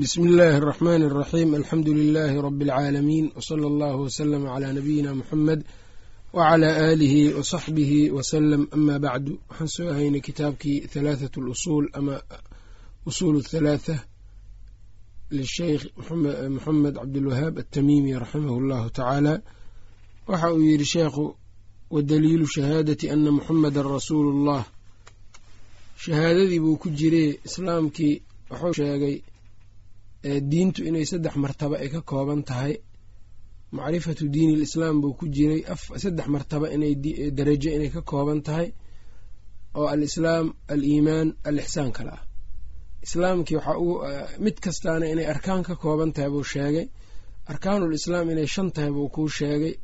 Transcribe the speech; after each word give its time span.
bismi 0.00 0.26
illaahi 0.30 0.56
araxmaani 0.62 1.04
araxiim 1.10 1.50
alxamdu 1.58 1.90
lilaahi 2.00 2.36
rabi 2.46 2.64
alcaalamiin 2.70 3.26
wsala 3.38 3.66
allahu 3.72 3.98
wasalama 4.06 4.48
calaa 4.54 4.72
nabiyina 4.78 5.10
muxamed 5.20 5.60
wacalaa 6.36 6.74
aalihi 6.86 7.22
wa 7.36 7.42
saxbihi 7.52 8.00
wasalam 8.16 8.62
amaa 8.76 8.98
bacdu 9.04 9.32
waxaan 9.48 9.68
soo 9.76 9.86
ahaynay 9.92 10.20
kitaabkii 10.28 10.78
halaathatu 10.94 11.38
lusuul 11.48 11.86
ama 11.98 12.14
usuulu 13.08 13.38
halaatha 13.52 13.96
lisheykh 15.38 15.84
moxamed 16.54 16.94
cabdilwahaab 17.00 17.54
altamiimi 17.62 18.10
raximahu 18.22 18.56
allahu 18.62 18.86
tacaala 18.96 19.34
waxa 20.30 20.48
uu 20.54 20.62
yidhi 20.70 20.84
sheekhu 20.94 21.24
wadaliilu 21.94 22.46
shahaadati 22.56 23.06
ana 23.14 23.30
muxamedan 23.38 23.86
rasuulu 23.96 24.28
ullah 24.34 24.62
shahaadadii 26.04 26.60
buu 26.64 26.76
ku 26.82 26.88
jire 26.98 27.24
islaamkii 27.48 28.14
wuxuu 28.50 28.74
sheegay 28.80 29.16
diintu 30.50 30.80
inay 30.88 31.04
saddex 31.10 31.34
martaba 31.44 31.74
ay 31.82 31.88
ka 31.94 32.00
kooban 32.10 32.42
tahay. 32.48 32.74
Macrifatu 33.76 34.24
diini 34.34 34.54
lislaam 34.62 34.96
buu 35.02 35.14
ku 35.18 35.24
jiray 35.36 35.60
saddex 36.02 36.26
martaba 36.34 36.66
inay 36.76 36.92
darajo 37.38 37.70
inay 37.76 37.90
ka 37.94 38.00
kooban 38.10 38.40
tahay 38.46 38.68
oo 39.78 39.86
alislaam 39.94 40.46
aliimaan 40.72 41.28
alixsaan 41.48 41.90
kale 41.96 42.10
ah. 42.16 42.22
Islaamkii 43.06 43.56
waxaa 43.58 43.78
ugu 43.82 43.94
mid 44.44 44.56
kastaana 44.64 45.06
inay 45.12 45.26
arkaan 45.34 45.62
ka 45.68 45.74
kooban 45.82 46.10
tahay 46.14 46.30
buu 46.34 46.44
sheegay. 46.52 46.86
Arkaanulislaam 47.52 48.26
inay 48.32 48.46
shan 48.54 48.68
tahay 48.74 48.90
buu 48.96 49.08
kuu 49.14 49.28
sheegay. 49.38 49.74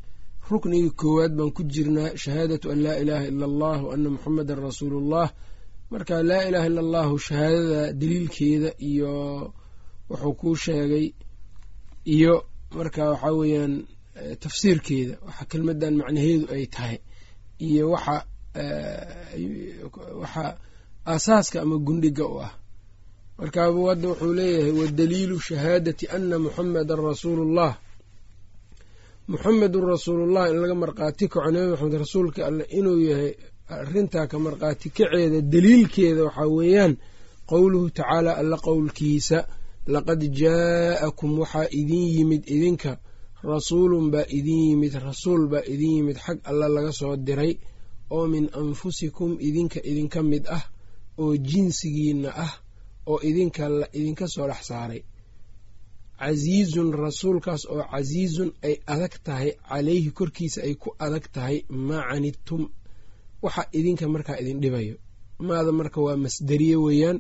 Ruknigii 0.51 0.91
koowaad 1.01 1.33
baan 1.39 1.51
ku 1.57 1.63
jirnaa 1.73 2.11
shahaadatu 2.23 2.67
an 2.73 2.79
laa 2.85 2.97
ilaaha 3.03 3.27
ila 3.33 3.45
allah 3.51 3.79
ana 3.95 4.09
muxamedan 4.15 4.59
rasuulullah. 4.67 5.27
Marka 5.93 6.15
laa 6.31 6.43
ilaaha 6.49 6.67
ila 6.71 6.81
allahu 6.87 7.15
shahaadada 7.27 7.83
daliilkeeda 8.01 8.71
iyo 8.91 9.13
wuxuu 10.13 10.35
kuu 10.41 10.57
sheegay 10.65 11.07
iyo 12.15 12.35
marka 12.77 13.03
waxaa 13.11 13.33
weeyaan 13.41 13.75
tafsiirkeeda 14.43 15.15
waxa 15.27 15.45
kelmadan 15.51 15.95
macnaheedu 16.01 16.45
ay 16.55 16.65
tahay 16.75 16.99
iyo 17.67 17.85
waxa 17.95 18.17
waxa 20.23 20.45
aasaaska 21.13 21.57
ama 21.65 21.77
gundhiga 21.87 22.27
u 22.27 22.37
ah. 22.47 22.53
Markaabuu 23.39 23.87
hadda 23.91 24.09
wuxuu 24.09 24.33
leeyahay 24.39 24.73
wadaliilu 24.81 25.41
shahaadati 25.41 26.05
ana 26.15 26.39
muxamedan 26.39 27.01
rasuulullah. 27.09 27.73
Muxamedun 29.29 29.85
rasuulullah 29.95 30.51
in 30.51 30.57
laga 30.63 30.75
markhaati 30.75 31.29
kaco 31.33 31.51
nabi 31.51 31.71
maxamed 31.71 31.95
rasuulka 32.05 32.41
alle 32.49 32.65
inuu 32.79 32.99
yahay 33.09 33.33
arrintaa 33.69 34.27
ka 34.27 34.37
markhaati 34.39 34.89
kaceeda 34.97 35.41
daliilkeeda 35.53 36.25
waxaa 36.29 36.47
weeyaan 36.57 36.93
qowluhu 37.51 37.91
tacaala 37.91 38.37
alla 38.41 38.57
qowlkiisa 38.67 39.39
laqad 39.87 40.23
jaa'akum 40.41 41.39
waxaa 41.39 41.67
idin 41.81 42.05
yimid 42.17 42.43
idinka. 42.57 42.93
Rasuulun 43.43 44.11
baa 44.13 44.25
idin 44.39 44.61
yimid 44.71 44.95
rasuul 45.07 45.49
baa 45.53 45.65
idin 45.73 45.91
yimid 45.97 46.17
xag 46.25 46.39
alla 46.51 46.69
laga 46.69 46.93
soo 46.93 47.17
diray 47.17 47.53
oo 48.11 48.27
min 48.33 48.47
anfusikum 48.61 49.31
idinka 49.49 49.81
idinka 49.91 50.21
mid 50.23 50.45
ah 50.57 50.63
oo 51.19 51.37
jinsigiinna 51.37 52.31
ah 52.45 52.53
oo 53.11 53.19
idinka 53.29 53.65
la 53.81 53.87
idinka 53.99 54.27
soo 54.35 54.47
dhex 54.51 54.63
saaray. 54.69 55.03
Casiizun 56.21 56.91
rasuulkaas 57.05 57.63
oo 57.73 57.83
casiizun 57.93 58.51
ay 58.67 58.75
adag 58.93 59.15
tahay 59.27 59.51
calayhi 59.69 60.11
korkiisa 60.19 60.61
ay 60.67 60.75
ku 60.83 60.89
adag 61.05 61.27
tahay 61.35 61.57
maa 61.87 62.05
canidtum 62.11 62.63
waxa 63.45 63.63
idinka 63.79 64.05
markaa 64.15 64.39
idin 64.43 64.61
dhibayo. 64.63 64.95
Maada 65.47 65.73
marka 65.73 65.99
waa 66.07 66.17
masderiye 66.25 66.77
weeyaan 66.85 67.19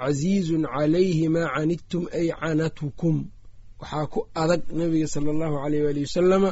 casiizun 0.00 0.62
calayhi 0.74 1.26
maa 1.34 1.48
canidtum 1.54 2.04
ay 2.18 2.28
canatukum. 2.40 3.16
Waxaa 3.80 4.06
ku 4.12 4.20
adag 4.42 4.62
nabiga 4.78 5.06
sala 5.14 5.28
allahu 5.34 5.56
aleyh 5.64 5.82
waali 5.86 6.00
wasalama 6.06 6.50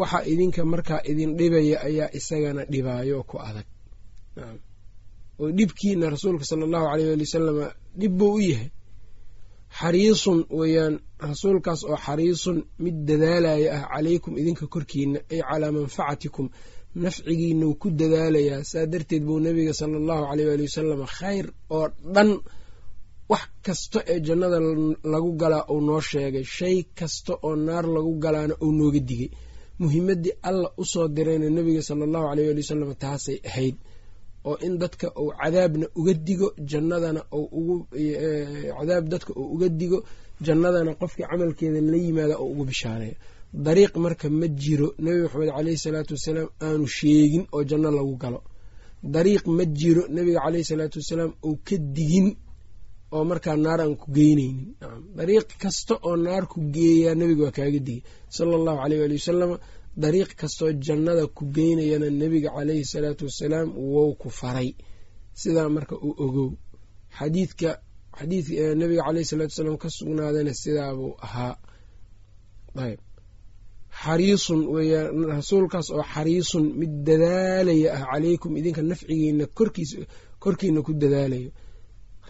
waxa 0.00 0.18
idinka 0.32 0.62
markaa 0.72 1.00
idin 1.10 1.30
dhibaya 1.38 1.76
ayaa 1.88 2.08
isagana 2.18 2.62
dhibaayo 2.72 3.18
ku 3.30 3.36
adag. 3.48 3.66
Oo 5.40 5.50
dhibkiina 5.58 6.04
rasuulka 6.14 6.44
sala 6.50 6.62
allahu 6.68 6.86
aleyh 6.92 7.06
waali 7.10 7.24
wasalama 7.28 7.66
dhib 8.00 8.12
buu 8.18 8.34
u 8.34 8.40
yahay. 8.50 8.70
Xariisun 9.78 10.38
weeyaan 10.58 10.94
rasuulkaas 11.28 11.80
oo 11.90 11.96
xariisun 12.06 12.58
mid 12.84 12.96
dadaalaya 13.08 13.68
ah 13.76 13.84
calaykum 13.92 14.32
idinka 14.40 14.64
korkiina 14.74 15.18
ay 15.32 15.40
calaa 15.48 15.72
manfacatikum 15.76 16.46
nafcigiinau 17.02 17.72
ku 17.80 17.88
dadaalayaa. 18.00 18.64
Saa 18.70 18.86
darteed 18.92 19.22
buu 19.26 19.38
nabiga 19.44 19.72
sala 19.80 19.96
allahu 20.00 20.24
aleyh 20.32 20.46
waali 20.50 20.62
wasalama 20.68 21.06
khayr 21.16 21.46
oo 21.76 21.86
dhan 22.14 22.30
wax 23.30 23.44
kasta 23.66 23.98
ee 24.12 24.18
jannada 24.26 24.58
lagu 25.12 25.30
galaa 25.40 25.64
uu 25.74 25.80
noo 25.88 26.00
sheegay 26.10 26.44
shay 26.56 26.76
kasta 26.98 27.32
oo 27.46 27.54
naar 27.66 27.86
lagu 27.96 28.12
galaana 28.24 28.54
uu 28.64 28.72
nooga 28.78 29.00
digay. 29.08 29.30
Muhimaddii 29.82 30.32
alla 30.48 30.68
u 30.76 30.84
soo 30.92 31.06
dirayna 31.16 31.46
nebiga 31.56 31.82
sala 31.88 32.02
allahu 32.06 32.26
aleyh 32.32 32.46
waali 32.48 32.62
wasalam 32.64 32.90
taasay 33.02 33.38
ahayd 33.50 33.76
oo 34.48 34.56
in 34.66 34.74
dadka 34.82 35.06
uu 35.22 35.30
cadaabna 35.40 35.86
uga 36.00 36.12
digo 36.26 36.48
jannadana 36.70 37.20
cadaab 38.78 39.04
dadka 39.12 39.30
uu 39.40 39.46
uga 39.54 39.68
digo 39.80 39.98
jannadana 40.46 40.92
qofkii 41.00 41.26
camalkeeda 41.30 41.80
la 41.92 41.96
yimaada 42.04 42.34
oo 42.42 42.48
ugu 42.52 42.64
bishaareeyo 42.70 43.16
dariiq 43.66 43.94
marka 44.04 44.26
ma 44.40 44.46
jiro 44.62 44.88
nebi 45.04 45.20
maxamed 45.24 45.50
caleyhi 45.56 45.78
salaatu 45.84 46.12
wasalaam 46.16 46.48
aanu 46.66 46.86
sheegin 46.96 47.44
oo 47.54 47.62
janno 47.70 47.90
lagu 47.98 48.14
galo. 48.22 48.40
Dariiq 49.14 49.44
ma 49.56 49.64
jiro 49.78 50.02
nebiga 50.16 50.40
caleyhi 50.44 50.64
salaatu 50.70 50.96
wasalaam 51.02 51.32
uu 51.48 51.56
ka 51.66 51.76
digin 51.96 52.28
oo 53.14 53.24
markaa 53.30 53.56
naar 53.64 53.80
aan 53.84 53.94
ku 54.00 54.06
geyneynin 54.16 54.74
dariiq 55.16 55.48
kasta 55.62 55.94
oo 56.08 56.16
naar 56.26 56.44
ku 56.52 56.58
geeyaa 56.74 57.14
nebiga 57.20 57.42
waa 57.46 57.56
kaaga 57.58 57.80
digay. 57.86 58.00
Sala 58.36 58.52
allahu 58.60 58.78
aleyh 58.84 58.98
waali 59.02 59.16
wasalama 59.20 59.56
dariiq 60.02 60.30
kastaoo 60.40 60.72
jannada 60.86 61.24
ku 61.36 61.42
geynayana 61.56 62.08
nebiga 62.20 62.50
caleyhi 62.56 62.84
salaatu 62.92 63.22
wasalaam 63.28 63.68
wou 63.92 64.10
ku 64.20 64.28
faray. 64.40 64.70
Sidaa 65.40 65.68
marka 65.76 65.94
uu 66.06 66.14
ogow 66.24 66.50
xadiidka 67.18 67.70
xadiid 68.18 68.46
nebiga 68.80 69.02
caleyhi 69.06 69.26
salaatu 69.30 69.52
wasalaam 69.54 69.76
ka 69.82 69.88
sugnaadana 69.96 70.52
sidaabuu 70.62 71.12
ahaa. 71.26 71.54
Ayb 72.84 73.00
xariisun 74.02 74.60
weeyaan 74.74 75.16
rasuulkaas 75.36 75.88
oo 75.96 76.04
xariisun 76.14 76.64
mid 76.80 76.92
dadaalaya 77.08 77.88
ah 77.96 78.02
caleykum 78.10 78.52
idinka 78.60 78.82
nafcigiina 78.90 79.44
korkiis 79.58 79.90
korkiina 80.42 80.80
ku 80.86 80.92
dadaalayo 81.02 81.50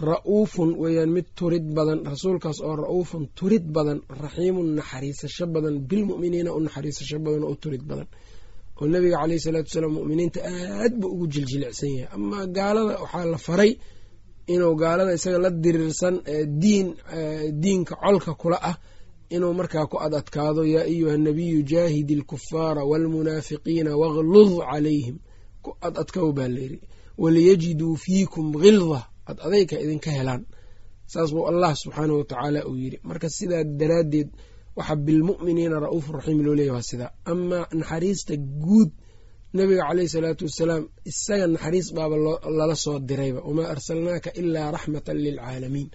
ra'uufun 0.00 0.70
weeyaan 0.82 1.10
mid 1.16 1.26
turid 1.38 1.66
badan 1.76 1.98
rasuulkaas 2.12 2.58
oo 2.68 2.74
ra'uufun 2.84 3.22
turid 3.38 3.64
badan 3.76 3.98
raxiimun 4.22 4.68
naxariisasho 4.78 5.44
badan 5.54 5.74
bilmu'miniina 5.90 6.50
u 6.56 6.60
naxariisasho 6.66 7.18
badan 7.24 7.42
oo 7.44 7.50
u 7.50 7.56
turid 7.62 7.82
badan. 7.90 8.06
Oo 8.80 8.86
nabiga 8.92 9.16
caleyhi 9.22 9.40
salaatu 9.46 9.68
wasalaam 9.70 9.92
mu'miniinta 9.98 10.38
aad 10.52 10.92
buu 11.00 11.10
ugu 11.14 11.26
jiljilicsan 11.32 11.90
yahay. 11.98 12.08
Amaa 12.16 12.46
gaalada 12.56 12.94
waxaa 13.02 13.24
la 13.32 13.38
faray 13.46 13.72
inuu 14.54 14.74
gaalada 14.82 15.12
isaga 15.18 15.38
la 15.44 15.50
diriirsan 15.64 16.14
diin 16.62 16.88
diinka 17.62 17.94
colka 18.02 18.32
kula 18.40 18.58
ah 18.70 18.76
inuu 19.34 19.52
markaa 19.60 19.86
ku 19.90 19.96
ad 20.04 20.14
adkaado 20.20 20.62
yaa 20.74 20.84
ayuha 20.90 21.16
nabiyu 21.26 21.58
jaahidi 21.70 22.14
alkufaara 22.18 22.82
waalmunaafiqiina 22.90 23.90
waglud 24.02 24.50
calayhim. 24.70 25.16
Ku 25.64 25.70
ad 25.86 25.94
adkow 26.02 26.28
baa 26.38 26.48
layidhi 26.54 26.78
waliyajiduu 27.22 27.94
fiikum 28.04 28.46
hilda 28.62 29.00
ad 29.30 29.36
adayka 29.46 29.74
idinka 29.84 30.10
helaan. 30.18 30.42
Saas 31.12 31.30
buu 31.34 31.44
allah 31.50 31.70
subxaanah 31.82 32.14
watacaala 32.20 32.60
uu 32.70 32.76
yidhi. 32.82 32.98
Marka 33.08 33.28
sidaa 33.36 33.64
daraaddeed 33.80 34.28
waxaa 34.78 34.96
bilmu'miniina 35.06 35.76
ra'uufun 35.84 36.14
raxiim 36.18 36.40
loo 36.46 36.54
leeyahy 36.58 36.74
waa 36.76 36.88
sidaa 36.90 37.10
amaa 37.32 37.64
naxariista 37.80 38.34
guud 38.64 38.90
nabiga 39.56 39.82
caleyhi 39.88 40.08
salaatu 40.14 40.42
wasalaam 40.48 40.82
isaga 41.10 41.46
naxariis 41.54 41.88
baaba 41.96 42.16
lala 42.58 42.76
soo 42.84 42.96
dirayba. 43.08 43.40
Wamaa 43.48 43.68
arsalnaaka 43.74 44.30
ilaa 44.40 44.68
raxmatan 44.76 45.16
lilcaalamiin 45.24 45.88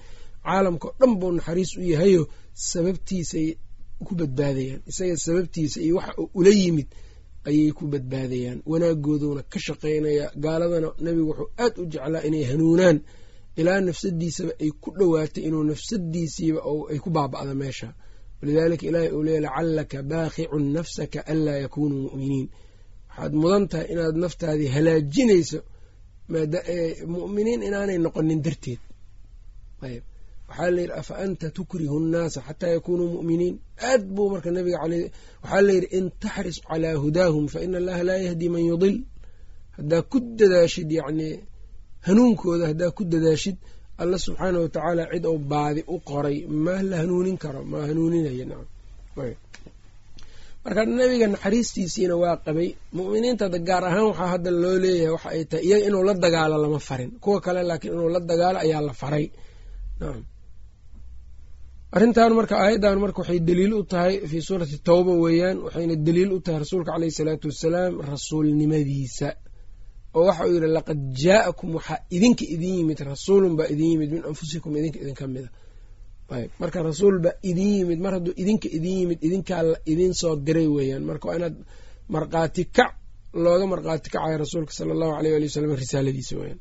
caalamkao 0.46 0.92
dhan 1.00 1.12
buu 1.20 1.32
naxariis 1.38 1.72
u 1.78 1.82
yahayo 1.94 2.24
sababtiisay 2.72 3.48
ku 4.08 4.12
badbaadayaan. 4.20 4.82
Isaga 4.92 5.16
sababtiisa 5.26 5.78
iyo 5.86 5.94
waxa 6.00 6.14
uu 6.22 6.28
ula 6.40 6.50
yimid 6.62 6.88
ayay 7.50 7.72
ku 7.78 7.84
badbaadayaan. 7.94 8.60
Wanaagooduna 8.72 9.42
ka 9.52 9.60
shaqaynaya. 9.66 10.26
Gaaladana 10.44 10.90
nebigu 11.06 11.30
wuxuu 11.32 11.50
aad 11.64 11.74
u 11.82 11.86
jeclaa 11.94 12.24
inay 12.28 12.44
hanuunaan 12.52 12.98
ilaa 13.60 13.82
nafsadiisaba 13.88 14.52
ay 14.64 14.72
ku 14.82 14.90
dhowaatay 15.00 15.44
inuu 15.48 15.64
nafsadiisiiba 15.72 16.60
ay 16.92 17.00
ku 17.04 17.10
baaba'da 17.16 17.54
meesha. 17.62 17.90
Walidaalika 18.42 18.86
ilaahay 18.90 19.12
uu 19.18 19.24
leeya 19.28 19.42
lacallaka 19.46 19.98
baaqicun 20.12 20.64
nafsaka 20.76 21.20
anlaa 21.32 21.58
yakunuu 21.66 22.02
mu'miniin. 22.08 22.48
Waxaad 23.10 23.34
mudan 23.42 23.64
tahay 23.72 23.88
inaad 23.94 24.16
naftaadii 24.24 24.70
halaajinayso 24.76 25.60
mu'miniin 27.14 27.62
inaanay 27.68 27.98
noqonin 28.06 28.40
darteed. 28.46 28.80
Ayb 29.86 30.04
waxaa 30.50 30.72
layidhi 30.76 30.94
afa 31.02 31.14
anta 31.24 31.48
tukrihu 31.58 31.98
nnaasa 32.06 32.40
xataa 32.48 32.72
yakunuu 32.76 33.10
mu'miniin? 33.16 33.56
Aad 33.90 34.04
buu 34.16 34.28
marka 34.34 34.50
nabiga 34.56 34.78
waxaa 34.84 35.62
layidhi 35.68 35.88
in 35.98 36.06
taxris 36.22 36.58
calaa 36.68 36.96
hudaahum 37.04 37.46
fa 37.54 37.58
ina 37.66 37.78
allaha 37.82 38.04
laa 38.10 38.18
yahdi 38.28 38.48
man 38.54 38.64
yudil. 38.70 38.98
Haddaa 39.78 40.02
ku 40.12 40.18
dadaashid 40.40 40.90
yacnii 41.00 41.34
hanuunkooda 42.08 42.66
haddaa 42.72 42.92
ku 42.98 43.04
dadaashid 43.14 43.58
alla 44.02 44.18
subxaana 44.26 44.58
wa 44.64 44.70
tacaala 44.76 45.04
cid 45.14 45.26
ou 45.32 45.38
baadi 45.52 45.82
u 45.94 45.98
qoray 46.10 46.38
ma 46.66 46.76
la 46.90 46.96
hanuunin 47.02 47.38
karo 47.44 47.62
ma 47.72 47.78
hanuuninaya 47.90 48.46
nacam 48.50 48.68
marka 50.66 50.82
nebiga 51.00 51.28
naxariistiisiina 51.34 52.16
waa 52.24 52.36
qabay 52.46 52.70
mu'miniinta 52.98 53.46
gaar 53.70 53.84
ahaan 53.90 54.06
waxaa 54.12 54.30
hadda 54.34 54.50
loo 54.64 54.78
leeyahay 54.84 55.12
waxa 55.16 55.30
ay 55.36 55.44
tahay 55.52 55.64
iyaga 55.68 55.86
inuu 55.90 56.04
la 56.10 56.14
dagaalo 56.26 56.56
lama 56.64 56.80
farin. 56.88 57.10
Kuwa 57.24 57.38
kale 57.46 57.62
laakiin 57.70 57.94
inuu 57.96 58.10
la 58.16 58.20
dagaalo 58.30 58.58
ayaa 58.66 58.82
la 58.90 58.94
faray 59.02 59.26
arrintan 61.96 62.32
marka 62.40 62.56
aayaddan 62.64 62.98
marka 63.04 63.20
waxay 63.22 63.40
daliil 63.50 63.74
u 63.80 63.84
tahay 63.94 64.14
fii 64.30 64.42
suurati 64.48 64.78
tawba 64.88 65.12
weeyaan 65.24 65.58
waxayna 65.66 65.96
daliil 66.08 66.32
u 66.38 66.40
tahay 66.46 66.60
rasuulka 66.64 66.92
caleyhi 66.96 67.16
salaatu 67.20 67.46
wassalaam 67.52 67.94
rasuulnimadiisa 68.12 69.28
oo 70.18 70.24
waxa 70.30 70.44
uu 70.48 70.54
yidhi 70.56 70.70
laqad 70.78 71.00
jaa'akum 71.24 71.70
waxaa 71.78 72.00
idinka 72.16 72.44
idin 72.56 72.74
yimid 72.80 73.00
rasuulun 73.12 73.54
baa 73.60 73.68
idin 73.74 73.88
yimid 73.94 74.10
min 74.16 74.24
anfusikum 74.30 74.72
idinka 74.80 75.00
idinka 75.04 75.26
mida 75.34 75.50
ayb 76.38 76.52
marka 76.62 76.80
rasuul 76.90 77.16
baa 77.26 77.36
idin 77.50 77.70
yimid 77.78 78.00
mar 78.06 78.14
hadduu 78.16 78.34
idinka 78.42 78.68
idin 78.78 78.96
yimid 79.02 79.20
idinkaa 79.28 79.62
la 79.70 79.78
idin 79.92 80.14
soo 80.22 80.34
diray 80.46 80.68
weeyaan. 80.76 81.04
Marka 81.10 81.26
waa 81.30 81.36
inaad 81.40 81.56
markhaati 82.16 82.64
kac 82.78 82.92
looga 83.44 83.66
markhaati 83.74 84.08
kacayo 84.14 84.38
rasuulka 84.44 84.72
sala 84.78 84.92
allahu 84.96 85.14
aleyh 85.20 85.34
ali 85.38 85.46
wasalam 85.50 85.72
risaaladiisa 85.84 86.34
weyaan 86.42 86.60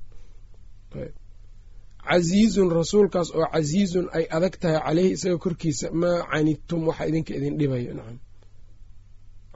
casiizun 2.09 2.69
rasuulkaas 2.81 3.29
oo 3.39 3.47
casiizun 3.55 4.07
ay 4.17 4.25
adag 4.37 4.55
tahay 4.61 4.81
caleyhi 4.87 5.11
isaga 5.17 5.39
korkiisa 5.45 5.87
maa 6.01 6.19
canidtum 6.33 6.81
waxa 6.89 7.05
idinka 7.11 7.33
idin 7.39 7.55
dhibayo. 7.61 7.93
Nacam. 7.99 8.19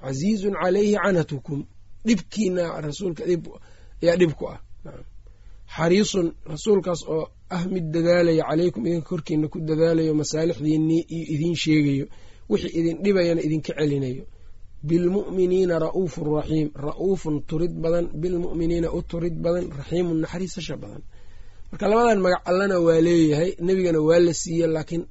Casiizun 0.02 0.54
caleyhi 0.62 0.94
canatukum 1.04 1.58
dhibkiina 2.06 2.64
rasuulka 2.86 3.22
ayaa 4.02 4.16
dhib 4.20 4.32
ku 4.38 4.44
ah. 4.52 4.58
Xariisun 5.76 6.26
rasuulkaas 6.52 7.00
oo 7.14 7.24
ah 7.56 7.64
mid 7.72 7.86
dadaalaya 7.94 8.44
caleykum 8.50 8.82
idinka 8.88 9.08
korkiina 9.10 9.46
ku 9.52 9.58
dadaalayo 9.68 10.12
masaalixdiinii 10.20 11.02
iyo 11.14 11.24
idiin 11.34 11.56
sheegayo. 11.62 12.06
Wixii 12.50 12.72
idin 12.78 12.96
dhibayana 13.04 13.40
idinka 13.46 13.72
celinayo. 13.78 14.24
Bilmu'miniina 14.88 15.74
ra'uufun 15.86 16.26
raxiim 16.38 16.68
ra'uufun 16.86 17.34
turid 17.48 17.74
badan 17.84 18.06
bilmu'miniina 18.22 18.88
u 18.96 19.00
turid 19.10 19.36
badan 19.44 19.64
raxiimun 19.78 20.18
naxariisasha 20.24 20.74
badan. 20.82 21.02
Marka 21.70 21.86
labadan 21.90 22.18
magac 22.24 22.42
allena 22.50 22.76
waa 22.86 23.00
leeyahay 23.06 23.50
nebigana 23.66 24.00
waa 24.08 24.20
la 24.26 24.32
siiye 24.42 24.66
laakiin 24.74 25.02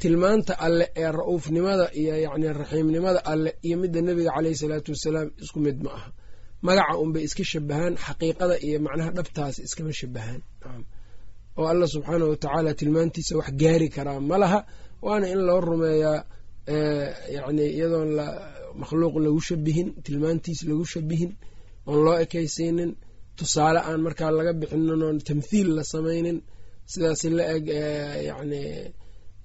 tilmaanta 0.00 0.52
alle 0.66 0.86
ee 1.02 1.10
ra'uufnimada 1.18 1.86
iyo 2.00 2.14
yacni 2.24 2.46
raxiimnimada 2.60 3.20
alle 3.32 3.50
iyo 3.66 3.76
midda 3.82 4.00
nebiga 4.06 4.30
caleyhi 4.36 4.56
salaatu 4.62 4.90
wasalaam 4.94 5.28
isku 5.42 5.58
mid 5.66 5.78
ma 5.84 5.90
aha 5.98 6.08
magaca 6.66 6.94
unbay 7.02 7.22
iska 7.28 7.44
shabahaan 7.52 7.94
xaqiiqada 8.04 8.54
iyo 8.66 8.78
macnaha 8.86 9.10
dhabtaasi 9.18 9.60
iskama 9.66 9.92
shabahaan. 10.00 10.40
Oo 11.58 11.66
alla 11.72 11.86
subxaanahu 11.94 12.30
watacaala 12.34 12.70
tilmaantiisa 12.80 13.32
wax 13.40 13.48
gaari 13.62 13.88
karaa 13.96 14.20
ma 14.30 14.36
laha. 14.42 14.60
Waana 15.06 15.26
in 15.34 15.40
loo 15.48 15.60
rumeeyaa 15.68 16.18
yacni 17.36 17.64
iyadoon 17.76 18.10
la 18.18 18.26
makhluuq 18.80 19.14
lagu 19.24 19.40
shabihin 19.48 19.88
tilmaantiis 20.04 20.60
lagu 20.70 20.84
shabihin 20.94 21.30
oon 21.88 22.00
loo 22.06 22.16
ekaysiinin. 22.24 22.90
Tusaale 23.38 23.80
aan 23.88 24.00
markaa 24.06 24.30
laga 24.38 24.52
bixinin 24.60 25.02
oon 25.06 25.18
tamthiil 25.28 25.68
la 25.76 25.82
samaynin 25.92 26.38
sidaas 26.92 27.22
la 27.38 27.44
eg 27.54 27.66
yacni 28.28 28.60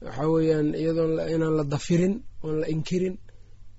waxaa 0.06 0.28
weeyaan 0.34 0.68
iyadoon 0.82 1.12
inaan 1.36 1.56
la 1.60 1.64
dafirin 1.74 2.14
oon 2.46 2.56
la 2.62 2.68
inkirin 2.74 3.16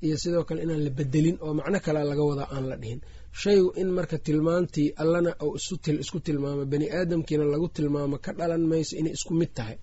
iyo 0.05 0.17
sidoo 0.23 0.43
kale 0.49 0.61
inaan 0.67 0.83
la 0.87 0.91
bedelin 0.99 1.37
oo 1.45 1.53
macno 1.59 1.79
kalea 1.87 2.05
laga 2.11 2.23
wadaa 2.31 2.49
aan 2.55 2.65
la 2.71 2.77
dhihin 2.83 3.01
shaygu 3.35 3.73
in 3.77 3.89
marka 3.91 4.19
tilmaantii 4.19 4.95
allana 4.97 5.35
uu 5.43 5.57
isku 6.05 6.21
tilmaamo 6.21 6.65
bani 6.65 6.87
aadamkiina 6.91 7.45
lagu 7.45 7.69
tilmaamo 7.69 8.19
ka 8.19 8.33
dhalan 8.33 8.63
mayso 8.71 8.97
inay 8.97 9.13
isku 9.19 9.35
mid 9.35 9.51
tahay. 9.55 9.77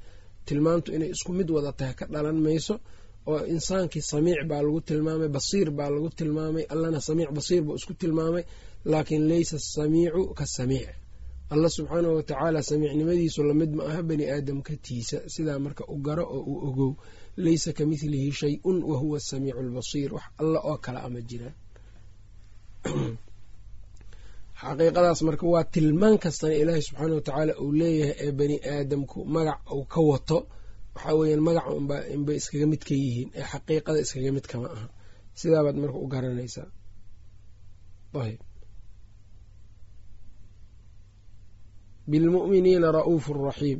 Tilmaantu 0.45 0.89
inay 0.95 1.09
isku 1.15 1.31
mid 1.33 1.49
wada 1.55 1.71
tahay 1.79 1.93
ka 1.99 2.05
dhalan 2.13 2.39
mayso 2.45 2.79
oo 3.27 3.45
insaankii 3.53 4.01
samiic 4.01 4.47
baa 4.49 4.61
lagu 4.61 4.81
tilmaamay 4.81 5.27
basiir 5.35 5.71
baa 5.71 5.89
lagu 5.89 6.09
tilmaamay 6.09 6.63
allana 6.73 6.99
samiic 7.07 7.31
basiir 7.37 7.61
buu 7.65 7.75
isku 7.75 7.93
tilmaamay 7.93 8.43
laakiin 8.91 9.27
laysa 9.31 9.55
asamiicu 9.55 10.33
ka 10.33 10.45
samiic. 10.45 10.89
Allah 11.53 11.69
subxaanahu 11.77 12.15
watacaala 12.19 12.63
samiicnimadiisu 12.63 13.43
la 13.43 13.53
mid 13.53 13.71
ma 13.75 13.83
aha 13.83 14.01
bani 14.09 14.25
aadamka 14.35 14.73
tiisa 14.85 15.17
sidaa 15.33 15.59
marka 15.59 15.83
u 15.87 15.97
garo 16.05 16.23
oo 16.23 16.43
uu 16.51 16.59
ogow 16.67 16.91
laysa 17.45 17.73
ka 17.77 17.83
midlihi 17.85 18.31
shay-un 18.31 18.83
wa 18.89 18.97
huwa 18.97 19.17
asamiicu 19.17 19.59
albasiir 19.59 20.13
wax 20.13 20.23
alla 20.41 20.59
oo 20.69 20.77
kale 20.77 20.99
ama 20.99 21.21
jiraan 21.29 21.55
xaqiiqadaas 24.61 25.19
marka 25.27 25.45
waa 25.53 25.63
tilmaan 25.73 26.15
kastana 26.23 26.53
ilaahay 26.61 26.81
subxaana 26.87 27.13
watacaala 27.19 27.53
uu 27.63 27.71
leeyahay 27.81 28.15
ee 28.25 28.31
bani 28.39 28.55
aadamku 28.73 29.17
magac 29.35 29.59
uu 29.75 29.85
ka 29.93 29.99
wato. 30.11 30.37
Waxaa 30.95 31.15
weeyaan 31.19 31.41
magaca 31.47 31.69
unbay 32.17 32.35
iskaga 32.41 32.65
mid 32.73 32.81
ka 32.87 32.93
yihiin 33.03 33.29
ee 33.39 33.45
xaqiiqada 33.51 33.99
iskaga 34.05 34.31
mid 34.37 34.45
kama 34.51 34.67
aha. 34.75 34.87
Sidaabaad 35.39 35.77
marka 35.83 35.97
u 36.03 36.07
garanaysaa. 36.13 36.67
Ayb 38.23 38.39
bilmu'miniina 42.11 42.87
ra'uufu 42.97 43.31
raxiim. 43.49 43.79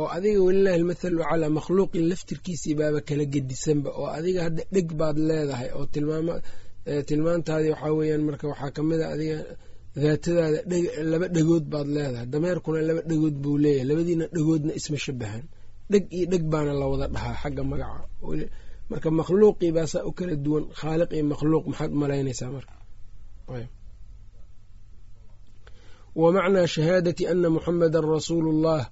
Oo 0.00 0.08
adiga 0.16 0.40
welilahi 0.46 0.76
almathalu 0.80 1.18
calaa 1.30 1.50
makhluuqin 1.58 2.04
laftirkiisii 2.10 2.74
baaba 2.80 3.00
kala 3.08 3.24
gedisanba 3.34 3.90
oo 4.00 4.08
adiga 4.18 4.40
hadda 4.46 4.62
dheg 4.74 4.88
baad 5.00 5.16
leedahay 5.28 5.68
oo 5.78 5.84
tilmaamo 5.92 6.34
tilmaantaadii 7.08 7.70
waxaa 7.74 7.92
weeyaan 7.98 8.22
marka 8.28 8.44
waxaa 8.52 8.70
ka 8.76 8.80
mid 8.88 9.00
a 9.00 9.06
adiga 9.14 9.38
daatadaada 10.02 10.58
laba 11.12 11.26
dhegood 11.36 11.64
baad 11.72 11.88
leedahay. 11.96 12.26
Dameerkuna 12.32 12.80
laba 12.88 13.02
dhegood 13.10 13.36
buu 13.42 13.56
leeyahay. 13.64 13.86
Labadiina 13.90 14.24
dhegoodna 14.34 14.72
isma 14.78 14.98
shabahan 15.04 15.44
dheg 15.92 16.04
iyo 16.16 16.26
dheg 16.32 16.44
baana 16.52 16.72
la 16.80 16.86
wada 16.92 17.06
dhahaa 17.14 17.34
xagga 17.42 17.62
magaca. 17.70 18.04
Marka 18.90 19.08
makhluuqii 19.18 19.70
baa 19.76 19.86
saa 19.92 20.04
u 20.08 20.12
kala 20.18 20.34
duwan 20.44 20.64
khaaliq 20.80 21.10
iyo 21.16 21.24
makhluuq 21.32 21.64
maxaad 21.70 21.90
umalaynaysaa 21.96 22.50
marka. 22.56 22.74
Wa 26.20 26.28
macnaa 26.36 26.66
shahaadati 26.74 27.22
ana 27.32 27.48
muxamedan 27.56 28.04
rasuulu 28.14 28.48
ullah 28.54 28.82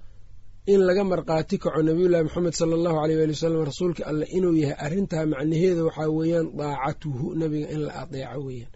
in 0.67 0.81
laga 0.87 1.05
markhaati 1.05 1.57
kaco 1.59 1.83
nabiyullahi 1.83 2.25
moxamed 2.27 2.55
sala 2.55 2.75
allahu 2.79 2.99
aleyh 3.03 3.17
waali 3.19 3.33
wasalam 3.37 3.65
rasuulka 3.71 4.03
alleh 4.11 4.27
inuu 4.37 4.55
yahay 4.63 4.77
arrintaa 4.87 5.27
macnaheeda 5.33 5.83
waxaa 5.89 6.09
weeyaan 6.19 6.47
daacatuhu 6.59 7.27
nabiga 7.41 7.69
in 7.75 7.81
la 7.87 7.93
adeeco 8.03 8.41
weeyaan. 8.47 8.73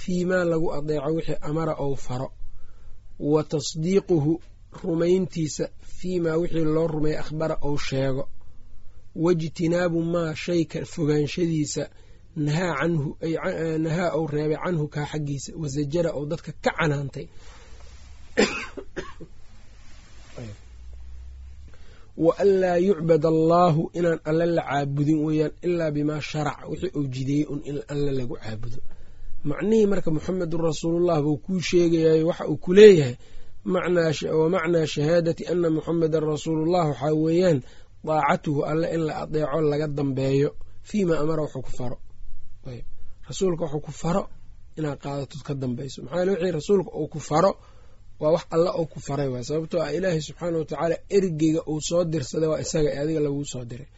Fii 0.00 0.24
maa 0.30 0.44
lagu 0.50 0.68
adeeco 0.78 1.10
wixii 1.16 1.36
amara 1.48 1.74
ou 1.84 1.96
faro. 2.06 2.28
Wa 3.32 3.42
tasdiiquhu 3.50 4.32
rumayntiisa 4.82 5.64
fii 5.96 6.20
maa 6.24 6.36
wixii 6.40 6.64
loo 6.74 6.86
rumeeya 6.86 7.20
akhbara 7.20 7.56
ou 7.66 7.78
sheego. 7.86 8.24
Waijtinaabu 9.22 9.98
maa 10.12 10.34
shayka 10.34 10.78
fogaanshadiisa 10.92 11.84
nahaa 12.36 12.74
canhu 12.80 13.08
nahaa 13.84 14.10
ou 14.16 14.24
reebay 14.34 14.56
canhu 14.64 14.84
kaa 14.94 15.06
xaggiisa. 15.12 15.50
Wasajara 15.62 16.10
ou 16.18 16.22
dadka 16.30 16.52
ka 16.64 16.70
canaantay 16.78 17.26
wa 22.24 22.32
an 22.42 22.48
laa 22.62 22.76
yucbad 22.86 23.24
allaahu 23.32 23.82
inaan 23.98 24.18
alle 24.30 24.46
la 24.56 24.62
caabudin 24.68 25.18
weeyaan 25.26 25.52
ilaa 25.66 25.90
bimaa 25.96 26.20
sharac 26.30 26.58
wixii 26.70 26.90
uu 26.98 27.06
jideeyey 27.14 27.46
un 27.52 27.60
in 27.70 27.76
alle 27.92 28.10
lagu 28.18 28.34
caabudo 28.42 28.78
macnihii 29.48 29.86
marka 29.92 30.10
muxamedun 30.14 30.60
rasuulullah 30.68 31.16
buu 31.24 31.36
kuu 31.44 31.60
sheegayayo 31.68 32.24
waxa 32.30 32.44
uu 32.52 32.56
ku 32.64 32.70
leeyahay 32.78 33.14
wa 34.40 34.48
macnaa 34.54 34.86
shahaadati 34.94 35.42
ana 35.52 35.68
muxamedan 35.76 36.22
rasuulullah 36.32 36.84
waxaa 36.90 37.14
weeyaan 37.24 37.58
daacatuhu 38.06 38.60
alle 38.70 38.86
in 38.94 39.00
la 39.08 39.14
adeeco 39.22 39.60
laga 39.70 39.86
dambeeyo 39.98 40.50
fii 40.88 41.04
maa 41.08 41.18
amara 41.22 41.42
wuxuu 41.44 41.62
ku 41.66 41.70
faro 41.78 41.96
rasuulka 43.28 43.64
wuxuu 43.64 43.80
ku 43.86 43.92
faro 44.02 44.22
inaad 44.78 44.98
qaadatod 45.04 45.42
ka 45.46 45.52
dambayso 45.62 45.98
maxaa 46.04 46.24
wixii 46.32 46.50
rasuulka 46.58 46.90
uu 47.00 47.08
ku 47.12 47.20
faro 47.28 47.50
waa 48.20 48.30
wax 48.34 48.44
alla 48.54 48.70
oo 48.78 48.86
ku 48.92 48.98
faray 49.06 49.28
waay 49.32 49.44
sababtoo 49.48 49.80
ah 49.86 49.92
ilaahay 49.96 50.20
subxaana 50.28 50.58
watacaala 50.58 50.96
ergeyga 51.16 51.60
uu 51.70 51.80
soo 51.88 52.02
dirsaday 52.12 52.48
waa 52.52 52.60
isaga 52.64 52.88
ee 52.94 52.98
adiga 53.02 53.20
laguu 53.26 53.44
soo 53.52 53.64
diray. 53.70 53.88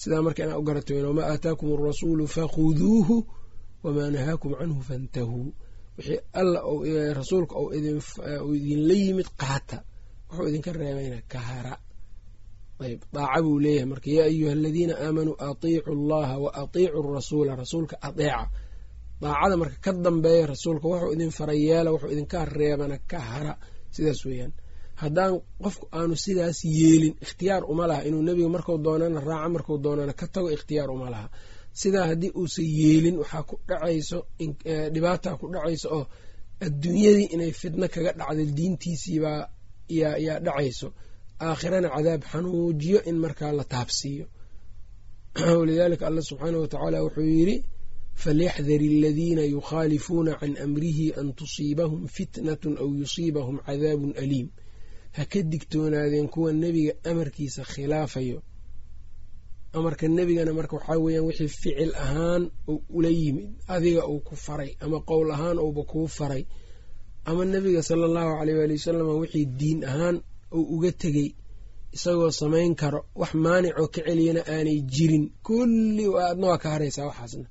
Sidaa 0.00 0.22
marka 0.26 0.40
inaa 0.44 0.58
u 0.58 0.62
garato 0.68 0.90
weyn 0.94 1.06
wamaa 1.10 1.26
aataakum 1.32 1.68
arasuulu 1.76 2.24
fakhuduuhu 2.36 3.16
wamaa 3.84 4.10
nahaakum 4.14 4.52
canhu 4.60 4.80
fantahuu 4.88 5.48
wixii 5.98 6.20
alla 6.40 6.58
rasuulka 7.18 7.54
uu 7.62 7.70
idinla 8.58 8.94
yimid 9.02 9.28
qaata 9.40 9.78
wuxuu 10.30 10.48
idinka 10.50 10.70
reebayna 10.72 11.18
ka 11.32 11.38
hara 11.48 11.74
ayb 12.84 13.00
daaca 13.14 13.42
buu 13.44 13.58
leeyahay 13.64 13.88
marka 13.92 14.08
yaa 14.16 14.24
ayuha 14.30 14.52
aladiina 14.58 14.94
aamanuu 15.04 15.36
atiicu 15.48 15.90
allaha 15.98 16.34
wa 16.38 16.50
rasuula. 17.16 17.56
Rasuulka 17.62 17.96
adeeca 18.08 18.44
daacada 19.20 19.56
marka 19.56 19.76
ka 19.80 19.92
dambeeya 19.92 20.46
rasuulka 20.46 20.88
wuxuu 20.88 21.12
idin 21.12 21.30
faray 21.30 21.60
yeela 21.66 21.92
wuxuu 21.92 22.10
idinka 22.10 22.44
reebana 22.44 22.98
ka 22.98 23.18
hara. 23.18 23.58
Sidaas 23.90 24.24
weeyaan. 24.24 24.52
Haddaan 24.94 25.40
qofku 25.62 25.88
aanu 25.92 26.16
sidaas 26.16 26.64
yeelin 26.64 27.14
ikhtiyaar 27.20 27.64
uma 27.64 27.86
laha. 27.86 28.02
Inuu 28.02 28.22
nebiga 28.22 28.48
marku 28.48 28.78
doonana 28.78 29.20
raaco 29.20 29.48
marku 29.50 29.78
doonana 29.78 30.12
ka 30.12 30.26
tago 30.26 30.50
ikhtiyaar 30.50 30.90
uma 30.90 31.10
laha. 31.10 31.28
Sidaa 31.72 32.06
haddii 32.06 32.32
uusan 32.36 32.64
yeelin 32.64 33.18
waxaa 33.18 33.42
ku 33.42 33.60
dhacayso 33.68 34.26
dhibaataa 34.94 35.36
ku 35.36 35.46
dhacayso 35.52 35.88
oo 35.96 36.06
adduunyadii 36.60 37.28
inay 37.34 37.52
fidno 37.52 37.88
kaga 37.88 38.12
dhacdo 38.12 38.44
diintiisiibaa 38.58 39.48
yaa 39.88 40.40
dhacayso. 40.40 40.92
Aakhirana 41.40 41.88
cadaab 41.94 42.22
xanuujiyo 42.22 43.00
in 43.10 43.16
markaa 43.18 43.52
la 43.52 43.64
taabsiiyo. 43.64 44.26
Walidaalika 45.60 46.06
alla 46.06 46.22
subxaanah 46.22 46.60
watacaala 46.60 47.02
wuxuu 47.02 47.22
yidhi 47.22 47.64
falyaxdar 48.22 48.82
aladiina 48.92 49.42
yukhaalifuuna 49.54 50.32
can 50.40 50.54
amrihi 50.64 51.06
an 51.20 51.28
tusiibahum 51.38 52.02
fitnatun 52.16 52.74
aw 52.82 52.88
yusiibahum 53.00 53.56
cadaabun 53.66 54.12
aliim 54.22 54.48
ha 55.16 55.22
ka 55.32 55.40
digtoonaadeen 55.52 56.28
kuwa 56.32 56.50
nebiga 56.62 56.92
amarkiisa 57.10 57.62
khilaafayo 57.72 58.38
amarka 59.76 60.04
nebigana 60.16 60.52
marka 60.58 60.74
waxaa 60.76 60.98
weeyaan 61.04 61.26
wixii 61.28 61.48
ficil 61.48 61.92
ahaan 62.04 62.42
uu 62.72 62.82
ula 62.96 63.08
yimid 63.20 63.48
adiga 63.74 64.02
uu 64.12 64.20
ku 64.28 64.34
faray 64.46 64.70
ama 64.84 64.98
qowl 65.08 65.28
ahaan 65.36 65.58
uuba 65.64 65.82
kuu 65.90 66.06
faray 66.18 66.42
ama 67.28 67.42
nebiga 67.52 67.82
sala 67.88 68.04
allahu 68.08 68.32
caleyh 68.38 68.56
waali 68.60 68.72
wasalam 68.78 69.08
wixii 69.22 69.46
diin 69.58 69.80
ahaan 69.90 70.16
uu 70.56 70.64
uga 70.74 70.90
tegey 71.02 71.28
isagoo 71.96 72.30
samayn 72.40 72.72
karo 72.80 73.00
wax 73.20 73.32
maanicoo 73.44 73.88
ka 73.94 74.00
celiyana 74.06 74.42
aanay 74.54 74.78
jirin 74.92 75.24
kulli 75.46 76.04
adna 76.30 76.46
waa 76.50 76.58
ka 76.62 76.68
haraysaa 76.74 77.06
waxaasna 77.10 77.46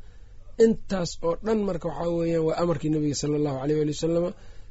intaas 0.65 1.11
oo 1.27 1.33
dhan 1.45 1.59
marka 1.69 1.87
waxaa 1.91 2.09
weeyaan 2.19 2.45
waa 2.47 2.57
amarkii 2.63 2.89
nebiga 2.93 3.15
sala 3.21 3.35
allahu 3.39 3.57
caleyh 3.61 3.77
waali 3.79 3.91
wasalama 3.95 4.29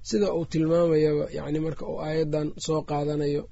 sida 0.08 0.26
uu 0.38 0.44
tilmaamayaba 0.52 1.24
yacni 1.38 1.58
marka 1.66 1.82
uu 1.92 1.98
aayadan 2.06 2.48
soo 2.66 2.80
qaadanayo 2.90 3.42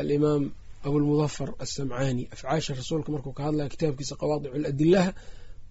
alimaam 0.00 0.42
abulmudafar 0.86 1.48
assamcaani 1.64 2.22
afcaasha 2.34 2.70
rasuulka 2.80 3.08
markuu 3.14 3.32
ka 3.38 3.42
hadlaya 3.46 3.68
kitaabkiisa 3.72 4.14
qawaadicu 4.20 4.56
ladilaha 4.66 5.10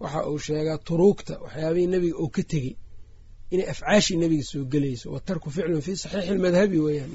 waxa 0.03 0.19
uu 0.31 0.39
sheegaa 0.47 0.77
turuugta 0.87 1.33
waxyaabihii 1.43 1.87
nebiga 1.93 2.17
uu 2.23 2.29
ka 2.35 2.43
tegey 2.51 2.73
inay 3.53 3.67
afcaashii 3.73 4.17
nebiga 4.23 4.43
soo 4.51 4.63
gelayso 4.73 5.07
wa 5.13 5.19
tarku 5.27 5.47
ficlun 5.55 5.81
fii 5.85 5.95
saxiixi 6.03 6.33
lmadhabi 6.37 6.77
weeyaan 6.85 7.11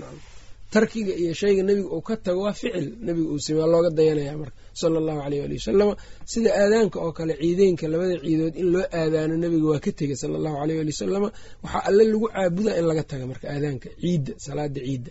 tarkiga 0.74 1.12
iyo 1.22 1.32
shayga 1.40 1.62
nebiga 1.68 1.88
uu 1.96 2.02
ka 2.08 2.14
tago 2.24 2.40
waa 2.46 2.52
ficil 2.60 2.86
nebiga 3.06 3.28
uu 3.34 3.38
sameya 3.46 3.66
looga 3.72 3.90
dayanaya 3.98 4.34
marka 4.42 4.56
sala 4.80 4.96
allahu 5.02 5.20
aleyh 5.26 5.42
ali 5.46 5.54
wasalama 5.60 5.94
sida 6.32 6.50
aadaanka 6.62 6.96
oo 7.04 7.12
kale 7.18 7.32
ciideynka 7.42 7.84
labada 7.92 8.16
ciidood 8.24 8.54
in 8.62 8.66
loo 8.74 8.84
aadaano 9.00 9.34
nebiga 9.42 9.66
waa 9.72 9.80
ka 9.84 9.90
tegey 9.98 10.16
sala 10.22 10.34
allahu 10.38 10.56
aleyh 10.62 10.78
ali 10.82 10.92
wasalama 10.94 11.28
waxaa 11.64 11.82
alle 11.88 12.04
lagu 12.10 12.26
caabudaa 12.34 12.76
in 12.80 12.84
laga 12.90 13.02
taga 13.10 13.24
marka 13.30 13.46
aadaanka 13.54 13.88
ciidda 14.02 14.32
salaada 14.44 14.80
ciidda 14.86 15.10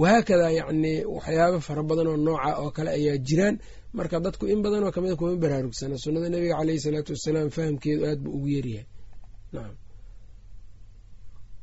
wahaakadaa 0.00 0.50
yacni 0.58 0.92
waxyaaba 1.16 1.58
fara 1.66 1.82
badan 1.88 2.06
oo 2.12 2.16
nooca 2.26 2.50
oo 2.62 2.70
kale 2.76 2.90
ayaa 2.98 3.16
jiraan. 3.28 3.56
Marka 3.98 4.16
dadku 4.24 4.44
in 4.52 4.60
badan 4.64 4.82
oo 4.86 4.92
kamida 4.96 5.14
kuma 5.18 5.36
baraarugsana 5.42 5.94
sunnada 6.02 6.28
nebiga 6.32 6.54
caleyhi 6.58 6.80
salaatu 6.84 7.10
wasalaam 7.16 7.48
fahamkeedu 7.56 8.02
aad 8.10 8.18
buu 8.24 8.32
ugu 8.36 8.48
yaryahay 8.56 8.86
nacam 9.54 9.74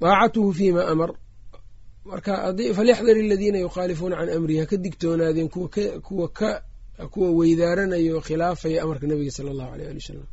daacatuhu 0.02 0.50
fiima 0.58 0.82
amar. 0.94 1.12
Marka 2.10 2.34
falyaxdar 2.78 3.18
aladiina 3.24 3.58
yukhaalifuuna 3.66 4.16
can 4.20 4.30
amrihi 4.36 4.60
ha 4.62 4.66
ka 4.72 4.78
digtoonaadeen 4.84 5.50
kuwa 5.50 6.28
kuwa 7.08 7.30
weydaaranaya 7.40 8.22
khilaafaya 8.28 8.84
amarka 8.84 9.06
nebiga 9.08 9.32
sala 9.38 9.50
allahu 9.54 9.72
aleyh 9.74 9.88
ali 9.92 10.00
wasalam 10.02 10.28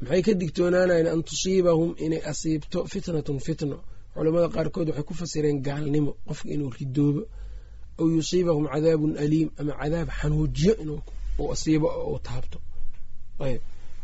maxay 0.00 0.22
ka 0.26 0.32
digtoonaanayeen 0.40 1.06
an 1.14 1.22
tusiibahum 1.28 1.90
inay 2.04 2.22
asiibto 2.30 2.78
fitnatun 2.92 3.38
fitno? 3.46 3.76
Culamada 4.14 4.48
qaarkood 4.54 4.88
waxay 4.90 5.04
ku 5.08 5.14
fasireen 5.20 5.58
gaalnimo 5.66 6.12
qofka 6.26 6.48
inuu 6.54 6.70
ridoobo 6.78 7.22
aw 8.00 8.06
yusiibahum 8.16 8.64
cadaabun 8.72 9.12
aliim 9.24 9.48
ama 9.60 9.72
cadaab 9.80 10.08
xanuujiyo 10.18 10.74
inuu 10.82 11.00
asiibo 11.54 11.88
uu 12.10 12.18
taabto. 12.26 12.58
Ayb. 13.46 13.60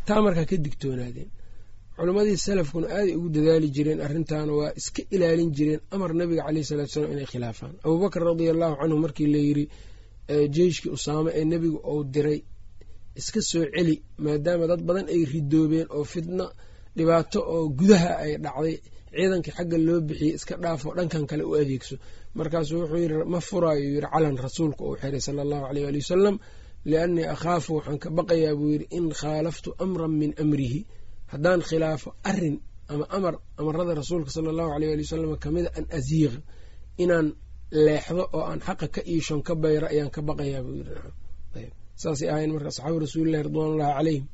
Taa 0.07 0.21
markaa 0.25 0.45
ka 0.49 0.55
digtoonaadeen. 0.65 1.29
Culammadii 1.95 2.37
salafkuna 2.37 2.87
aaday 2.97 3.15
ugu 3.15 3.29
dadaali 3.35 3.67
jireen 3.75 3.99
arrintaana 4.05 4.51
waa 4.59 4.71
iska 4.79 5.01
ilaalin 5.15 5.51
jireen 5.57 5.81
amar 5.91 6.09
nabiga 6.19 6.43
caleyh 6.47 6.65
salatu 6.69 6.91
salaam 6.93 7.11
inay 7.15 7.25
khilaafaan. 7.31 7.73
Abuubakr 7.85 8.21
radia 8.29 8.51
allahu 8.55 8.75
canhu 8.81 8.97
markii 9.05 9.27
layiri 9.33 9.65
jeyshkii 10.55 10.89
usaame 10.97 11.29
ee 11.39 11.45
nebigu 11.51 11.77
uu 11.93 12.03
diray 12.13 12.39
iska 13.19 13.41
soo 13.49 13.65
celi 13.73 13.95
maadaama 14.23 14.65
dad 14.71 14.81
badan 14.87 15.07
ay 15.13 15.21
ridoobeen 15.33 15.87
oo 15.97 16.03
fitno 16.13 16.45
dhibaato 16.97 17.39
oo 17.53 17.63
gudaha 17.79 18.11
ay 18.23 18.33
dhacday 18.43 18.75
ciidankii 19.15 19.51
xagga 19.57 19.77
loo 19.87 19.99
bixiyey 20.07 20.33
iska 20.37 20.53
dhaafo 20.63 20.87
dhankan 20.97 21.23
kale 21.29 21.43
u 21.43 21.53
adeegso. 21.61 21.95
Markaasuu 22.37 22.77
wuxuu 22.81 22.97
yiri 23.03 23.15
ma 23.33 23.39
furaayo 23.47 23.83
yiri 23.95 24.07
calan 24.13 24.37
rasuulka 24.45 24.81
uu 24.87 24.95
xiray 25.01 25.21
sala 25.25 25.41
allahu 25.45 25.65
aleyh 25.69 25.85
ali 25.89 25.97
wasalam 26.03 26.35
liannii 26.89 27.25
akhaafu 27.35 27.69
waxaan 27.77 27.99
ka 28.03 28.09
baqayaa 28.17 28.55
buu 28.59 28.69
yidhi 28.73 28.85
in 28.97 29.05
khaalaftu 29.19 29.69
amran 29.83 30.11
min 30.21 30.31
amrihi. 30.43 30.81
Haddaan 31.31 31.61
khilaafo 31.67 32.09
arrin 32.29 32.55
ama 32.91 33.05
amar 33.15 33.33
amarada 33.59 33.93
rasuulka 34.01 34.29
sala 34.35 34.49
allahu 34.53 34.71
aleyh 34.75 34.89
ali 34.95 35.03
wasalam 35.07 35.31
kamida 35.43 35.69
an 35.77 35.85
asiiqa 35.97 36.39
inaan 37.03 37.27
leexdo 37.85 38.23
oo 38.37 38.43
aan 38.49 38.59
xaqa 38.67 38.87
ka 38.95 39.01
iishon 39.13 39.41
ka 39.47 39.53
bayro 39.63 39.87
ayaan 39.93 40.09
ka 40.15 40.21
baqayaa 40.27 40.61
buu 40.65 40.75
yiri 40.79 40.93
saasay 42.01 42.29
ahayn 42.33 42.51
marka 42.55 42.67
asxaabu 42.73 42.97
rasuulillahi 43.05 43.43
ridwanullahi 43.47 43.93
caleyhim 43.97 44.25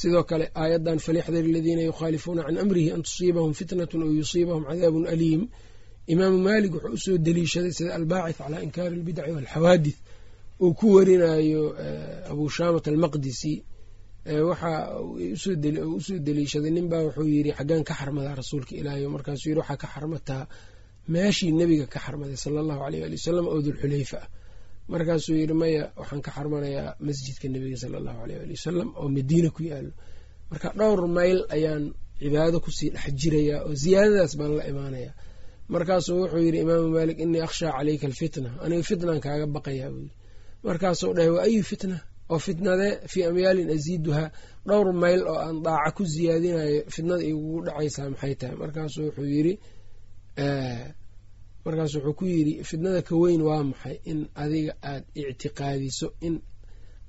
sidoo 0.00 0.24
kale 0.30 0.46
aayadan 0.62 0.98
falyaxdar 1.06 1.44
aladiina 1.50 1.82
yukhaalifuuna 1.90 2.42
can 2.46 2.56
amrihi 2.62 2.88
an 2.94 3.00
tusiibahum 3.06 3.52
fitnatun 3.58 4.00
aw 4.06 4.10
yusiibahum 4.20 4.62
cadaabun 4.68 5.04
aliim. 5.14 5.42
Imaamu 6.12 6.38
maalik 6.46 6.72
wuxuu 6.74 6.92
u 6.94 6.98
soo 7.04 7.16
deliishaday 7.26 7.72
sida 7.78 7.90
albaacith 7.98 8.38
calaa 8.42 8.60
inkaari 8.66 8.94
albidaci 8.98 9.30
walxawaadith 9.36 9.98
uu 10.64 10.72
ku 10.78 10.86
warinayo 10.96 11.62
abu 12.32 12.44
shaamat 12.56 12.84
almaqdisi. 12.90 13.52
Waxa 14.48 14.70
u 15.00 15.36
soo 15.42 16.18
deliishaday. 16.26 16.70
Ninbaa 16.76 17.02
wuxuu 17.06 17.28
yiri 17.34 17.50
xaggaan 17.58 17.82
ka 17.88 17.94
xarmadaa 18.00 18.34
rasuulka 18.40 18.72
ilaahay 18.80 19.06
markaasuu 19.14 19.48
yiri 19.50 19.60
waxaa 19.62 19.76
ka 19.82 19.86
xarmataa 19.94 20.44
meeshii 21.08 21.52
nebiga 21.60 21.86
ka 21.92 21.98
xarmaday 22.04 22.36
sala 22.44 22.58
allahu 22.64 22.82
aleyh 22.86 23.02
ali 23.06 23.16
wasalam 23.20 23.46
oo 23.52 23.58
dulxulayfa 23.66 24.18
ah 24.24 24.28
markaasuu 24.92 25.34
yiri 25.40 25.54
maya 25.62 25.82
waxaan 26.00 26.20
ka 26.26 26.30
xarmanayaa 26.36 26.90
masjidka 27.06 27.46
nebiga 27.54 27.76
sala 27.82 27.96
allahu 28.00 28.18
aleyh 28.24 28.38
ali 28.44 28.54
wasalam 28.58 28.88
oo 29.00 29.08
madiina 29.16 29.48
ku 29.56 29.62
yaalo 29.70 29.90
marka 30.50 30.68
dhowr 30.78 31.00
mayl 31.16 31.38
ayaan 31.56 31.84
cibaado 32.20 32.56
ku 32.64 32.70
sii 32.78 32.90
dhex 32.94 33.06
jirayaa 33.20 33.58
oo 33.66 33.74
ziyaadadaas 33.82 34.32
baan 34.38 34.52
la 34.58 34.64
imaanayaa. 34.72 35.14
Markaasuu 35.72 36.16
wuxuu 36.22 36.38
yiri 36.46 36.58
imaamu 36.64 36.88
maalik 36.94 37.18
inii 37.24 37.40
akhshaa 37.46 37.72
caleyka 37.76 38.06
alfitna 38.10 38.50
aniga 38.64 38.82
fitnaan 38.90 39.20
kaaga 39.24 39.46
baqayaa 39.56 39.90
buu 39.94 40.02
yiri 40.06 40.14
markaasuu 40.66 41.12
dhahay 41.16 41.30
wa 41.36 41.40
ayu 41.48 41.62
fitna? 41.70 41.96
oo 42.32 42.38
fitnadee 42.46 42.92
fii 43.12 43.24
amyaalin 43.30 43.68
asiiduhaa 43.76 44.28
dhowr 44.68 44.88
mayl 45.02 45.20
oo 45.32 45.38
aan 45.46 45.56
daaca 45.66 45.90
ku 45.96 46.02
siyaadinayo 46.12 46.78
fitnada 46.94 47.22
igugu 47.30 47.58
dhacaysaa 47.66 48.06
maxay 48.12 48.34
tahay? 48.40 48.56
Markaasuu 48.62 49.02
wuxuu 49.06 49.28
yiri 49.34 49.52
markaas 51.64 51.94
wuxuu 51.94 52.14
ku 52.18 52.24
yidhi 52.26 52.64
fitnada 52.68 53.02
ka 53.02 53.14
weyn 53.22 53.42
waa 53.48 53.62
maxay? 53.70 53.96
In 54.10 54.20
adiga 54.42 54.72
aad 54.90 55.04
ictiqaadiso 55.14 56.08
in 56.26 56.34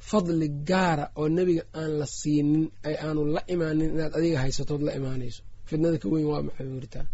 fadli 0.09 0.47
gaara 0.69 1.05
oo 1.19 1.27
nebiga 1.35 1.63
aan 1.79 1.91
la 1.99 2.05
siinin 2.19 2.65
ay 2.87 2.95
aanu 3.05 3.21
la 3.35 3.41
imaanin 3.53 3.91
inaad 3.95 4.13
adiga 4.17 4.37
haysatood 4.43 4.81
la 4.87 4.91
imaanayso. 4.99 5.41
Fitnada 5.69 5.97
ka 6.03 6.07
weyn 6.13 6.25
waa 6.31 6.41
maxay 6.47 6.67
weritaa 6.75 7.05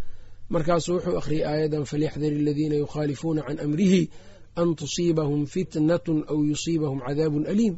markaasuu 0.54 0.94
wuxuu 0.96 1.18
akhriyay 1.22 1.46
aayadan 1.52 1.86
falyaxdar 1.92 2.34
aladiina 2.42 2.76
yukhaalifuuna 2.84 3.42
can 3.48 3.60
amrihi 3.66 4.02
an 4.62 4.70
tusiibahum 4.80 5.42
fitnatun 5.54 6.20
aw 6.32 6.38
yusiibahum 6.50 7.00
cadaabun 7.08 7.46
aliim. 7.52 7.76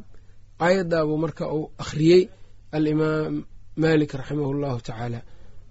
Aayadaabuu 0.64 1.18
marka 1.24 1.44
uu 1.56 1.66
akhriyey 1.82 2.22
alimaam 2.76 3.34
maalik 3.82 4.12
raximahu 4.18 4.52
llahu 4.62 4.80
tacaala 4.86 5.20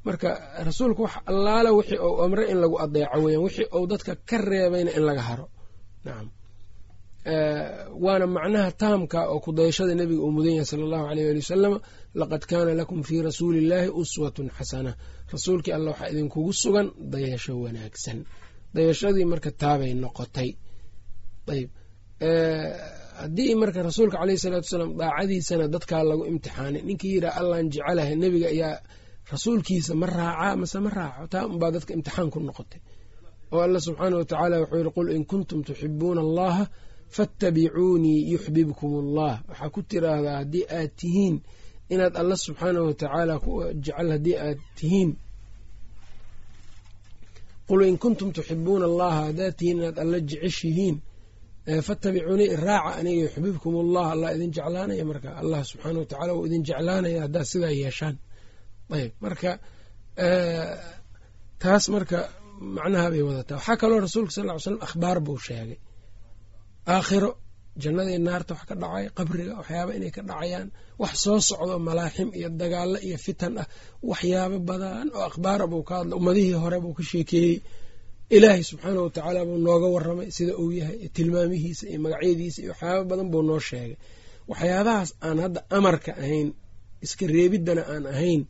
marka 0.07 0.29
rasuulku 0.67 1.01
wax 1.05 1.13
allaala 1.31 1.69
wixii 1.77 1.99
uu 2.07 2.21
amre 2.25 2.43
in 2.51 2.57
lagu 2.63 2.75
adeeco 2.85 3.17
weyaan 3.25 3.43
wixii 3.45 3.67
uu 3.77 3.85
dadka 3.91 4.11
ka 4.29 4.37
reebayna 4.49 4.91
in 4.97 5.03
laga 5.09 5.21
haro. 5.29 5.45
Nacam 6.05 6.27
waana 8.03 8.25
macnaha 8.35 8.71
taamka 8.81 9.19
oo 9.33 9.39
kudayashada 9.45 9.93
nebiga 9.99 10.21
uu 10.25 10.31
mudan 10.35 10.53
yahay 10.57 10.65
sala 10.71 10.83
allahu 10.87 11.05
aleyh 11.11 11.27
ali 11.31 11.39
wasalama 11.43 11.77
laqad 12.19 12.43
kaana 12.49 12.71
lakum 12.79 12.99
fii 13.07 13.21
rasuuli 13.27 13.57
illaahi 13.63 13.89
uswatun 14.01 14.47
xasana. 14.57 14.91
Rasuulkii 15.33 15.71
alla 15.77 15.89
waxaa 15.91 16.09
idinkugu 16.13 16.51
sugan 16.61 16.87
dayasho 17.13 17.53
wanaagsan. 17.63 18.19
Dayashadii 18.75 19.25
marka 19.31 19.49
taabay 19.61 19.91
noqotay. 20.03 20.49
Ayb 21.53 21.69
haddii 23.21 23.53
marka 23.61 23.79
rasuulka 23.87 24.17
caleyhi 24.21 24.39
salaatu 24.43 24.65
wasalaam 24.67 24.91
daacadiisana 25.01 25.65
dadkaa 25.73 26.03
lagu 26.09 26.23
imtixaanay 26.31 26.81
ninkii 26.89 27.11
yiraa 27.15 27.35
allaan 27.39 27.65
jecelahay 27.73 28.15
nebiga 28.23 28.47
ayaa 28.55 28.75
rasuulkiisa 29.31 29.91
ma 30.01 30.05
raacaa 30.17 30.55
mase 30.61 30.77
ma 30.85 30.89
raaco. 30.97 31.23
Taa 31.33 31.45
unbaa 31.51 31.71
dadka 31.75 31.91
imtixaan 31.97 32.29
ku 32.33 32.39
noqotay. 32.47 32.81
Oo 33.53 33.61
alla 33.65 33.79
subxaana 33.85 34.15
wa 34.19 34.25
tacaala 34.29 34.55
wuxuu 34.61 34.77
yihi 34.79 34.91
qul 34.97 35.07
in 35.15 35.23
kuntum 35.31 35.59
tuxibuuna 35.67 36.21
allaha 36.27 36.63
fattabicuunii 37.15 38.19
yuxbibkum 38.33 38.91
allah 39.03 39.33
waxaa 39.49 39.69
ku 39.75 39.79
tiraahdaa 39.89 40.37
haddii 40.41 40.65
aad 40.77 40.91
tihiin 40.99 41.35
inaad 41.93 42.13
alla 42.21 42.35
subxaana 42.45 42.79
wa 42.87 42.93
tacaala 43.01 43.33
ku 43.43 43.51
jecel 43.83 44.09
haddii 44.15 44.37
aad 44.45 44.59
tihiin 44.77 45.11
qul 47.67 47.81
in 47.89 47.97
kuntum 48.03 48.29
tuxibuuna 48.35 48.85
allaha 48.91 49.19
haddaad 49.27 49.53
tihiin 49.59 49.77
inaad 49.79 49.97
alla 50.03 50.17
jeceshihiin 50.29 50.95
fattabicuunii 51.87 52.49
iraaca 52.55 52.91
aniga 52.99 53.21
yuxbibkum 53.25 53.73
allah 53.83 54.05
allah 54.13 54.29
idin 54.35 54.51
jeclaanaya 54.55 55.05
marka. 55.09 55.29
Allah 55.41 55.61
subxaana 55.69 55.99
wa 55.99 56.05
tacala 56.11 56.31
wuu 56.35 56.45
idin 56.47 56.63
jeclaanaya 56.69 57.19
haddaad 57.25 57.45
sidaa 57.51 57.73
yeeshaan 57.83 58.15
ayb 58.95 59.11
marka 59.23 59.51
taas 61.61 61.85
marka 61.93 62.19
macnaha 62.75 63.07
bay 63.13 63.21
wadataa. 63.27 63.57
Waxaa 63.59 63.77
kaloo 63.81 63.99
rasuulka 64.05 64.31
sal 64.35 64.45
ly 64.49 64.59
slam 64.65 64.79
akhbaar 64.87 65.17
buu 65.25 65.37
sheegay. 65.45 65.77
Aakhiro 66.93 67.29
jannadii 67.83 68.19
naarta 68.27 68.53
wax 68.57 68.63
ka 68.69 68.75
dhacay 68.81 69.05
qabriga 69.17 69.53
waxyaaba 69.59 69.91
inay 69.97 70.11
ka 70.15 70.21
dhacayaan 70.29 70.67
wax 71.01 71.13
soo 71.23 71.39
socdo 71.49 71.75
malaaxim 71.87 72.29
iyo 72.37 72.49
dagaalo 72.61 72.97
iyo 73.07 73.17
fitan 73.25 73.53
ah 73.63 73.67
waxyaabo 74.09 74.57
badan 74.69 75.07
oo 75.17 75.23
akhbaara 75.29 75.65
buu 75.71 75.83
ka 75.87 75.93
hadla 75.99 76.13
ummadihii 76.19 76.57
hore 76.63 76.77
buu 76.83 76.93
ka 76.97 77.03
sheekeeyey. 77.11 77.55
Ilaahay 78.35 78.63
subxaanah 78.69 79.01
watacaala 79.07 79.39
buu 79.49 79.57
nooga 79.67 79.87
waramay 79.95 80.27
sida 80.37 80.53
uu 80.63 80.71
yahay 80.79 80.97
tilmaamihiisa 81.15 81.83
iyo 81.91 81.99
magacyadiisa 82.05 82.59
iyo 82.63 82.71
waxyaaba 82.73 83.03
badan 83.11 83.27
buu 83.33 83.41
noo 83.49 83.59
sheegay. 83.69 83.95
Waxyaabahaas 84.49 85.09
aan 85.25 85.37
hadda 85.43 85.59
amarka 85.77 86.11
ahayn 86.23 86.47
iska 87.05 87.23
reebiddana 87.35 87.83
aan 87.93 88.05
ahayn 88.13 88.41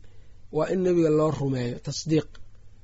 waa 0.56 0.66
in 0.72 0.80
nebiga 0.84 1.10
loo 1.18 1.30
rumeeyo 1.40 1.76
tasdiiq. 1.86 2.28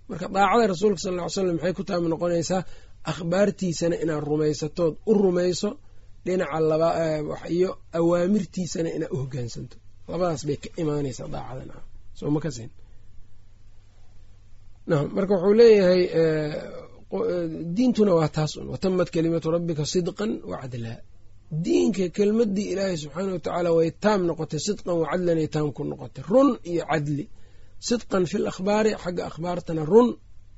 Marka 0.09 0.27
daacada 0.35 0.65
rasuulka 0.73 1.01
sal 1.05 1.15
ly 1.19 1.23
slam 1.35 1.57
maxay 1.57 1.73
ku 1.79 1.83
taami 1.89 2.09
noqonaysaa? 2.13 2.63
Akhbaartiisana 3.11 3.97
inaad 4.05 4.25
rumaysatood 4.31 4.95
u 5.11 5.13
rumayso 5.23 5.71
dhinaca 6.25 6.59
laba 6.71 6.89
iyo 7.57 7.71
awaamirtiisana 7.99 8.89
inaad 8.97 9.13
u 9.15 9.17
hogaansanto. 9.23 9.77
Labadaas 10.11 10.43
bay 10.49 10.57
ka 10.63 10.69
imaanaysaa 10.83 11.29
daacadan 11.35 11.71
soo 12.19 12.31
ma 12.35 12.41
kasin 12.45 12.71
marka 15.17 15.35
wuxuu 15.35 15.55
leeyahay 15.61 16.03
diintuna 17.77 18.13
waa 18.19 18.29
taas 18.37 18.53
un. 18.61 18.67
Watamad 18.73 19.09
kalimatu 19.15 19.47
rabbika 19.57 19.85
sidqan 19.93 20.31
wa 20.51 20.57
cadlaa 20.63 20.99
diinka 21.65 22.05
kelmadii 22.17 22.69
ilaahay 22.73 22.97
subxaana 23.03 23.33
wa 23.33 23.39
tacaala 23.45 23.71
way 23.79 23.89
taam 24.05 24.21
noqotay 24.29 24.61
sidqan 24.67 24.95
wa 25.03 25.07
cadlan 25.11 25.39
ay 25.43 25.49
taam 25.55 25.69
ku 25.77 25.83
noqotay. 25.91 26.23
Run 26.33 26.51
iyo 26.71 26.83
cadli 26.91 27.25
sidqan 27.87 28.25
fi 28.31 28.37
lakhbaari 28.47 28.91
xagga 29.03 29.23
akhbaartana 29.31 29.83
run 29.93 30.09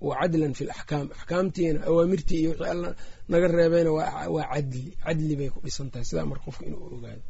wa 0.06 0.14
cadlan 0.20 0.52
fi 0.58 0.64
laxkaam 0.70 1.06
axkaamtiina 1.16 1.80
awaamirtii 1.88 2.38
iyo 2.42 2.50
wixii 2.50 2.70
alla 2.74 2.90
naga 3.32 3.48
reebayna 3.56 3.90
waa 4.34 4.44
cadli. 4.52 4.84
Cadli 5.04 5.34
bay 5.38 5.48
ku 5.54 5.58
dhisan 5.64 5.88
tahay 5.92 6.04
sidaa 6.08 6.26
marka 6.30 6.44
qofka 6.46 6.64
inuu 6.68 6.86
ogaado. 6.96 7.22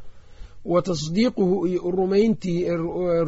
Wa 0.73 0.79
tasdiiquhu 0.87 1.47
iyo 1.71 1.81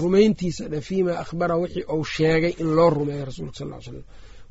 rumayntiisa 0.02 0.64
dha 0.72 0.80
fiimaa 0.88 1.18
akhbara 1.24 1.54
wixii 1.62 1.84
uu 1.96 2.04
sheegay 2.14 2.54
in 2.62 2.68
loo 2.76 2.90
rumeeyo 2.96 3.24
rasuulka 3.28 3.56
sal 3.58 3.68
ly 3.72 3.80
slam 3.86 4.04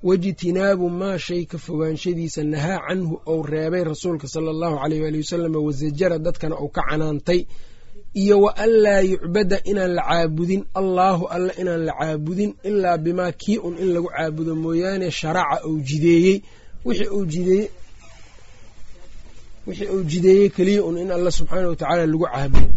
waijtinaabu 0.08 0.86
maa 1.02 1.18
shay 1.26 1.42
ka 1.52 1.58
fogaanshadiisa 1.66 2.42
nahaa 2.54 2.80
canhu 2.88 3.14
ou 3.32 3.40
reebay 3.54 3.84
rasuulka 3.92 4.28
sala 4.34 4.50
allahu 4.56 4.76
aleyh 4.84 5.02
waali 5.04 5.18
wasalam 5.24 5.56
wasajara 5.68 6.18
dadkana 6.26 6.56
uu 6.64 6.70
ka 6.76 6.82
canaantay 6.90 7.40
iyo 8.14 8.42
wa 8.42 8.58
anlaa 8.58 9.00
yucbada 9.00 9.64
inaan 9.64 9.94
la 9.96 10.04
caabudin 10.04 10.66
allaahu 10.74 11.28
alla 11.28 11.54
inaan 11.62 11.86
la 11.86 11.94
caabudin 11.94 12.56
ilaa 12.64 12.98
bimaa 12.98 13.32
kii 13.32 13.58
un 13.58 13.78
in 13.78 13.94
lagu 13.94 14.10
caabudo 14.10 14.56
mooyaane 14.56 15.12
sharaca 15.12 15.66
uu 15.68 15.80
jideeyey 15.80 16.42
wixii 16.86 17.08
uu 17.08 17.26
jideeyey 17.26 17.70
wixii 19.68 19.88
uu 19.88 20.04
jideeyey 20.04 20.50
keliya 20.50 20.84
un 20.84 20.98
in 20.98 21.12
alla 21.12 21.32
subxaana 21.32 21.68
wa 21.70 21.76
tacaala 21.76 22.06
lagu 22.06 22.26
caabudo. 22.26 22.70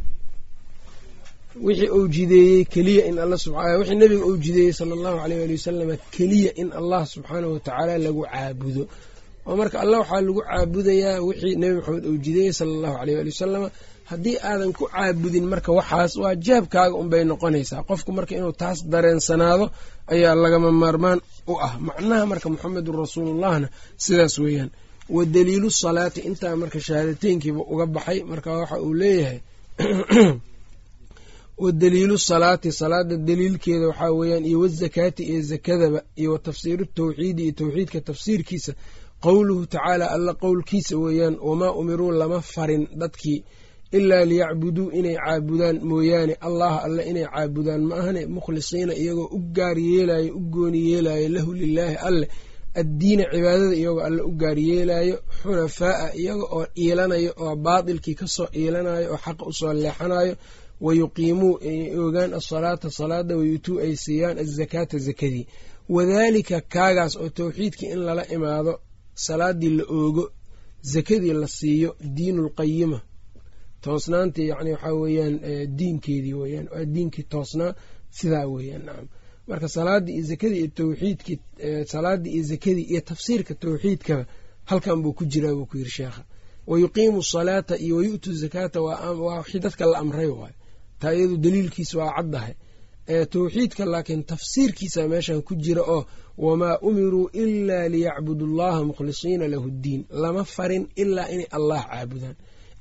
Wixii 1.63 1.89
uu 1.89 2.09
jideeyey 2.09 2.65
keliya 2.65 3.07
in 3.07 3.19
alla 3.19 3.37
wixii 3.79 3.95
nebiga 3.95 4.27
uu 4.27 4.37
jideeyey 4.37 4.73
sala 4.73 4.93
allahu 4.95 5.19
aleyh 5.21 5.39
waali 5.41 5.53
wasalama 5.53 5.97
keliya 6.11 6.55
in 6.55 6.73
allah 6.73 7.07
subxaana 7.07 7.49
wa 7.49 7.61
tacaala 7.61 7.99
lagu 7.99 8.23
caabudo 8.23 8.89
oo 9.47 9.57
marka 9.57 9.81
allah 9.81 9.99
waxaa 10.03 10.21
lagu 10.21 10.43
caabudayaa 10.43 11.21
wixii 11.21 11.57
nebi 11.57 11.75
maxamed 11.79 12.05
uu 12.07 12.17
jideeyey 12.25 12.53
sala 12.53 12.73
allahu 12.77 12.97
aleyh 13.03 13.17
waali 13.17 13.31
wasalama 13.35 13.69
haddii 14.05 14.39
aadan 14.39 14.73
ku 14.73 14.89
caabudin 14.89 15.45
marka 15.49 15.73
waxaas 15.73 16.17
waa 16.17 16.35
jeebkaaga 16.35 16.95
unbay 16.95 17.25
noqonaysaa. 17.25 17.83
Qofku 17.89 18.13
marka 18.13 18.37
inuu 18.37 18.53
taas 18.53 18.85
dareensanaado 18.93 19.71
ayaa 20.07 20.35
lagama 20.35 20.73
maarmaan 20.73 21.21
u 21.47 21.55
ah. 21.67 21.79
Macnaha 21.81 22.27
marka 22.27 22.49
muxamedun 22.49 22.97
rasuulullahna 23.05 23.69
sidaas 23.97 24.39
weeyaan 24.39 24.71
wa 25.09 25.25
daliilu 25.25 25.71
salaati 25.71 26.21
intaa 26.21 26.57
marka 26.57 26.81
shahaadateynkiiba 26.81 27.61
uga 27.61 27.87
baxay 27.87 28.23
marka 28.25 28.53
waxa 28.53 28.81
uu 28.81 28.95
leeyahay 28.95 29.41
wa 31.63 31.73
daliilu 31.73 32.19
salaati 32.19 32.73
salaada 32.73 33.17
daliilkeeda 33.17 33.87
waxaa 33.89 34.13
weeyaan 34.13 34.45
iyo 34.45 34.61
wazakaati 34.61 35.23
iyo 35.23 35.43
zakadaba 35.43 36.03
iyo 36.17 36.33
wa 36.33 36.39
tafsiiru 36.39 36.85
tawxiidi 36.85 37.43
iyo 37.43 37.53
towxiidka 37.53 38.01
tafsiirkiisa 38.01 38.75
qowluhu 39.25 39.63
tacaala 39.73 40.07
alla 40.17 40.33
qowlkiisa 40.43 40.95
weeyaan 41.05 41.37
wamaa 41.49 41.73
umiruu 41.81 42.11
lama 42.21 42.41
farin 42.55 42.83
dadkii 43.01 43.39
ilaa 43.99 44.25
liyacbuduu 44.31 44.89
inay 44.99 45.17
caabudaan 45.25 45.77
mooyaane. 45.91 46.35
Allah 46.47 46.73
alle 46.87 47.03
inay 47.11 47.27
caabudaan 47.35 47.83
ma 47.89 47.95
ahane 48.01 48.23
mukhlisiina 48.35 48.93
iyagoo 49.03 49.29
u 49.37 49.39
gaar 49.57 49.79
yeelayo 49.91 50.31
u 50.35 50.41
gooni 50.55 50.81
yeelayo 50.91 51.29
lahu 51.35 51.51
lilaahi 51.61 51.97
alleh 52.09 52.29
addiina 52.81 53.25
cibaadada 53.33 53.75
iyagoo 53.81 54.01
alle 54.09 54.23
u 54.23 54.31
gaar 54.43 54.59
yeelayo 54.69 55.17
xunafaa'a 55.43 56.07
iyaga 56.21 56.45
oo 56.57 56.65
iilanayo 56.83 57.31
oo 57.45 57.55
baatilkii 57.65 58.15
ka 58.21 58.27
soo 58.35 58.49
iilanayo 58.61 59.07
oo 59.13 59.17
xaqa 59.25 59.45
u 59.47 59.53
soo 59.59 59.73
leexanayo 59.81 60.35
wayuqiimuu 60.85 61.55
ay 61.71 61.79
ogaan 62.05 62.33
asalaata 62.39 62.89
salaada 62.99 63.35
wayutuu 63.41 63.77
ay 63.85 63.93
siiyaan 64.05 64.37
azakaata 64.45 64.97
zakadii. 65.07 65.45
Wadaalika 65.95 66.59
kaagaas 66.75 67.15
oo 67.23 67.29
towxiidkii 67.39 67.87
in 67.95 67.99
lala 68.07 68.25
imaado 68.37 68.73
salaadii 69.15 69.71
la 69.79 69.85
oogo 69.89 70.33
zakadii 70.83 71.33
la 71.33 71.47
siiyo 71.49 71.97
diinulqayima 72.17 73.01
toosnaantii 73.81 74.49
yani 74.49 74.71
waxaa 74.73 74.93
weeyaan 75.03 75.41
diinkeedii 75.79 76.35
weyaan 76.35 76.69
waa 76.75 76.85
diinkii 76.95 77.23
toosnaa 77.33 77.75
sidaa 78.11 78.47
weeyaan 78.47 78.85
nacam 78.87 79.09
marka 79.49 79.69
salaadii 79.69 80.13
iyo 80.15 80.25
zakadii 80.25 80.59
iyo 80.59 80.69
towxiidkii 80.69 81.39
salaadii 81.87 82.31
iyo 82.33 82.43
zakadii 82.45 82.83
iyo 82.93 83.01
tafsiirka 83.01 83.55
towxiidkaba 83.55 84.27
halkan 84.65 85.03
buu 85.03 85.13
ku 85.13 85.25
jiraa 85.25 85.55
buu 85.55 85.67
ku 85.67 85.77
yiri 85.79 85.91
sheekha. 85.91 86.25
Wayuqiimu 86.67 87.23
salaata 87.23 87.77
iyo 87.79 87.97
wayu'tu 87.97 88.33
zakaata 88.33 88.81
waa 88.83 89.39
wixii 89.39 89.59
dadka 89.61 89.87
la 89.87 89.99
amray 89.99 90.27
waayo. 90.27 90.55
Taa 90.99 91.13
iyadu 91.13 91.37
daliilkiisa 91.37 91.99
waa 91.99 92.13
caddahay 92.17 92.55
towxiidka 93.33 93.85
laakiin 93.93 94.23
tafsiirkiisa 94.31 95.01
meeshan 95.13 95.41
ku 95.47 95.53
jira 95.65 95.83
oo 95.95 96.03
wamaa 96.45 96.79
umiruu 96.89 97.27
ilaa 97.43 97.89
liyacbudu 97.95 98.45
allaha 98.51 98.81
mukhlisiina 98.89 99.45
lahu 99.53 99.69
ddiin 99.77 100.03
lama 100.23 100.43
farin 100.45 100.85
ilaa 101.03 101.29
inay 101.35 101.47
allah 101.57 101.81
caabudaan. 101.91 102.37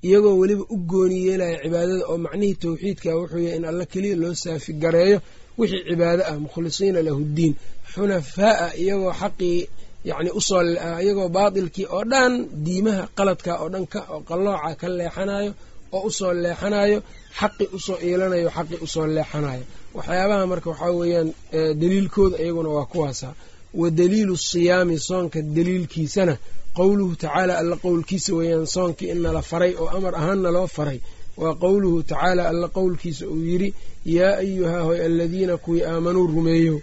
Iyagoo 0.07 0.35
weliba 0.41 0.63
u 0.69 0.77
gooni 0.91 1.17
yeelaya 1.27 1.57
cibaadada 1.63 2.05
oo 2.11 2.17
macnihii 2.25 2.55
towxiidka 2.63 3.09
wuxuu 3.19 3.39
yahay 3.45 3.57
in 3.59 3.65
alla 3.69 3.85
keliya 3.91 4.15
loo 4.21 4.33
saafi 4.43 4.71
gareeyo 4.83 5.17
wixii 5.59 5.83
cibaado 5.89 6.23
ah 6.31 6.37
mukhlisiina 6.43 6.99
lahu 7.07 7.21
ddiin 7.31 7.53
xunafaa'a 7.93 8.67
iyagoo 8.81 9.13
xaqii 9.21 9.57
yacni 10.09 10.29
u 10.31 10.41
soo 10.47 10.61
iyagoo 11.03 11.29
baatilkii 11.35 11.85
oo 11.95 12.03
dhan 12.11 12.33
diimaha 12.65 13.03
qaladka 13.17 13.51
oo 13.63 13.69
dhan 13.73 13.85
oo 14.13 14.19
qallooca 14.29 14.71
ka 14.81 14.87
leexanayo 14.99 15.51
oo 15.95 16.01
u 16.07 16.11
soo 16.17 16.33
leexanayo 16.43 16.97
xaqi 17.39 17.65
u 17.75 17.79
soo 17.85 17.97
iilanayo 18.07 18.49
xaqi 18.55 18.75
u 18.81 18.87
soo 18.93 19.07
leexanayo 19.15 19.63
waxyaabaha 19.97 20.45
marka 20.51 20.69
waxaa 20.71 20.91
weeyaan 20.99 21.29
daliilkooda 21.81 22.37
iyaguna 22.43 22.69
waa 22.69 22.85
kuwaasa. 22.85 23.27
Wa 23.73 23.89
daliilu 23.89 24.37
siyaami 24.37 24.99
soonka 25.07 25.39
daliilkiisana. 25.41 26.37
Qowluhu 26.77 27.15
tacaala 27.15 27.53
alla 27.61 27.75
qowlkiisa 27.85 28.31
weeyaan 28.37 28.67
soonkii 28.75 29.09
in 29.13 29.21
nala 29.25 29.41
faray 29.41 29.73
oo 29.81 29.87
amar 29.97 30.13
ahaanna 30.15 30.49
loo 30.51 30.67
faray. 30.67 30.99
Waa 31.37 31.53
qowluhu 31.63 32.03
tacaala 32.03 32.43
alla 32.51 32.67
qowlkiisa 32.77 33.23
uu 33.33 33.43
yidhi 33.49 33.69
yaa 34.05 34.35
ayuhaa 34.43 34.81
hoy 34.87 34.99
aladiina 35.05 35.57
kuwii 35.57 35.83
aamanuu 35.83 36.27
rumeeyo. 36.27 36.81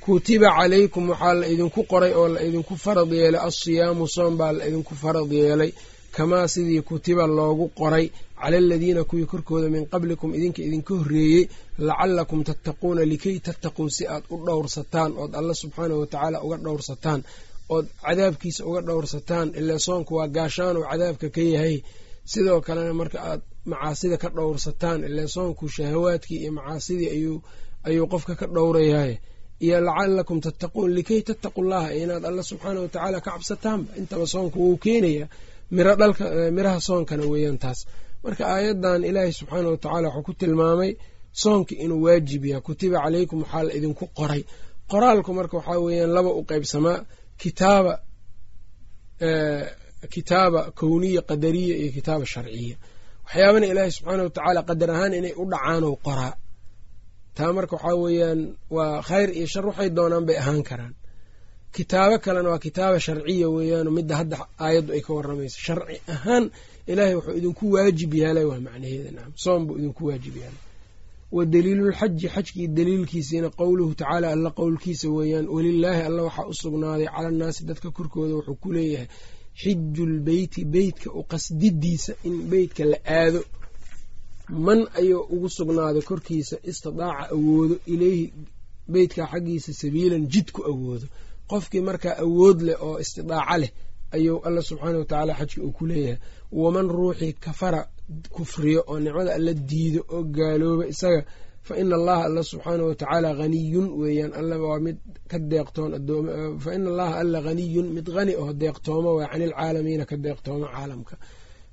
Kutiba 0.00 0.48
calaykum 0.58 1.04
waxaa 1.10 1.34
la 1.40 1.46
idinku 1.52 1.80
qoray 1.90 2.12
oo 2.20 2.28
la 2.34 2.40
idinku 2.48 2.74
farad 2.76 3.10
yeelay. 3.12 3.40
Alsiyaamu 3.46 4.04
soom 4.14 4.32
baa 4.40 4.52
la 4.52 4.62
idinku 4.68 4.94
farad 5.02 5.30
yeelay 5.32 5.70
kamaa 6.18 6.46
sidii 6.54 6.82
kutiba 6.88 7.24
loogu 7.36 7.66
qoray 7.78 8.06
cala 8.40 8.56
aladiina 8.62 9.02
kuwii 9.10 9.26
korkooda 9.32 9.68
min 9.74 9.84
qablikum 9.92 10.30
idinka 10.38 10.60
idinka 10.68 10.92
horreeyey 11.00 11.42
lacalakum 11.88 12.40
tattaquuna 12.48 13.02
likay 13.12 13.36
tattaquu 13.46 13.84
si 13.96 14.04
aad 14.14 14.24
u 14.30 14.36
dhowrsataan 14.46 15.10
ood 15.22 15.32
alla 15.40 15.54
subxaanahu 15.60 16.00
watacaala 16.02 16.38
uga 16.46 16.56
dhowrsataan 16.64 17.20
ood 17.74 17.86
cadaabkiisa 18.04 18.62
uga 18.68 18.80
dhowrsataan 18.88 19.46
ilaa 19.60 19.78
soonku 19.86 20.12
waa 20.18 20.28
gaashaan 20.36 20.74
oo 20.80 20.84
cadaabka 20.90 21.28
ka 21.36 21.40
yahay. 21.54 21.76
Sidoo 22.32 22.58
kalena 22.66 22.94
marka 23.00 23.18
aad 23.30 23.40
macaasida 23.70 24.16
ka 24.22 24.28
dhowrsataan 24.36 24.98
ilaa 25.08 25.26
soonku 25.36 25.64
shahawaadkii 25.76 26.38
iyo 26.42 26.52
macaasidii 26.58 27.10
ayuu 27.88 28.06
qofka 28.12 28.34
ka 28.40 28.46
dhowrayahay. 28.54 29.14
Iyo 29.64 29.76
lacalakum 29.86 30.38
tattaquun 30.44 30.88
likay 30.96 31.20
tattaqu 31.28 31.60
llaha 31.70 31.88
inaad 32.02 32.24
alla 32.30 32.42
subxaana 32.50 32.78
watacaala 32.84 33.18
ka 33.24 33.30
cabsataanba 33.34 33.90
intaba 34.00 34.26
soonku 34.34 34.56
wuu 34.64 34.76
keenayaa 34.84 35.28
miro 35.76 35.92
dhalka 36.00 36.24
miraha 36.56 36.80
soonkana 36.88 37.24
weeyaan 37.32 37.58
taas. 37.64 37.78
Marka 38.24 38.42
aayaddan 38.54 39.00
ilaahay 39.10 39.32
subxaana 39.38 39.68
watacaala 39.72 40.08
wuxuu 40.14 40.22
ku 40.26 40.32
tilmaamay 40.40 40.90
soonka 41.42 41.72
inuu 41.84 42.00
waajib 42.06 42.42
yahay. 42.50 42.62
Kutiba 42.66 42.98
calaykum 43.04 43.38
waxaa 43.44 43.62
la 43.68 43.72
idinku 43.78 44.04
qoray. 44.18 44.42
Qoraalku 44.90 45.30
marka 45.38 45.54
waxaa 45.58 45.78
weeyaan 45.86 46.10
laba 46.16 46.30
u 46.38 46.42
qeybsamaa 46.50 46.98
kitaaba 47.42 47.92
kitaaba 50.14 50.60
kowniya 50.78 51.22
qadariya 51.30 51.74
iyo 51.82 51.90
kitaaba 51.96 52.24
sharciya. 52.32 52.76
Waxyaabana 53.26 53.66
ilaahay 53.72 53.90
subxaana 53.96 54.22
watacaala 54.26 54.60
qadar 54.68 54.90
ahaan 54.94 55.12
inay 55.18 55.34
u 55.36 55.44
dhacaanoo 55.52 55.94
qoraa. 56.06 56.34
Taa 57.36 57.52
marka 57.56 57.74
waxaa 57.76 57.96
weeyaan 58.04 58.40
waa 58.76 59.02
khayr 59.08 59.28
iyo 59.38 59.46
shar 59.52 59.64
waxay 59.70 59.88
doonaan 59.96 60.24
bay 60.28 60.36
ahaan 60.42 60.62
karaan 60.68 60.94
kitaabo 61.72 62.18
kalena 62.24 62.48
waa 62.52 62.58
kitaaba 62.58 63.00
sharciya 63.00 63.48
weeyaano 63.54 63.90
midda 63.96 64.14
hadda 64.20 64.38
aayaddu 64.64 64.90
ay 64.96 65.00
ka 65.06 65.12
waramayso 65.16 65.58
sharci 65.66 65.96
ahaan 66.14 66.44
ilaahay 66.90 67.14
wuxuu 67.16 67.36
idinku 67.40 67.64
waajib 67.74 68.12
yaalay 68.22 68.44
waa 68.50 68.60
macnaheeda 68.66 69.10
nacam 69.16 69.32
soom 69.44 69.60
buu 69.66 69.76
idinku 69.80 70.02
waajib 70.08 70.36
yaalay. 70.42 70.62
Wa 71.36 71.42
daliilulxaji 71.52 72.26
xajkii 72.34 72.66
daliilkiisiina 72.76 73.48
qowluhu 73.58 73.92
tacaala 73.98 74.26
alla 74.34 74.50
qowlkiisa 74.60 75.06
weeyaan 75.16 75.46
welilaahi 75.54 76.02
alla 76.08 76.22
waxaa 76.26 76.46
u 76.46 76.54
sugnaaday 76.62 77.06
cala 77.14 77.28
annaasi 77.32 77.60
dadka 77.68 77.88
korkooda 77.96 78.34
wuxuu 78.36 78.54
ku 78.62 78.68
leeyahay 78.76 79.06
xijulbeyti 79.60 80.60
beytka 80.74 81.08
u 81.12 81.22
qasdidiisa 81.32 82.12
in 82.28 82.34
beytka 82.50 82.84
la 82.92 82.98
aado. 83.18 83.40
Man 84.66 84.80
ayuu 84.98 85.20
ugu 85.34 85.48
sugnaaday 85.56 86.02
korkiisa 86.10 86.56
istidaaca 86.70 87.24
awoodo 87.34 87.76
ileyhi 87.92 88.24
beytkaa 88.92 89.26
xaggiisa 89.32 89.70
sabiilan 89.80 90.22
jid 90.32 90.48
ku 90.56 90.60
awoodo 90.72 91.06
qofkii 91.50 91.80
markaa 91.88 92.14
awood 92.24 92.58
leh 92.66 92.76
oo 92.86 92.94
istidaaca 93.04 93.56
leh 93.62 93.70
ayuu 94.16 94.38
alla 94.46 94.60
subxaana 94.68 94.98
watacaala 95.02 95.32
xajka 95.38 95.60
uu 95.66 95.72
ku 95.78 95.84
leeyahay. 95.90 96.18
Waman 96.60 96.88
ruuxii 96.96 97.32
kafara 97.44 97.80
kufriyo 98.34 98.80
oo 98.90 98.96
nicmada 99.04 99.30
alla 99.38 99.52
diido 99.70 100.00
oo 100.14 100.22
gaalooba 100.36 100.84
isaga 100.92 101.20
fa 101.66 101.72
ina 101.82 101.94
allaha 102.00 102.22
alla 102.28 102.42
subxaana 102.50 102.82
watacaala 102.90 103.28
haniyun 103.40 103.86
weeyaan. 104.00 104.32
Alla 104.40 104.54
waa 104.64 104.80
mid 104.86 104.96
ka 105.30 105.36
deeqtoon 105.50 105.92
fa 106.62 106.70
ina 106.76 106.86
allaha 106.92 107.14
alla 107.22 107.38
haniyun 107.46 107.86
mid 107.96 108.06
hani 108.16 108.32
oo 108.42 108.50
deeqtoomo 108.62 109.10
waa 109.18 109.28
cani 109.32 109.44
ilcaalamiina 109.48 110.04
ka 110.10 110.16
deeqtoomo 110.24 110.66
caalamka. 110.74 111.14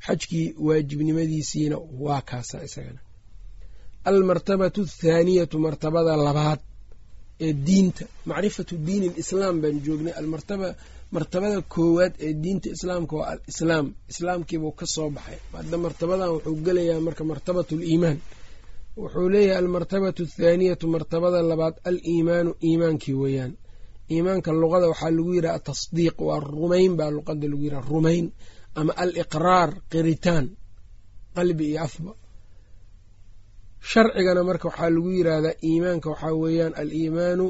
Xajkii 0.05 0.47
waajibnimadiisiina 0.67 1.77
waa 2.05 2.21
kaasa 2.29 2.57
isagana. 2.67 2.99
Almartabatu 4.09 4.81
athaaniyatu 4.87 5.55
martabada 5.65 6.13
labaad 6.27 6.59
ee 7.45 7.53
diinta. 7.67 8.03
Macrifatu 8.29 8.73
diini 8.87 9.07
lislaam 9.17 9.55
baan 9.61 9.77
joognay. 9.85 10.13
Almartaba 10.21 10.67
martabada 11.15 11.59
koowaad 11.73 12.13
ee 12.25 12.33
diinta 12.43 12.67
islaamka 12.75 13.13
waa 13.19 13.27
alislaam. 13.33 13.85
Islaamkiibuu 14.11 14.71
ka 14.79 14.85
soo 14.95 15.09
baxay. 15.15 15.39
Hadda 15.57 15.77
martabadan 15.85 16.29
wuxuu 16.35 16.55
gelayaa 16.65 16.99
marka 17.07 17.23
martabatu 17.31 17.73
liimaan 17.83 18.17
wuxuu 18.99 19.29
leeyahay 19.33 19.57
almartabatu 19.61 20.21
athaaniyatu 20.27 20.85
martabada 20.95 21.39
labaad 21.51 21.75
aliimaanu 21.89 22.51
iimaankii 22.67 23.13
weeyaan. 23.23 23.53
Iimaanka 24.13 24.49
luqada 24.61 24.87
waxaa 24.91 25.11
lagu 25.17 25.31
yidhaha 25.37 25.55
atasdiiq 25.59 26.17
waa 26.27 26.39
rumayn 26.53 26.91
baa 26.99 27.11
luqada 27.15 27.45
lagu 27.51 27.63
yidhaha 27.67 27.87
rumayn 27.93 28.25
ama 28.79 28.93
aliqraar 29.03 29.69
qiritaan 29.91 30.45
qalbi 31.35 31.65
iyo 31.71 31.79
afba 31.87 32.11
sharcigana 33.91 34.41
marka 34.49 34.65
waxaa 34.69 34.89
lagu 34.95 35.09
yidhaahdaa 35.17 35.55
iimaanka 35.69 36.07
waxaa 36.13 36.33
weeyaan 36.43 36.73
aliimaanu 36.81 37.45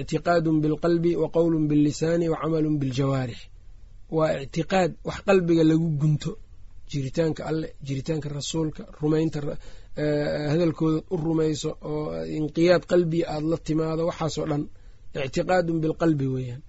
ictiqaadun 0.00 0.56
bilqalbi 0.64 1.12
wa 1.22 1.28
qowlun 1.36 1.64
billisaani 1.70 2.26
wa 2.32 2.36
camalun 2.42 2.76
biljawaarix. 2.82 3.38
Waa 4.16 4.32
ictiqaad 4.44 4.90
wax 5.08 5.18
qalbiga 5.28 5.64
lagu 5.70 5.88
gunto 6.00 6.30
jiritaanka 6.90 7.42
alleh 7.50 7.70
jiritaanka 7.86 8.28
rasuulka 8.38 8.82
rumaynta 9.00 9.38
hadalkooda 10.52 10.98
u 11.10 11.16
rumayso 11.26 11.70
oo 11.90 12.24
inqiyaad 12.38 12.82
qalbiga 12.90 13.26
aada 13.34 13.46
la 13.52 13.56
timaado 13.66 14.02
waxaasoo 14.10 14.46
dhan 14.50 14.62
ictiqaadun 15.26 15.78
bilqalbi 15.84 16.26
weeyaan. 16.34 16.62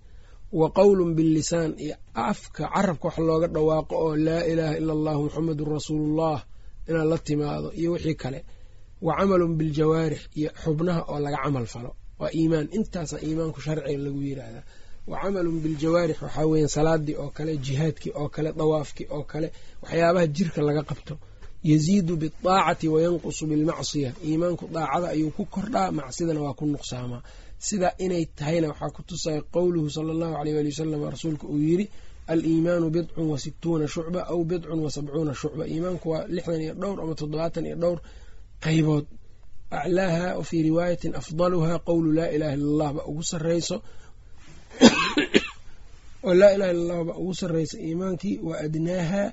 Wa 0.60 0.68
qowlun 0.78 1.12
billisaan 1.18 1.72
iyo 1.86 1.96
afka 2.30 2.64
carabka 2.74 3.06
wax 3.08 3.18
looga 3.28 3.48
dhawaaqo 3.56 3.96
oo 4.06 4.14
laa 4.26 4.44
ilaaha 4.52 4.76
ila 4.82 4.92
allahu 4.98 5.20
muxamedun 5.26 5.68
rasuulullah 5.76 6.38
inaad 6.90 7.08
la 7.12 7.18
timaado 7.28 7.68
iyo 7.80 7.90
wixii 7.96 8.16
kale 8.24 8.40
wa 9.06 9.12
camalun 9.20 9.54
biljawaarix 9.60 10.22
iyo 10.40 10.50
xubnaha 10.64 11.02
oo 11.12 11.20
laga 11.26 11.38
camal 11.44 11.66
falo. 11.74 11.92
Waa 12.20 12.30
iimaan. 12.38 12.68
Intaasa 12.78 13.16
iimaanku 13.26 13.60
sharciga 13.66 13.98
lagu 14.06 14.22
yiraahdaa. 14.28 14.64
Wa 15.10 15.16
camalun 15.24 15.58
biljawaarix 15.64 16.18
waxaa 16.26 16.46
weya 16.52 16.68
salaadii 16.76 17.16
oo 17.24 17.30
kale 17.38 17.52
jihaadkii 17.66 18.12
oo 18.22 18.28
kale 18.36 18.50
dawaafkii 18.60 19.08
oo 19.16 19.24
kale 19.32 19.48
waxyaabaha 19.84 20.28
jirka 20.36 20.60
laga 20.68 20.84
qabto. 20.90 21.16
Yaziidu 21.70 22.14
bidaacati 22.22 22.88
wayanqusu 22.94 23.44
bilmacsiya 23.52 24.10
iimaanku 24.28 24.64
daacada 24.76 25.08
ayuu 25.16 25.32
ku 25.38 25.44
kordhaa 25.54 25.92
macsidana 25.98 26.40
waa 26.46 26.54
ku 26.60 26.64
nuqsaamaa. 26.74 27.22
Sidaa 27.68 27.94
inay 28.06 28.24
tahayna 28.38 28.68
waxaa 28.72 28.90
ku 28.96 29.02
tusaya 29.10 29.42
qowluhu 29.54 29.88
sala 29.96 30.10
allahu 30.16 30.36
aleyh 30.42 30.56
ali 30.60 30.70
wasalam 30.74 31.02
rasuulka 31.14 31.46
uu 31.54 31.58
yiri 31.70 31.86
aliimaanu 32.32 32.88
bidcun 32.96 33.26
wa 33.32 33.38
situuna 33.46 33.86
shucba 33.94 34.22
aw 34.32 34.40
bidcun 34.50 34.80
wa 34.86 34.90
sabcuuna 34.96 35.34
shucba. 35.42 35.64
Iimaanku 35.74 36.06
waa 36.14 36.24
lixdan 36.36 36.62
iyo 36.66 36.74
dhowr 36.82 36.98
ama 37.04 37.14
toddobaatan 37.20 37.66
iyo 37.70 37.76
dhowr 37.84 38.00
qaybood 38.64 39.06
aclaaha 39.72 40.38
wa 40.38 40.44
fii 40.44 40.62
riwaayatin 40.70 41.16
afdaluha 41.16 41.80
qowlu 41.80 42.10
laa 42.14 42.30
ilaha 42.36 42.54
illa 42.58 42.70
allah 42.72 42.90
ba 42.94 43.02
ugu 43.06 43.24
sareyso 43.24 43.78
oo 46.26 46.34
laa 46.34 46.52
ilaha 46.56 46.72
illa 46.72 46.94
allah 47.00 47.18
ugu 47.22 47.34
sareyso 47.36 47.78
iimaankii 47.78 48.40
wa 48.48 48.60
adnaaha 48.66 49.24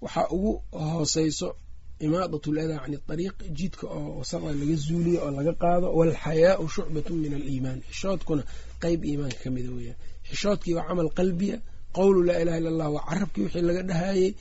waxaa 0.00 0.28
ugu 0.36 0.52
hooseyso 0.72 1.56
imaadat 1.98 2.46
ladaa 2.46 2.84
can 2.84 3.00
ariiq 3.08 3.36
jidka 3.52 3.86
oo 3.86 4.18
wasaqda 4.18 4.52
laga 4.52 4.76
zuuliyo 4.76 5.20
oo 5.24 5.30
laga 5.30 5.52
qaado 5.52 5.86
walxayaau 5.98 6.68
shucbatu 6.68 7.14
min 7.14 7.34
aliimaan. 7.34 7.80
Xishoodkuna 7.88 8.42
qeyb 8.80 9.04
iimaanka 9.04 9.36
ka 9.44 9.50
mida 9.50 9.70
weyaan 9.72 9.96
xishoodkii 10.28 10.74
waa 10.74 10.88
camal 10.88 11.10
qalbiya 11.18 11.56
qowlu 11.92 12.22
laa 12.28 12.38
ilaha 12.42 12.58
illa 12.58 12.70
allah 12.70 12.88
waa 12.92 13.06
carabkii 13.08 13.42
wixii 13.42 13.62
laga 13.62 13.82
dhahayey 13.82 14.36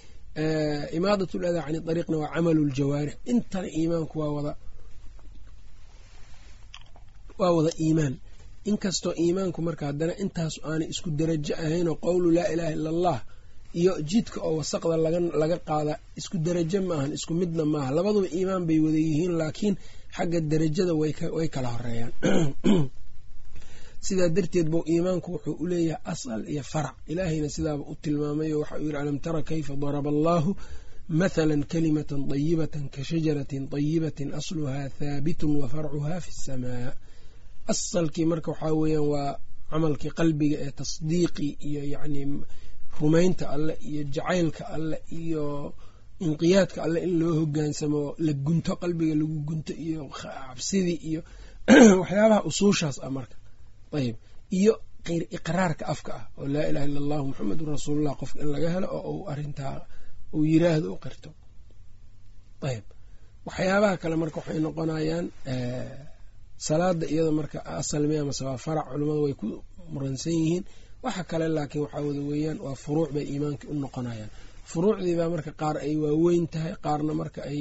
imaadat 0.98 1.32
ladaa 1.44 1.64
can 1.68 1.76
ariiqna 1.92 2.16
waa 2.22 2.32
camalu 2.36 2.62
ljawaarix 2.76 3.16
intana 3.32 3.68
iimaanku 3.80 4.16
waa 4.22 4.32
wada 4.38 4.52
waa 7.40 7.52
wada 7.58 7.72
iimaan 7.86 8.14
inkastoo 8.70 9.14
iimaanku 9.24 9.60
marka 9.68 9.84
haddana 9.90 10.14
intaasu 10.24 10.58
aanay 10.70 10.88
isku 10.94 11.10
darajo 11.20 11.54
ahaynoo 11.64 11.96
qowlu 12.06 12.28
laa 12.38 12.48
ilaha 12.54 12.72
illa 12.78 12.90
allah 12.96 13.18
iyo 13.80 13.94
jidka 14.10 14.38
oo 14.48 14.54
wasaqda 14.60 14.96
laga 15.42 15.58
qaada 15.70 15.94
isku 16.20 16.36
darajo 16.46 16.80
maahan 16.90 17.12
isku 17.18 17.34
midna 17.42 17.64
maaha 17.74 17.90
labaduba 17.98 18.28
iimaan 18.38 18.64
bay 18.68 18.80
wada 18.86 18.98
yihiin 19.08 19.34
laakiin 19.42 19.76
xagga 20.16 20.40
darajada 20.52 20.94
way 21.38 21.48
kala 21.56 21.70
horeeyaan 21.76 22.12
sidaa 24.08 24.30
darteed 24.36 24.68
buu 24.74 24.84
iimaanku 24.94 25.28
wuxuu 25.36 25.56
u 25.64 25.68
leeyahay 25.72 26.02
asal 26.14 26.42
iyo 26.54 26.64
farac. 26.64 26.96
Ilaahayna 27.12 27.50
sidaaba 27.56 27.84
u 27.92 27.96
tilmaamayo 28.04 28.60
waxa 28.60 28.76
uu 28.78 28.86
yidhi 28.86 28.98
alam 28.98 29.18
tara 29.20 29.42
kayfa 29.50 29.76
daraba 29.76 30.10
allaahu? 30.16 30.52
Mathala 31.20 31.56
kalimatan 31.74 32.28
dayibatan 32.28 32.90
ka 32.90 33.04
shajaratin 33.04 33.70
dayibatin 33.70 34.34
asluhaa 34.34 34.90
thaabitun 35.00 35.52
wa 35.62 35.68
farcuhaa 35.74 36.20
fi 36.26 36.32
samaa 36.32 36.94
asalkii 37.68 38.26
marka 38.26 38.52
waxaa 38.52 38.74
weeyaan 38.74 39.08
waa 39.14 39.40
camalkii 39.70 40.10
qalbiga 40.20 40.58
ee 40.66 40.72
tasdiiqi 40.72 41.58
iyo 41.70 41.82
yacni 41.94 42.22
rumaynta 43.00 43.50
alleh 43.50 43.78
iyo 43.90 44.04
jacaylka 44.04 44.64
alleh 44.76 45.00
iyo 45.22 45.74
inqiyaadka 46.20 46.84
alleh 46.84 47.04
in 47.04 47.20
loo 47.20 47.34
hogaansamo 47.40 48.16
la 48.18 48.34
gunto 48.34 48.76
qalbiga 48.76 49.16
lagu 49.16 49.38
gunto 49.48 49.74
iyo 49.74 50.10
cabsidii 50.10 51.00
iyo 51.10 51.22
waxyaabaha 52.02 52.44
usuushaas 52.50 52.98
ah 53.04 53.10
marka 53.10 53.36
ayb 54.00 54.16
iyo 54.60 54.74
iqraarka 55.38 55.84
afka 55.94 56.12
ah 56.20 56.24
oo 56.40 56.48
laa 56.54 56.66
ilaha 56.70 56.86
illa 56.90 57.00
allahu 57.04 57.24
muxamedun 57.30 57.68
rasuulullah 57.76 58.14
qofka 58.22 58.38
in 58.44 58.50
laga 58.56 58.70
helo 58.76 58.88
oo 58.98 59.12
uu 59.18 59.24
arintaa 59.32 59.78
uu 60.36 60.44
yiraahdo 60.52 60.88
u 60.94 60.98
qirto. 61.04 61.30
Ayb 62.70 62.84
waxyaabaha 63.48 63.96
kale 64.02 64.16
marka 64.22 64.38
waxay 64.40 64.60
noqonayaan 64.66 65.26
salaada 66.68 67.06
iyada 67.14 67.32
marka 67.40 67.58
asalmi 67.80 68.16
amase 68.22 68.44
farac 68.66 68.86
culimmadu 68.92 69.22
way 69.26 69.34
ku 69.42 69.48
muransan 69.94 70.34
yihiin. 70.40 70.64
Waxa 71.06 71.24
kale 71.32 71.46
laakiin 71.58 71.82
waxaa 71.86 72.02
wada 72.08 72.22
weeyaan 72.30 72.58
waa 72.66 72.76
furuuc 72.84 73.10
bay 73.16 73.26
iimaanka 73.32 73.66
u 73.68 73.74
noqonayaan. 73.84 74.30
Furuucdiibaa 74.72 75.30
marka 75.34 75.52
qaar 75.62 75.76
ay 75.86 75.94
waaweyn 76.04 76.46
tahay 76.54 76.74
qaarna 76.86 77.14
marka 77.22 77.40
ay 77.52 77.60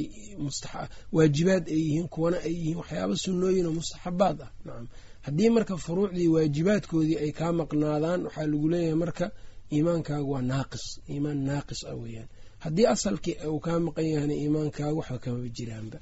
waajibaad 1.16 1.64
ay 1.74 1.76
yihiin 1.86 2.08
kuwana 2.14 2.36
ay 2.46 2.52
yihiin 2.58 2.76
waxyaaba 2.80 3.14
sunnooyin 3.24 3.66
oo 3.68 3.72
mustaxabaad 3.78 4.38
ah. 4.46 4.50
Nacam 4.66 4.86
haddii 5.26 5.50
marka 5.56 5.74
furuucdii 5.84 6.28
waajibaadkoodii 6.34 7.16
ay 7.24 7.32
kaa 7.38 7.52
maqnaadaan 7.60 8.20
waxaa 8.26 8.46
lagu 8.50 8.66
leeyahay 8.72 8.94
marka 9.04 9.26
iimaankaagu 9.74 10.30
waa 10.34 10.42
naaqis. 10.52 10.84
Iimaan 11.12 11.38
naaqis 11.48 11.80
ah 11.90 11.96
weeyaan. 12.02 12.28
Haddii 12.64 12.86
asalkii 12.94 13.36
uu 13.52 13.60
kaa 13.66 13.78
maqan 13.86 14.06
yahayna 14.12 14.34
iimaankaagu 14.42 14.98
waxba 15.00 15.18
kamaba 15.24 15.48
jiraanba. 15.56 15.98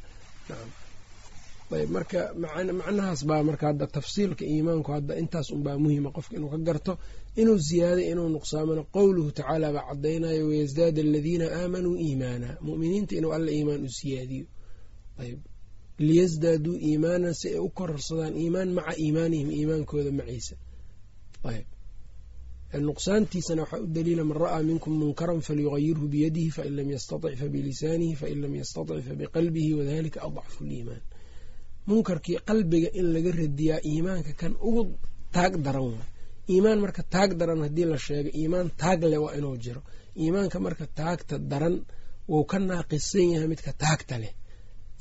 Ayb 1.78 1.90
marka 1.96 2.20
macnahaas 2.42 3.20
baa 3.28 3.42
marka 3.48 3.64
hadda 3.70 3.86
tafsiilka 3.96 4.44
iimaanku 4.52 4.90
hadda 4.96 5.14
intaas 5.22 5.48
unbaa 5.56 5.78
muhima 5.84 6.10
qofka 6.16 6.34
inuu 6.38 6.50
ka 6.54 6.58
garto. 6.68 6.92
Inuu 7.40 7.56
ziyaaday 7.68 8.06
inuu 8.12 8.28
nuqsaamano 8.34 8.82
qowluhu 8.94 9.30
tacaala 9.36 9.68
baa 9.76 9.84
cadaynayo 9.90 10.42
wayasdaada 10.50 11.00
aladiina 11.06 11.46
aamanuu 11.58 11.96
iimaana. 12.06 12.48
Muminiinta 12.66 13.12
inuu 13.18 13.32
alla 13.36 13.50
iimaan 13.56 13.82
u 13.84 13.88
siyaadiyo. 13.98 14.44
Ayb 15.22 15.38
liyasdaaduu 15.98 16.76
iimaanan 16.88 17.34
si 17.40 17.46
ay 17.54 17.58
u 17.58 17.68
kororsadaan 17.78 18.34
iimaan 18.42 18.70
maca 18.76 18.92
iimaanihim 19.04 19.50
iimaankooda 19.58 20.10
maciisa 20.18 20.54
nuqsaantiisana 22.88 23.62
waxaa 23.62 23.80
u 23.80 23.86
daliila 23.96 24.24
man 24.28 24.36
ra'aa 24.44 24.62
minkum 24.68 24.92
munkaran 25.02 25.40
falyugayirhu 25.46 26.04
biyadihi 26.12 26.50
fain 26.56 26.72
lam 26.76 26.88
yastatic 26.94 27.34
fabilisaanihi 27.40 28.14
fain 28.20 28.38
lam 28.42 28.54
yastatic 28.60 28.98
fabiqalbihi 29.08 29.70
wadalika 29.78 30.18
adcafu 30.26 30.60
liimaan 30.70 31.02
munkarkii 31.88 32.38
qalbiga 32.48 32.88
in 32.98 33.06
laga 33.14 33.30
radiyaa 33.42 33.80
iimaanka 33.90 34.32
kan 34.40 34.52
ugu 34.68 34.82
taag 35.34 35.52
daran 35.66 35.84
waay 35.92 36.08
iimaan 36.52 36.78
marka 36.84 37.02
taag 37.14 37.30
daran 37.40 37.60
haddii 37.66 37.84
la 37.92 37.98
sheego 38.06 38.30
iimaan 38.40 38.68
taag 38.82 39.00
leh 39.10 39.20
waa 39.24 39.34
inuu 39.38 39.56
jiro 39.64 39.82
iimaanka 40.22 40.56
marka 40.66 40.84
taagta 40.98 41.34
daran 41.50 41.76
wuu 42.30 42.44
ka 42.50 42.56
naaqisan 42.68 43.26
yahay 43.34 43.48
midka 43.52 43.72
taagta 43.82 44.16
leh 44.22 44.32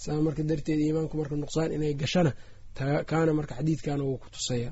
saa 0.04 0.22
marka 0.26 0.42
darteed 0.50 0.80
iimaanku 0.86 1.14
marka 1.20 1.36
nuqsaan 1.42 1.70
inay 1.76 1.94
gashana 2.02 2.32
kaana 3.10 3.32
marka 3.40 3.54
xadiidkana 3.60 4.04
wuu 4.08 4.18
ku 4.24 4.28
tusaya 4.36 4.70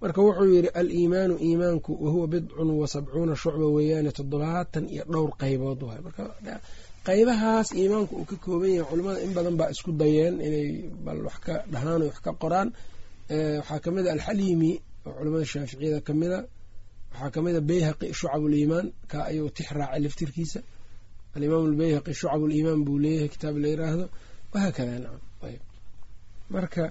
marka 0.00 0.20
wuxuu 0.26 0.48
yidhi 0.54 0.68
aliimaanu 0.80 1.34
iimaanku 1.46 1.90
wahuwa 2.04 2.26
bidcun 2.32 2.70
wa 2.80 2.86
sabcuuna 2.92 3.34
shucba 3.42 3.66
weeyaane 3.76 4.10
toddobaatan 4.18 4.84
iyo 4.94 5.04
dhowr 5.12 5.30
qaybood 5.40 5.80
waay. 5.88 6.00
Marka 6.06 6.22
qaybahaas 7.06 7.68
iimaanku 7.80 8.12
uu 8.20 8.24
ka 8.30 8.36
kooban 8.44 8.70
yahay 8.76 8.86
culimmada 8.90 9.20
in 9.26 9.32
badan 9.36 9.56
baa 9.60 9.70
isku 9.74 9.90
dayeen 10.00 10.34
inay 10.46 10.68
bal 11.06 11.20
wax 11.26 11.36
ka 11.46 11.54
dhahaan 11.72 12.02
wax 12.08 12.18
ka 12.24 12.30
qoraan. 12.42 12.68
Waxaa 13.60 13.80
ka 13.84 13.88
mid 13.94 14.06
a 14.06 14.12
alxaliimi 14.16 14.72
oo 15.06 15.12
culamada 15.18 15.44
shaaficiyada 15.52 16.00
kamida 16.08 16.38
waxaa 17.12 17.30
ka 17.34 17.38
mid 17.44 17.56
beyhaqi 17.68 18.06
shucab 18.18 18.42
liimaan 18.52 18.86
ka 19.10 19.18
ayuu 19.30 19.48
tix 19.56 19.68
raacay 19.78 20.00
laftirkiisa 20.04 20.60
alimaam 21.36 21.64
lbeyhaqi 21.72 22.12
shucab 22.20 22.42
liimaan 22.50 22.80
buu 22.86 22.98
leeyahay 23.04 23.28
kitaab 23.34 23.56
la 23.62 23.68
yiraahdo. 23.72 24.04
Wahaakada 24.52 24.92
nacam 25.04 25.20
ayb 25.48 25.62
marka 26.54 26.84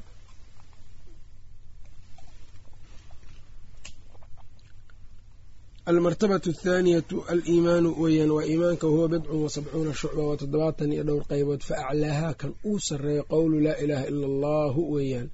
almartabatu 5.91 6.49
athaaniyatu 6.55 7.17
aliimaanu 7.31 7.89
weyaan 8.03 8.31
waa 8.35 8.43
iimaanka 8.51 8.85
wahuwa 8.87 9.07
bidcun 9.13 9.41
wa 9.43 9.49
sabcuuna 9.55 9.93
shucba 9.99 10.23
waa 10.27 10.37
toddobaatan 10.41 10.91
iyo 10.93 11.03
dhowr 11.07 11.23
qaybood 11.31 11.61
fa 11.67 11.75
aclaahaa 11.89 12.33
kan 12.41 12.51
uu 12.69 12.79
sarreeyo 12.87 13.23
qowlu 13.31 13.57
laa 13.65 13.75
ilaaha 13.83 14.05
ila 14.11 14.25
allahu 14.31 14.81
weeyaan 14.95 15.27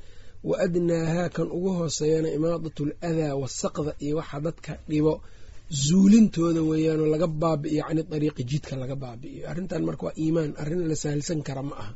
wa 0.50 0.56
adnaahaa 0.66 1.30
kan 1.36 1.48
ugu 1.58 1.70
hooseeyana 1.80 2.30
imaadatu 2.38 2.82
aladaa 3.02 3.36
wasaqda 3.44 3.92
iyo 4.06 4.16
waxa 4.20 4.38
dadka 4.46 4.72
dhibo 4.90 5.14
zuulintooda 5.72 6.62
weeyaanoo 6.70 7.08
laga 7.14 7.28
baabi'iyo 7.42 7.84
cani 7.88 8.04
dariiqi 8.12 8.44
jidka 8.52 8.74
laga 8.82 8.96
baabi'iyo. 9.04 9.44
Arrintan 9.52 9.84
marka 9.88 10.04
waa 10.08 10.18
iimaan 10.24 10.52
arrin 10.62 10.84
la 10.90 10.96
sahalsan 11.04 11.40
kara 11.48 11.64
ma 11.70 11.76
aha. 11.82 11.94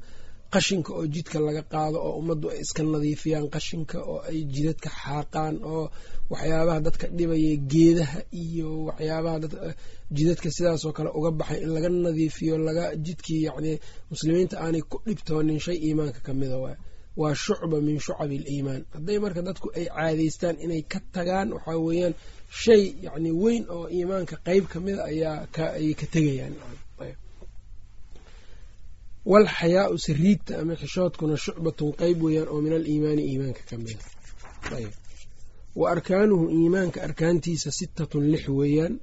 Qashinka 0.54 0.92
oo 0.98 1.06
jidka 1.16 1.38
laga 1.48 1.64
qaado 1.74 1.98
oo 2.08 2.14
ummaddu 2.22 2.48
ay 2.54 2.60
iska 2.64 2.82
nadiifiyaan 2.94 3.48
qashinka 3.56 3.98
oo 4.12 4.20
ay 4.30 4.40
jidadka 4.54 4.90
xaaqaan 5.02 5.56
oo 5.74 5.86
waxyaabaha 6.32 6.80
dadka 6.88 7.06
dhibaya 7.18 7.54
geedaha 7.72 8.20
iyo 8.44 8.70
waxyaabaha 8.88 9.38
jidadka 10.18 10.48
sidaasoo 10.56 10.94
kale 10.98 11.10
uga 11.20 11.32
baxay 11.40 11.60
in 11.66 11.72
laga 11.76 11.90
nadiifiyo 12.06 12.54
laga 12.68 12.86
jidkii 13.06 13.42
yacni 13.48 13.74
muslimiinta 14.12 14.56
aanay 14.64 14.82
ku 14.92 14.98
dhibtoonin 15.08 15.60
shay 15.66 15.76
iimaanka 15.86 16.20
ka 16.28 16.32
mida 16.40 16.58
waay 16.64 16.78
waa 17.22 17.36
shucba 17.44 17.78
min 17.88 17.98
shucabi 18.06 18.36
aliimaan 18.42 18.82
hadday 18.96 19.18
marka 19.24 19.42
dadku 19.48 19.68
ay 19.78 19.86
caadaystaan 19.96 20.56
inay 20.66 20.82
ka 20.92 21.00
tagaan 21.16 21.48
waxaa 21.56 21.78
weeyaan 21.88 22.14
shay 22.64 22.84
yacni 23.06 23.32
weyn 23.42 23.64
oo 23.76 23.86
iimaanka 23.98 24.36
qeyb 24.48 24.66
ka 24.72 24.78
mida 24.86 25.02
ayaa 25.12 25.38
ayay 25.78 25.94
ka 26.02 26.06
tegayaan. 26.14 26.56
Walxayaau 29.32 29.96
sariigta 30.06 30.54
ama 30.62 30.74
xishoodkuna 30.82 31.36
shucbatun 31.46 31.92
qeyb 32.02 32.18
weeyaan 32.26 32.48
oo 32.54 32.60
min 32.66 32.74
aliimaani 32.80 33.22
iimaanka 33.30 33.62
ka 33.70 33.76
mida 33.84 34.04
ayb. 34.78 34.92
Wa 35.80 35.86
arkaanuhu 35.94 36.46
iimaanka 36.60 36.98
arkaantiisa 37.08 37.70
sittatun 37.80 38.26
lix 38.34 38.44
weeyaan 38.60 38.94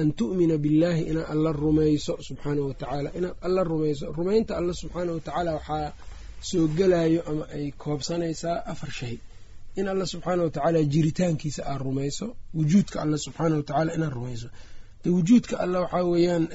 an 0.00 0.08
tu'mina 0.18 0.56
billaahi 0.64 1.02
inaad 1.10 1.26
alla 1.34 1.50
rumayso 1.62 2.12
subxaanahu 2.26 2.66
watacaala 2.70 3.08
inaad 3.18 3.36
alla 3.46 3.62
rumayso. 3.70 4.04
Rumaynta 4.18 4.52
alla 4.60 4.72
subxaanahu 4.80 5.16
watacaala 5.18 5.50
waxaa 5.58 5.88
soo 6.50 6.66
gelayo 6.78 7.20
ama 7.30 7.44
ay 7.56 7.66
koobsanaysaa 7.82 8.58
afar 8.72 8.90
shay 8.98 9.14
in 9.76 9.88
alla 9.88 10.06
subxaanah 10.06 10.44
watacaala 10.44 10.82
jiritaankiisa 10.92 11.62
aad 11.66 11.80
rumayso 11.86 12.26
wujuudka 12.54 12.96
alla 13.02 13.16
subxaanah 13.18 13.56
watacaala 13.60 13.94
inaad 13.96 14.12
rumayso. 14.18 14.48
De 15.04 15.10
wujuudka 15.10 15.54
alla 15.64 15.80
waxaa 15.80 16.04
weeyaan 16.12 16.48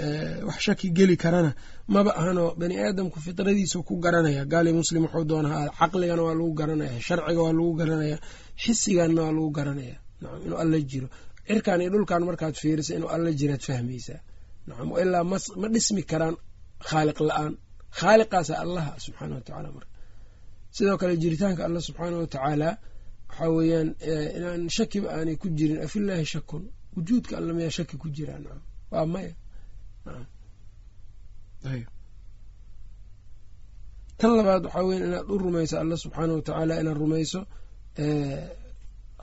wax 0.48 0.60
shaki 0.60 0.90
geli 0.98 1.18
karana 1.18 1.54
maba 1.88 2.12
ahanoo 2.16 2.56
bani 2.56 2.76
aadamku 2.80 3.20
fitradiisa 3.20 3.84
ku 3.88 3.94
garanaya. 4.06 4.46
Gaali 4.46 4.74
muslim 4.74 5.04
wuxuu 5.06 5.26
doonaa 5.32 5.70
caqligana 5.80 6.22
waa 6.28 6.34
lagu 6.34 6.54
garanaya 6.54 7.02
sharciga 7.08 7.42
waa 7.46 7.54
lagu 7.54 7.74
garanaya 7.74 8.18
xisiganna 8.64 9.22
waa 9.22 9.32
lagu 9.32 9.50
garanaya. 9.58 9.96
Nacam 10.22 10.42
inuu 10.46 10.58
alla 10.64 10.80
jiro. 10.82 11.08
Cirkan 11.48 11.82
iyo 11.82 11.90
dhulkan 11.94 12.24
markaad 12.30 12.56
fiirisa 12.62 12.96
inuu 12.96 13.10
alla 13.16 13.32
jiraad 13.40 13.62
fahmaysaa. 13.62 14.20
Nacam 14.68 14.90
ilaa 15.02 15.24
ma 15.62 15.68
dhismi 15.74 16.04
karaan 16.12 16.36
khaaliq 16.90 17.20
la'aan. 17.30 17.54
Khaaliqaasa 18.00 18.54
allaha 18.64 18.92
subxaana 19.06 19.36
wa 19.36 19.72
marka. 19.76 19.92
Sidoo 20.72 20.98
kale 20.98 21.18
jiritaanka 21.18 21.66
alla 21.66 21.80
subxaana 21.82 22.18
wa 22.18 22.78
waxaa 23.40 23.50
weeyaan 23.58 23.90
inaan 24.38 24.62
shakiba 24.76 25.08
aanay 25.18 25.36
ku 25.42 25.48
jirin 25.58 25.80
afillaahi 25.86 26.26
shakun 26.34 26.64
wujuudka 26.96 27.34
alla 27.40 27.52
mayaa 27.58 27.72
shaki 27.78 27.96
ku 28.02 28.08
jiraa 28.16 28.40
nacam 28.44 28.62
waa 28.92 29.06
maya. 29.14 29.34
Tan 34.18 34.32
labaad 34.38 34.64
waxaa 34.66 34.84
weyan 34.88 35.04
inaad 35.08 35.28
u 35.34 35.38
rumayso 35.44 35.76
alla 35.82 35.96
subxaana 36.04 36.34
wa 36.38 36.42
tacaala 36.48 36.74
inaad 36.82 36.98
rumayso 37.04 37.40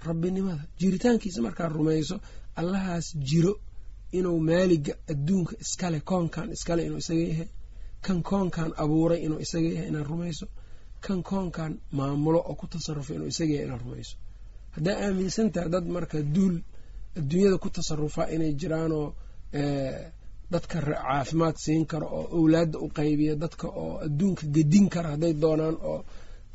rabbinimada. 0.07 0.65
Jiritaankiisa 0.81 1.41
markaad 1.47 1.73
rumayso 1.79 2.17
allahaas 2.61 3.07
jiro 3.29 3.53
inuu 4.19 4.39
maaliga 4.49 4.95
adduunka 5.13 5.55
iskale 5.65 5.99
koonkan 6.11 6.49
iskale 6.57 6.81
inuu 6.87 6.99
isaga 7.05 7.21
yahay 7.31 7.49
kan 8.05 8.19
koonkan 8.29 8.71
abuuray 8.83 9.21
inuu 9.27 9.41
isaga 9.47 9.69
yahay 9.75 9.89
inaad 9.91 10.07
rumayso 10.13 10.47
kan 11.07 11.21
koonkan 11.31 11.73
maamulo 11.99 12.39
oo 12.49 12.55
ku 12.61 12.67
tasarufo 12.73 13.11
inuu 13.17 13.31
yahay 13.39 13.65
inaad 13.67 13.81
rumayso. 13.85 14.17
Haddaa 14.75 14.97
aaminsantaha 15.07 15.69
dad 15.75 15.85
marka 15.97 16.19
duul 16.35 16.57
adduunyada 17.19 17.57
ku 17.65 17.69
tasarufaa 17.77 18.27
inay 18.35 18.53
jiraanoo 18.61 19.07
dadka 20.53 20.79
caafimaad 20.87 21.57
siin 21.65 21.85
karo 21.91 22.07
oo 22.19 22.25
owlaadda 22.39 22.79
u 22.79 22.89
qaybiya 22.99 23.35
dadka 23.43 23.67
oo 23.83 23.93
adduunka 24.07 24.45
gedin 24.55 24.87
kara 24.95 25.09
hadday 25.15 25.33
doonaan 25.43 25.77
oo 25.91 25.99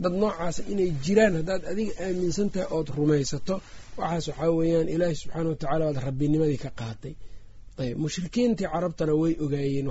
dad 0.03 0.13
noocaasa 0.21 0.61
inay 0.73 0.89
jiraan 1.05 1.33
haddaad 1.39 1.63
adiga 1.71 1.91
aaminsan 2.05 2.47
tahay 2.53 2.67
ood 2.77 2.87
rumaysato 2.97 3.55
waxaas 3.99 4.25
waxaa 4.29 4.51
weeyaan 4.59 4.87
ilaahi 4.95 5.15
subxaana 5.21 5.49
wa 5.51 5.55
tacala 5.61 5.83
waad 5.87 5.99
rabbinimadii 6.07 6.57
ka 6.65 6.69
qaaday 6.81 7.13
ayb 7.81 7.97
mushrikiintii 8.03 8.67
carabtana 8.73 9.13
way 9.21 9.33
ogaayeen 9.45 9.87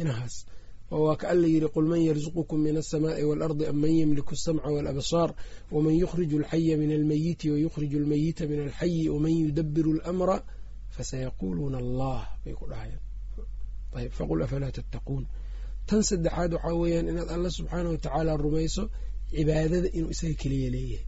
inahaas 0.00 0.34
waa 0.90 1.16
ka 1.16 1.28
alla 1.32 1.46
yidhi 1.48 1.68
qul 1.74 1.86
man 1.90 2.00
yarzuqukum 2.08 2.58
min 2.62 2.76
alsamaai 2.76 3.24
waalardi 3.24 3.64
am 3.66 3.76
man 3.80 3.90
yamliku 4.00 4.34
asamca 4.34 4.68
walabsaar 4.76 5.30
waman 5.72 5.94
yukhriju 6.02 6.36
alxaya 6.42 6.76
min 6.76 6.90
almeyiti 6.92 7.50
wayukhriju 7.50 7.96
almeyita 8.02 8.46
min 8.46 8.60
alxayi 8.66 9.08
waman 9.08 9.32
yudabiru 9.42 9.90
alamra 10.00 10.36
fasayaquuluuna 10.96 11.78
allah 11.78 12.20
bay 12.44 12.54
ku 12.54 12.66
dhahayaan 12.70 13.00
ayb 13.98 14.12
faqul 14.18 14.42
afalaa 14.46 14.70
tattaquun 14.78 15.24
tan 15.88 16.02
saddexaad 16.08 16.52
waxaa 16.54 16.74
weeyaan 16.80 17.08
inaad 17.12 17.28
alla 17.34 17.50
subxaana 17.56 17.88
wa 17.92 17.98
tacaala 18.04 18.32
rumayso 18.44 18.82
cibaadada 19.34 19.88
inuu 19.96 20.10
isaga 20.14 20.34
keliya 20.42 20.70
leeyahay 20.74 21.06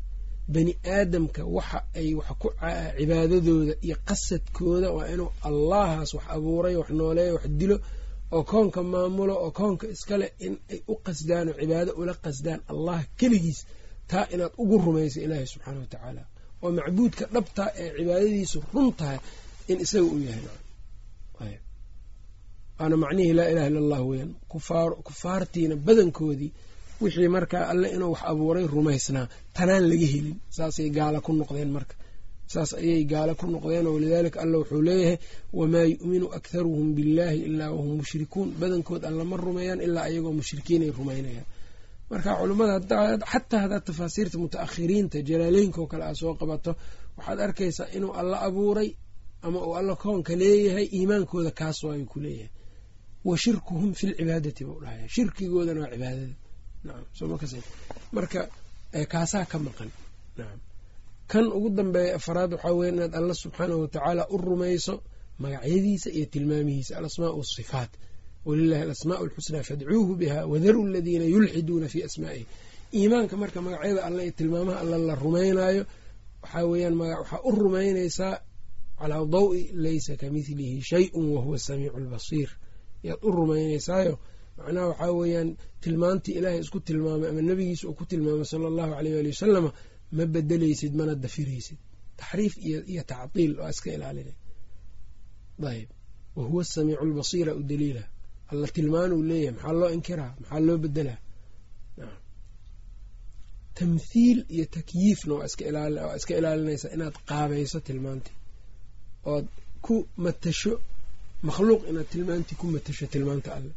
bani 0.55 0.73
aadamka 0.95 1.43
waxa 1.57 1.79
ay 2.01 2.09
wax 2.19 2.29
ku 2.43 2.49
cibaadadooda 2.99 3.75
iyo 3.87 3.97
qasadkooda 4.09 4.89
waa 4.97 5.09
inuu 5.15 5.31
allahaas 5.49 6.11
wax 6.17 6.25
abuuray 6.35 6.75
wax 6.81 6.91
nooleeya 7.01 7.33
wax 7.37 7.45
dilo 7.61 7.77
oo 8.35 8.43
koonka 8.51 8.81
maamulo 8.93 9.35
oo 9.45 9.51
koonka 9.59 9.87
iskale 9.95 10.27
in 10.47 10.55
ay 10.73 10.81
u 10.89 10.95
qasdaan 11.07 11.47
oo 11.51 11.55
cibaado 11.61 11.93
ula 12.01 12.15
qasdaan 12.25 12.61
allah 12.73 12.99
keligiis 13.19 13.61
taa 14.11 14.25
inaad 14.35 14.53
ugu 14.63 14.77
rumayso 14.85 15.19
ilaahay 15.25 15.47
subxaana 15.53 15.79
wa 15.83 15.87
tacaala. 15.93 16.23
Oo 16.63 16.71
macbuudka 16.79 17.25
dhabtaa 17.35 17.69
ee 17.83 17.89
cibaadadiisu 17.99 18.59
run 18.75 18.89
tahay 18.99 19.19
in 19.71 19.79
isaga 19.85 20.05
uu 20.13 20.19
yahay. 20.29 20.45
Waana 22.79 22.97
macnihii 23.03 23.33
laa 23.39 23.49
ilaha 23.53 23.67
illa 23.71 23.79
allah 23.85 24.01
weyaan 24.09 24.33
kufaartiina 25.09 25.75
badankoodii 25.87 26.51
wixii 27.03 27.29
markaa 27.37 27.65
alle 27.73 27.89
inuu 27.97 28.11
wax 28.13 28.23
abuuray 28.31 28.67
rumaysnaa 28.75 29.27
tanaan 29.57 29.85
laga 29.91 30.07
helin 30.13 30.37
saasay 30.57 30.89
gaala 30.97 31.19
ku 31.27 31.31
noqdeen 31.41 31.71
marka 31.77 31.95
saas 32.53 32.71
ayay 32.81 33.03
gaala 33.13 33.33
ku 33.41 33.45
noqdeen 33.55 33.87
walidaalika 33.95 34.39
alla 34.45 34.57
wuxuu 34.61 34.83
leeyahay 34.89 35.19
wamaa 35.59 35.85
yu'minu 35.93 36.27
akharuhum 36.39 36.89
billaahi 36.97 37.39
ilaa 37.49 37.71
wahum 37.77 37.95
mushrikuun. 38.01 38.49
Badankood 38.61 39.03
alla 39.09 39.23
ma 39.31 39.37
rumeeyaan 39.45 39.81
ilaa 39.87 40.05
ayagoo 40.09 40.33
mushrikiinay 40.41 40.91
rumaynayaan 40.99 41.47
marka 42.11 42.31
culimmada 42.41 42.75
xataa 43.33 43.61
haddaad 43.65 43.85
tafaasiirta 43.89 44.37
mutaakhiriinta 44.43 45.19
jalaaleynka 45.29 45.79
oo 45.83 45.87
kale 45.93 46.05
aad 46.09 46.17
soo 46.23 46.35
qabato 46.41 46.73
waxaad 47.19 47.39
arkaysaa 47.47 47.89
inuu 47.97 48.13
alla 48.21 48.37
abuuray 48.49 48.91
ama 49.47 49.59
uu 49.67 49.75
alla 49.81 49.95
koonka 50.03 50.33
leeyahay 50.43 50.87
iimaankooda 50.97 51.51
kaas 51.61 51.79
waayuu 51.87 52.07
ku 52.13 52.19
leeyahay. 52.25 52.51
Wa 53.29 53.35
shirkuhum 53.43 53.91
fi 53.99 54.05
lcibaadati 54.11 54.63
buu 54.69 54.79
dhahaya 54.83 55.07
shirkigoodana 55.15 55.81
waa 55.83 55.91
cibaadada. 55.95 56.35
Marka 58.17 58.41
kaasaa 59.13 59.45
ka 59.51 59.59
maqan 59.67 59.91
kan 61.31 61.47
ugu 61.57 61.69
dambeeya 61.79 62.13
afaraad 62.19 62.53
waxaa 62.55 62.73
weya 62.79 62.93
inaad 62.93 63.15
alla 63.19 63.35
subxaanahu 63.43 63.81
watacaala 63.85 64.23
u 64.31 64.37
rumayso 64.47 64.95
magacyadiisa 65.43 66.09
iyo 66.17 66.27
tilmaamihiisa. 66.33 66.93
Alasmaa 66.99 67.31
wasifaat 67.41 67.91
walilahi 68.47 68.83
alasmaa 68.87 69.19
alxusnaa 69.23 69.63
fadcuuhu 69.69 70.13
biha 70.21 70.47
wadaru 70.53 70.81
aladiina 70.89 71.25
yulxiduuna 71.33 71.89
fii 71.93 72.03
asmaa'ihi 72.09 72.47
iimaanka 72.99 73.35
marka 73.43 73.59
magacyada 73.67 74.01
alla 74.09 74.21
iyo 74.23 74.33
tilmaamaha 74.39 74.79
alla 74.83 74.99
la 75.09 75.15
rumaynaayo 75.15 75.83
waxaa 76.43 76.65
weeyaan 76.71 76.97
waxaa 77.01 77.41
u 77.45 77.51
rumaynaysaa 77.63 78.35
calaa 79.01 79.25
dawi 79.35 79.61
laysa 79.85 80.13
ka 80.21 80.27
midlihi 80.35 80.77
shayun 80.91 81.27
wahuwa 81.35 81.59
samiicu 81.67 81.99
lbasiir 82.05 82.49
ayaad 83.05 83.19
u 83.23 83.31
rumaynaysaayo 83.39 84.15
macnaha 84.59 84.87
waxaa 84.91 85.13
weeyaan 85.21 85.49
tilmaantii 85.83 86.33
ilaahay 86.39 86.61
isku 86.65 86.79
tilmaamay 86.87 87.29
ama 87.31 87.43
nebigiisa 87.49 87.85
uu 87.89 87.95
ku 87.99 88.05
tilmaamay 88.11 88.45
sala 88.51 88.67
allahu 88.71 88.93
aleyh 88.99 89.19
ali 89.21 89.29
wasalama 89.35 89.71
ma 90.17 90.25
bedelaysid 90.35 90.93
mana 90.99 91.13
dafiraysid. 91.25 91.79
Taxriif 92.21 92.55
iyo 92.91 93.03
tactiil 93.11 93.53
waa 93.61 93.71
iska 93.75 93.89
ilaalina 93.97 94.33
ayb 95.73 95.89
wahuwa 96.37 96.63
samiicu 96.73 97.05
lbasiira 97.11 97.53
u 97.55 97.63
daliila. 97.71 98.05
Alla 98.51 98.67
tilmaanuu 98.77 99.23
leeyahay 99.29 99.55
maxaa 99.57 99.73
loo 99.81 99.91
inkiraa? 99.97 100.33
Maxaa 100.41 100.61
loo 100.67 100.79
bedelaa 100.85 101.19
tamthiil 103.79 104.39
iyo 104.55 104.65
takyiifna 104.77 105.33
waa 105.39 105.47
iska 106.19 106.35
ilaalinaysaa 106.41 106.91
inaad 106.97 107.17
qaabayso 107.29 107.79
tilmaantii 107.87 108.37
ood 109.33 109.47
ku 109.85 109.95
matasho 110.25 110.73
makhluuq 111.49 111.83
inaad 111.91 112.09
tilmaantii 112.13 112.57
ku 112.61 112.67
matasho 112.75 113.07
tilmaanta 113.15 113.51
alle 113.57 113.73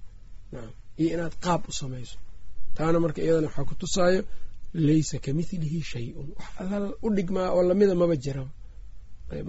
iyo 1.01 1.09
inaad 1.15 1.33
qaab 1.45 1.61
u 1.69 1.71
samayso. 1.81 2.17
Taana 2.75 2.97
marka 3.03 3.19
iyadana 3.25 3.47
waxaa 3.47 3.65
ku 3.69 3.75
tusaayo 3.81 4.21
laysa 4.73 5.17
ka 5.23 5.31
midlihi 5.37 5.81
shay-un. 5.91 6.27
Wax 6.37 6.49
alla 6.61 6.77
u 7.01 7.07
dhigmaa 7.15 7.49
oo 7.55 7.63
lamida 7.69 7.95
maba 8.01 8.15
jiraba 8.23 8.51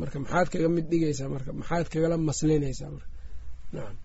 marka 0.00 0.18
maxaad 0.22 0.48
kaga 0.52 0.68
mid 0.76 0.86
dhigaysaa 0.90 1.28
marka 1.34 1.50
maxaad 1.60 1.86
kagala 1.92 2.16
maslinaysaa 2.28 2.90
marka. 2.94 3.08
Nacam 3.74 3.96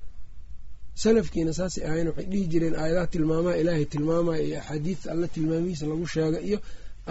salafkiina 1.02 1.52
saasay 1.58 1.84
ahayn 1.88 2.08
waxay 2.10 2.26
dhihi 2.32 2.46
jireen 2.52 2.76
aayadaha 2.82 3.08
tilmaamaha 3.14 3.58
ilaahay 3.62 3.86
tilmaamaya 3.94 4.42
iyo 4.48 4.58
axaadiista 4.62 5.08
alla 5.14 5.28
tilmaamihiisa 5.36 5.86
lagu 5.92 6.08
sheega 6.14 6.40
iyo 6.50 6.60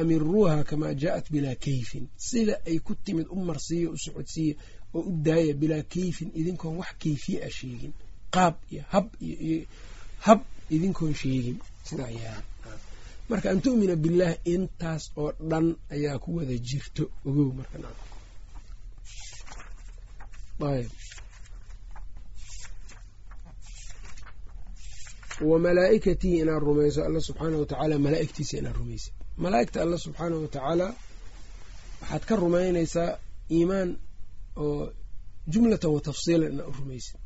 amiruuha 0.01 0.64
kamaa 0.71 0.95
jaa-at 1.03 1.27
bilaa 1.35 1.55
kayfin. 1.64 2.05
Sida 2.29 2.55
ay 2.69 2.79
ku 2.87 2.93
timid 3.05 3.27
u 3.31 3.37
marsiiya 3.49 3.88
u 3.90 3.97
socodsiiya 4.05 4.55
oo 4.97 5.01
u 5.01 5.12
daaya 5.27 5.55
bilaa 5.62 5.83
kayfin 5.95 6.29
idinkoon 6.40 6.77
wax 6.81 6.88
kayfiye 7.03 7.38
a 7.45 7.51
sheegin. 7.59 7.93
Qaab 8.35 8.55
iyo 8.73 8.83
hab 8.93 9.07
iyo 9.21 9.67
hab 10.27 10.40
idinkoon 10.75 11.14
sheegin. 11.21 11.57
Sidaa 11.88 12.11
yaa 12.23 12.40
marka 13.31 13.47
an 13.53 13.61
tu'mina 13.65 13.95
billaah 14.05 14.35
intaas 14.55 15.03
oo 15.21 15.31
dhan 15.51 15.67
ayaa 15.95 16.17
ku 16.23 16.29
wada 16.37 16.55
jirto. 16.69 17.05
Ogow 17.29 17.49
wa 25.41 25.59
malaa'ikatii 25.59 26.39
inaad 26.43 26.63
rumayso 26.63 27.01
alla 27.05 27.21
subxaanah 27.29 27.59
wa 27.61 27.67
tacaala 27.71 27.97
malaa'igtiisa 28.07 28.55
inaad 28.61 28.77
rumaysid 28.81 29.13
malaa'igta 29.45 29.79
alla 29.85 29.99
subxaanah 30.05 30.39
wa 30.43 30.49
tacaala 30.55 30.87
waxaad 32.01 32.23
ka 32.29 32.35
rumaynaysaa 32.43 33.11
iimaan 33.57 33.91
oo 34.65 34.93
jumlatan 35.53 35.91
wa 35.95 36.01
tafsiilan 36.09 36.53
inaad 36.55 36.69
u 36.69 36.73
rumaysid 36.81 37.17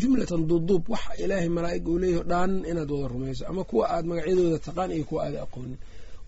jumlatan 0.00 0.42
duuduub 0.48 0.84
waxa 0.92 1.12
ilaahay 1.22 1.48
malaa'ig 1.56 1.86
uu 1.92 1.98
leeyaho 2.02 2.22
dhaanan 2.30 2.64
inaad 2.70 2.90
wada 2.94 3.08
rumayso 3.14 3.42
ama 3.50 3.62
kuwa 3.68 3.84
aad 3.94 4.04
magacyadooda 4.10 4.58
taqaan 4.66 4.90
iyo 4.96 5.04
kuwa 5.08 5.20
aada 5.26 5.38
aqoonin. 5.46 5.78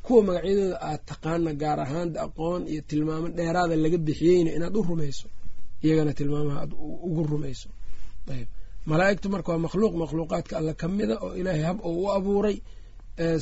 Kuwa 0.05 0.21
magacyadooda 0.29 0.77
aad 0.89 1.01
taqaana 1.11 1.51
gaar 1.63 1.79
ahaanta 1.87 2.19
aqoon 2.27 2.63
iyo 2.73 2.81
tilmaamo 2.89 3.29
dheeraada 3.37 3.75
laga 3.85 3.99
bixiyeyna 4.07 4.51
inaad 4.57 4.77
u 4.77 4.83
rumayso 4.91 5.27
iyagana 5.85 6.13
tilmaamaha 6.19 6.59
aad 6.65 6.73
ugu 7.09 7.23
rumayso. 7.33 7.69
Ayb 8.33 8.49
malaa'igtu 8.91 9.27
marka 9.35 9.51
waa 9.53 9.59
makhluuq 9.67 9.95
makhluuqaadka 10.03 10.55
alla 10.61 10.73
ka 10.81 10.87
mida 10.97 11.15
oo 11.25 11.33
ilaahay 11.41 11.63
hab 11.69 11.79
oo 11.89 11.95
u 12.03 12.11
abuuray 12.17 12.57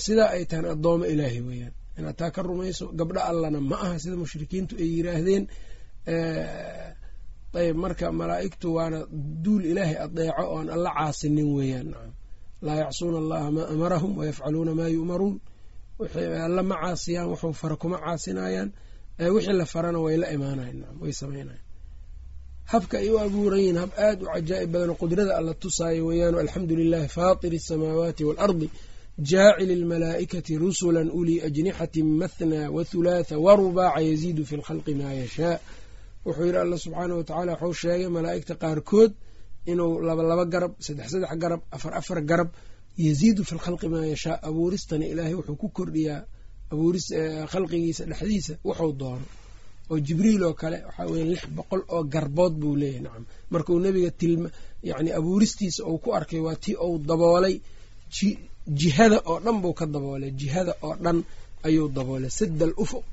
sidaa 0.05 0.31
ay 0.37 0.45
tahan 0.51 0.65
addoomo 0.73 1.05
ilaahay 1.13 1.41
weeyaan. 1.49 1.75
Inaad 1.99 2.17
taa 2.21 2.31
ka 2.35 2.41
rumayso 2.49 2.85
gabdho 2.99 3.21
allana 3.31 3.59
ma 3.71 3.77
aha 3.85 3.97
sida 4.03 4.17
mushrikiintu 4.23 4.73
ay 4.83 4.89
yiraahdeen 4.97 5.45
ayb 7.61 7.77
marka 7.85 8.07
malaa'igtu 8.21 8.67
waana 8.77 8.99
duul 9.45 9.65
ilaahay 9.71 9.97
adeeco 10.07 10.43
oon 10.55 10.67
alla 10.75 10.91
caasinin 10.99 11.49
weeyaan. 11.57 11.89
Laa 12.67 12.77
yacsuuna 12.83 13.19
allaha 13.23 13.49
maa 13.57 13.67
amarahum 13.75 14.13
wayafcaluuna 14.19 14.73
maa 14.79 14.89
yu'maruun. 14.97 15.37
Alla 16.47 16.63
ma 16.71 16.75
caasiyaan 16.83 17.29
waxuu 17.33 17.53
fara 17.61 17.77
kuma 17.83 17.99
caasinayaan 18.05 18.69
wixii 19.35 19.53
la 19.61 19.65
farana 19.73 19.99
way 20.05 20.17
la 20.23 20.27
imaanayan 20.37 20.77
nacam 20.81 20.97
way 21.03 21.13
samaynayan 21.21 21.63
habka 22.73 22.97
ay 23.03 23.09
u 23.11 23.17
abuuran 23.25 23.59
yihiin 23.63 23.77
hab 23.83 23.91
aad 24.07 24.19
u 24.23 24.27
cajaa'ib 24.35 24.71
badan 24.75 24.95
qudrada 25.01 25.33
alla 25.39 25.53
tusaayo 25.63 26.03
weeyaan 26.09 26.35
alxamdu 26.43 26.75
lilahi 26.81 27.09
faatiri 27.17 27.57
asamaawaati 27.63 28.23
waalardi 28.29 28.67
jaacili 29.31 29.73
almalaa'ikati 29.79 30.53
rusula 30.63 31.01
ulii 31.21 31.39
ajnixati 31.49 32.01
mathnaa 32.21 32.69
wathulaatha 32.77 33.35
warubaaca 33.47 34.01
yaziidu 34.09 34.43
fi 34.49 34.55
lkhalqi 34.61 34.93
maa 35.01 35.13
yashaa 35.23 35.57
wuxuu 36.27 36.45
yidhi 36.49 36.59
alla 36.65 36.77
subxaanah 36.85 37.17
watacaala 37.21 37.53
waxuu 37.55 37.75
sheegay 37.83 38.09
malaa'igta 38.17 38.55
qaarkood 38.63 39.13
inuu 39.71 39.93
laba 40.09 40.23
laba 40.31 40.45
garab 40.55 40.73
saddex 40.87 41.07
saddex 41.13 41.33
garab 41.43 41.61
afar 41.77 41.93
afar 42.01 42.19
garab 42.31 42.49
yaziidu 43.07 43.43
fi 43.49 43.53
lkhalqi 43.59 43.87
maa 43.95 44.05
yashaa 44.13 44.37
abuuristana 44.49 45.05
ilaahay 45.13 45.35
wuxuu 45.39 45.57
ku 45.63 45.69
kordhiyaa 45.79 46.21
abuuris 46.73 47.07
khalqigiisa 47.53 48.03
dhexdiisa 48.11 48.53
wuxuu 48.69 48.93
doono. 49.01 49.27
oo 49.91 49.99
jibriil 50.07 50.43
oo 50.49 50.55
kale 50.61 50.79
waxaa 50.87 51.07
weya 51.13 51.25
lix 51.33 51.43
boqol 51.57 51.83
oo 51.95 52.03
garbood 52.15 52.55
buu 52.61 52.75
leeyahy 52.81 53.01
nacam. 53.05 53.25
Markuu 53.53 53.77
nebiga 53.85 54.11
tilma 54.21 54.49
yacni 54.89 55.11
abuuristiisa 55.19 55.81
uu 55.91 55.99
ku 56.05 56.09
arkay 56.19 56.41
waa 56.47 56.57
tii 56.65 56.77
uu 56.87 56.97
daboolay 57.09 57.57
jihada 58.81 59.19
oo 59.31 59.39
dhan 59.45 59.57
buu 59.63 59.75
ka 59.79 59.85
daboolay 59.95 60.31
jihada 60.41 60.73
oo 60.87 60.95
dhan 61.05 61.19
ayuu 61.67 61.89
daboolay 61.97 62.31
sadal 62.39 62.73
ufuq 62.83 63.05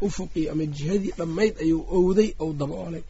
ufuqii 0.00 0.48
ama 0.48 0.66
jihadii 0.66 1.12
dhammayd 1.18 1.54
ayuu 1.60 1.84
owday 1.88 2.34
ou 2.38 2.52
daboolay. 2.52 3.02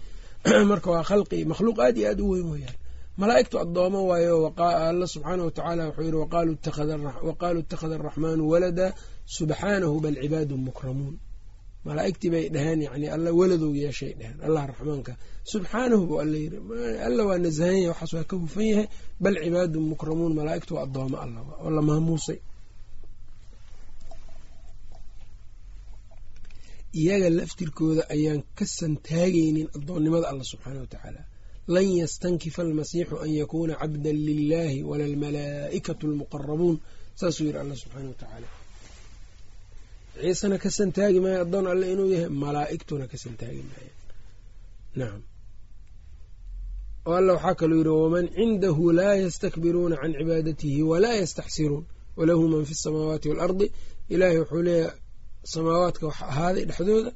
Marka 0.70 0.90
waa 0.90 1.02
khalqi 1.02 1.44
makhluuq 1.44 1.78
aad 1.78 1.96
iyo 1.98 2.08
aad 2.10 2.20
u 2.20 2.30
weyn 2.30 2.48
weyaan 2.52 2.76
malaa'igtu 3.20 3.58
addoomo 3.58 4.06
waayo 4.06 4.54
alla 4.56 5.06
subxaanah 5.06 5.44
wa 5.44 5.50
tacaala 5.50 5.86
wuxuu 5.86 6.02
yihi 6.02 6.16
waqaaluu 6.16 7.60
ittakhada 7.60 7.94
araxmaanu 7.94 8.48
walada 8.48 8.94
subxaanahu 9.26 10.00
bal 10.00 10.14
cibaadun 10.22 10.60
mukramuun. 10.60 11.18
Malaa'igtii 11.84 12.30
bay 12.30 12.48
dhaheen 12.48 12.82
yani 12.82 13.08
alla 13.08 13.32
weladow 13.32 13.74
yeeshay 13.74 14.14
dheheen 14.14 14.40
allah 14.42 14.66
raxmaanka. 14.66 15.16
Subxaanahu 15.44 16.06
bu 16.06 16.20
alla 16.20 16.36
yiri 16.36 16.58
alla 17.04 17.24
waa 17.24 17.38
nasahan 17.38 17.76
yahay 17.76 17.88
waxaas 17.88 18.12
waa 18.12 18.24
ka 18.24 18.36
hufan 18.36 18.64
yahay 18.64 18.88
bal 19.20 19.34
cibaadun 19.44 19.82
mukramuun. 19.82 20.34
Malaa'igtu 20.34 20.74
waa 20.74 20.82
addoomo 20.82 21.16
alla 21.16 21.40
oo 21.60 21.70
la 21.70 21.82
maamuusay 21.82 22.40
iyaga 27.00 27.28
laftirkooda 27.38 28.02
ayaan 28.14 28.40
ka 28.58 28.64
santaagaynin 28.78 29.68
addoonnimada 29.76 30.26
alla 30.30 30.44
subxaanah 30.52 30.80
wa 30.84 30.86
tacaala 30.94 31.22
lan 31.74 31.86
yastankifa 32.00 32.60
almasiixu 32.66 33.14
an 33.24 33.30
yakuuna 33.40 33.74
cabdan 33.82 34.16
lilahi 34.28 34.78
wala 34.90 35.04
almalaa'ikatu 35.10 36.02
almuqarabuun 36.10 36.76
saasuu 37.20 37.44
yidhi 37.46 37.58
alla 37.62 37.74
subxaana 37.82 38.08
wa 38.12 38.14
tacaala 38.22 38.48
ciisena 40.20 40.56
ka 40.62 40.70
santaagi 40.78 41.18
maayo 41.24 41.40
addoon 41.44 41.66
alle 41.72 41.86
inuu 41.92 42.08
yahay 42.14 42.28
malaa'igtuna 42.44 43.04
ka 43.12 43.16
santaagi 43.24 43.62
maayo. 43.70 43.92
Nacam 44.98 45.22
oo 47.08 47.14
alla 47.20 47.32
waxaa 47.36 47.54
kaluu 47.60 47.78
yidhi 47.80 47.92
waman 48.02 48.26
cindahu 48.36 48.84
laa 48.98 49.14
yastakbiruuna 49.24 49.96
can 50.02 50.12
cibaadatihi 50.18 50.82
walaa 50.90 51.14
yastaxsiruun 51.22 51.84
walahu 52.18 52.44
man 52.52 52.64
fi 52.68 52.72
asamaawaati 52.78 53.26
waalardi 53.30 53.66
ilaahay 54.14 54.38
wuxuu 54.42 54.62
leeyahay 54.68 54.98
samaawaadka 55.44 56.06
waxa 56.06 56.26
ahaaday 56.26 56.64
dhexdooda 56.64 57.12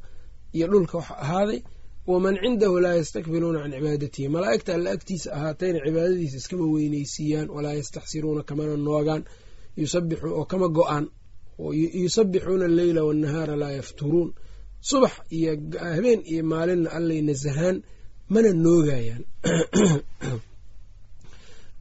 iyo 0.53 0.67
dhulka 0.67 0.99
waxa 0.99 1.15
ahaaday 1.19 1.63
waman 2.07 2.37
cindahu 2.43 2.81
laa 2.81 2.95
yastakbiruuna 2.95 3.63
can 3.63 3.73
cibaadatihi. 3.73 4.29
Malaa'igta 4.29 4.75
alla 4.75 4.91
agtiisa 4.91 5.33
ahaatayna 5.33 5.81
cibaadadiisa 5.87 6.37
iskama 6.37 6.67
weyneysiiyaan 6.67 7.51
walaa 7.51 7.75
yastaxsiruuna 7.81 8.43
kamana 8.43 8.77
noogaan 8.77 9.25
yusabixu 9.77 10.29
oo 10.39 10.45
kama 10.45 10.69
go'aan 10.69 11.09
yusabixuuna 12.05 12.65
alleyla 12.65 13.05
waannahaara 13.05 13.57
laa 13.57 13.71
yafturuun. 13.71 14.35
Subax 14.81 15.13
iyo 15.31 15.53
habeen 15.97 16.21
iyo 16.27 16.45
maalinna 16.45 16.91
allay 16.91 17.23
nasahaan 17.23 17.83
mana 18.29 18.53
noogayaan 18.53 19.25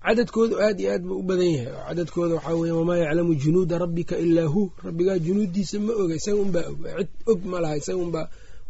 cadadkoodu 0.05 0.55
aad 0.65 0.77
iyo 0.79 0.89
aad 0.93 1.03
buu 1.07 1.19
u 1.23 1.23
badan 1.29 1.49
yahay. 1.55 1.71
Oo 1.73 1.83
cadadkooda 1.87 2.33
waxaa 2.37 2.55
weya 2.61 2.75
wamaa 2.75 2.97
yaclamu 3.03 3.33
junuuda 3.35 3.77
rabbika 3.77 4.15
ilaa 4.17 4.49
hu. 4.53 4.71
Rabbigaa 4.83 5.17
junuuddiisa 5.25 5.79
ma 5.79 5.93
oga 6.01 6.15
isaga 6.15 6.39
unbaa 6.45 6.65
og 6.71 6.77
cid 6.97 7.09
og 7.31 7.39
ma 7.51 7.57
laha 7.63 7.75
isaga 7.81 7.99
unbaa 8.05 8.27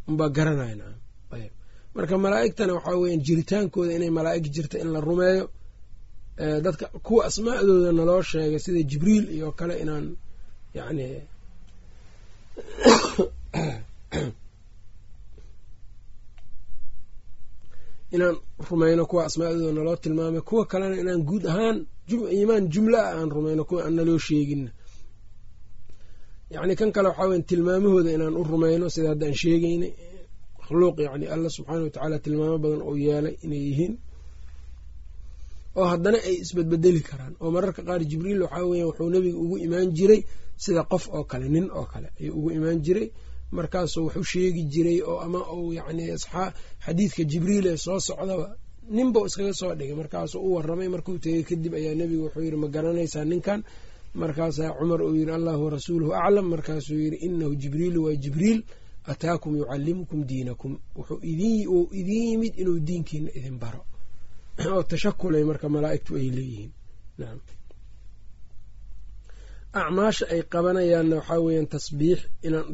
unbaa 0.08 0.30
garanaya 0.30 0.76
nacam 0.76 1.00
ayb 1.36 1.52
marka 1.96 2.18
malaa'igtana 2.18 2.74
waxaa 2.78 2.98
weya 3.02 3.18
jiritaankooda 3.18 3.92
inay 3.98 4.10
malaa'ig 4.10 4.46
jirta 4.56 4.78
in 4.84 4.90
la 4.94 5.00
rumeeyo 5.00 5.50
dadka 6.38 6.86
kuwa 7.06 7.26
asmaa'dooda 7.26 7.92
naloo 7.92 8.22
sheegay 8.22 8.60
sida 8.60 8.82
jibriil 8.84 9.26
iyo 9.36 9.52
kale 9.52 9.80
inaan 9.84 10.16
yacni 10.74 11.06
inaan 18.16 18.36
rumayno 18.70 19.04
kuwa 19.10 19.22
asmaa'dooda 19.28 19.72
naloo 19.78 19.96
tilmaamay 20.04 20.42
kuwa 20.50 20.64
kalena 20.72 20.96
inaan 21.04 21.22
guud 21.30 21.44
ahaan 21.52 21.78
iimaan 22.38 22.64
jumla 22.74 23.00
ah 23.08 23.14
aan 23.20 23.30
rumayno 23.36 23.64
kuwa 23.70 23.82
aan 23.86 23.96
naloo 23.98 24.20
sheegin 24.28 24.64
yacni 26.54 26.74
kan 26.80 26.90
kale 26.96 27.08
waxaa 27.10 27.28
weya 27.30 27.42
tilmaamahooda 27.50 28.10
inaan 28.18 28.36
u 28.38 28.44
rumayno 28.52 28.86
sida 28.94 29.10
haddaan 29.14 29.34
sheegeynay 29.42 29.92
makhluuq 30.58 30.98
yacni 31.06 31.26
alla 31.34 31.50
subxaana 31.56 31.82
watacaala 31.86 32.18
tilmaamo 32.26 32.58
badan 32.64 32.82
oo 32.90 32.96
yeelay 33.06 33.36
inay 33.46 33.62
yihiin 33.68 33.94
oo 35.80 35.86
haddana 35.92 36.18
ay 36.28 36.36
isbedbedeli 36.44 37.02
karaan. 37.10 37.34
Oo 37.44 37.50
mararka 37.56 37.82
qaar 37.88 38.02
jibriil 38.12 38.42
waxaa 38.46 38.66
weya 38.72 38.86
wuxuu 38.90 39.10
nebiga 39.14 39.38
ugu 39.44 39.56
imaan 39.66 39.88
jiray 39.98 40.22
sida 40.64 40.82
qof 40.92 41.04
oo 41.16 41.24
kale 41.32 41.48
nin 41.56 41.66
oo 41.78 41.86
kale 41.92 42.08
ayuu 42.20 42.34
ugu 42.40 42.50
imaan 42.58 42.80
jiray 42.86 43.08
markaasuu 43.60 44.04
wuxuu 44.06 44.24
sheegi 44.32 44.64
jiray 44.74 45.00
oo 45.02 45.20
ama 45.26 45.40
uu 45.54 45.74
yacni 45.78 46.04
xadiidka 46.86 47.24
jibriil 47.32 47.66
ee 47.68 47.78
soo 47.86 48.00
socdaba 48.08 48.48
ninbau 48.90 49.26
iskaga 49.26 49.54
soo 49.54 49.76
dhigay. 49.76 49.96
Markaasuu 49.96 50.42
u 50.42 50.56
waramay 50.56 50.88
markuu 50.88 51.18
tegey 51.18 51.44
kadib 51.44 51.74
ayaa 51.74 51.96
nebigu 51.96 52.24
wuxuu 52.24 52.42
yidhi 52.42 52.58
ma 52.58 52.68
garanaysaa 52.68 53.26
ninkan? 53.26 53.64
Markaasaa 54.16 54.76
cumar 54.80 55.02
uu 55.02 55.16
yidhi 55.16 55.32
allahu 55.32 55.66
warasuuluhu 55.66 56.14
aclam. 56.14 56.50
Markaasuu 56.50 57.00
yidhi 57.00 57.18
inahu 57.26 57.56
jibriilu 57.56 58.04
waa 58.04 58.16
jibriil 58.16 58.64
ataakum 59.04 59.58
yucallimukum 59.58 60.26
diinakum. 60.26 60.80
Wuxuu 60.96 61.20
uu 61.70 61.90
idin 61.92 62.24
yimid 62.30 62.54
inuu 62.58 62.80
diinkiina 62.80 63.30
idin 63.36 63.60
baro. 63.60 63.86
Oo 64.70 64.84
tashakulay 64.84 65.44
marka 65.44 65.70
malaa'igtu 65.70 66.16
ay 66.16 66.30
leeyihiin 66.30 66.72
acmaasha 69.82 70.26
ay 70.34 70.42
qabanayaanna 70.54 71.16
waxaa 71.20 71.40
weeyaan 71.46 71.68
tasbiix 71.76 72.20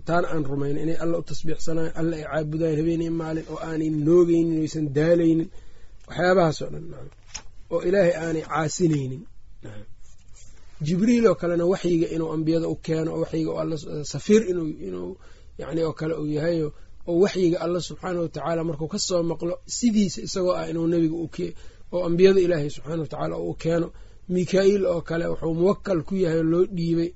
taana 0.07 0.27
aan 0.33 0.43
rumayno 0.51 0.79
inay 0.85 0.97
alla 1.03 1.15
u 1.17 1.23
tasbiixsanaayo 1.31 1.91
alla 1.99 2.13
ay 2.19 2.23
caabudaan 2.31 2.75
habeenii 2.79 3.09
maalin 3.21 3.45
oo 3.53 3.59
aanay 3.69 3.89
noogeynin 4.07 4.57
oysan 4.63 4.85
daalaynin 4.97 5.47
waxyaabahaas 6.07 6.57
oo 6.65 6.69
dhan 6.73 7.07
oo 7.73 7.79
ilaahay 7.87 8.13
aanay 8.23 8.43
caasinaynin 8.51 9.21
jibriil 10.85 11.25
oo 11.29 11.35
kalena 11.41 11.65
waxyiga 11.73 12.07
inuu 12.15 12.29
ambiyada 12.35 12.67
u 12.67 12.75
keeno 12.85 13.09
oo 13.15 13.19
waxyiga 13.23 13.51
alla 13.61 13.75
safiir 14.13 14.41
inuu 14.87 15.11
yani 15.61 15.81
oo 15.87 15.93
kale 15.99 16.13
uu 16.21 16.25
yahayo 16.37 16.67
oo 17.09 17.15
waxyiga 17.23 17.57
alla 17.65 17.79
subxaana 17.87 18.19
watacaala 18.23 18.61
markuu 18.69 18.87
ka 18.93 18.99
soo 19.07 19.21
maqlo 19.31 19.53
sidiisa 19.77 20.19
isagoo 20.27 20.53
ah 20.59 20.65
inuu 20.71 20.87
nebiga 20.93 21.15
oo 21.93 21.99
ambiyada 22.07 22.39
ilaahay 22.45 22.69
subxaana 22.75 23.01
watacaala 23.03 23.35
u 23.37 23.53
keeno 23.63 23.87
mika-iil 24.29 24.83
oo 24.93 25.01
kale 25.01 25.25
wuxuu 25.31 25.53
muwakal 25.59 25.99
ku 26.07 26.13
yahay 26.23 26.37
oo 26.39 26.43
loo 26.51 26.65
dhiibay 26.77 27.09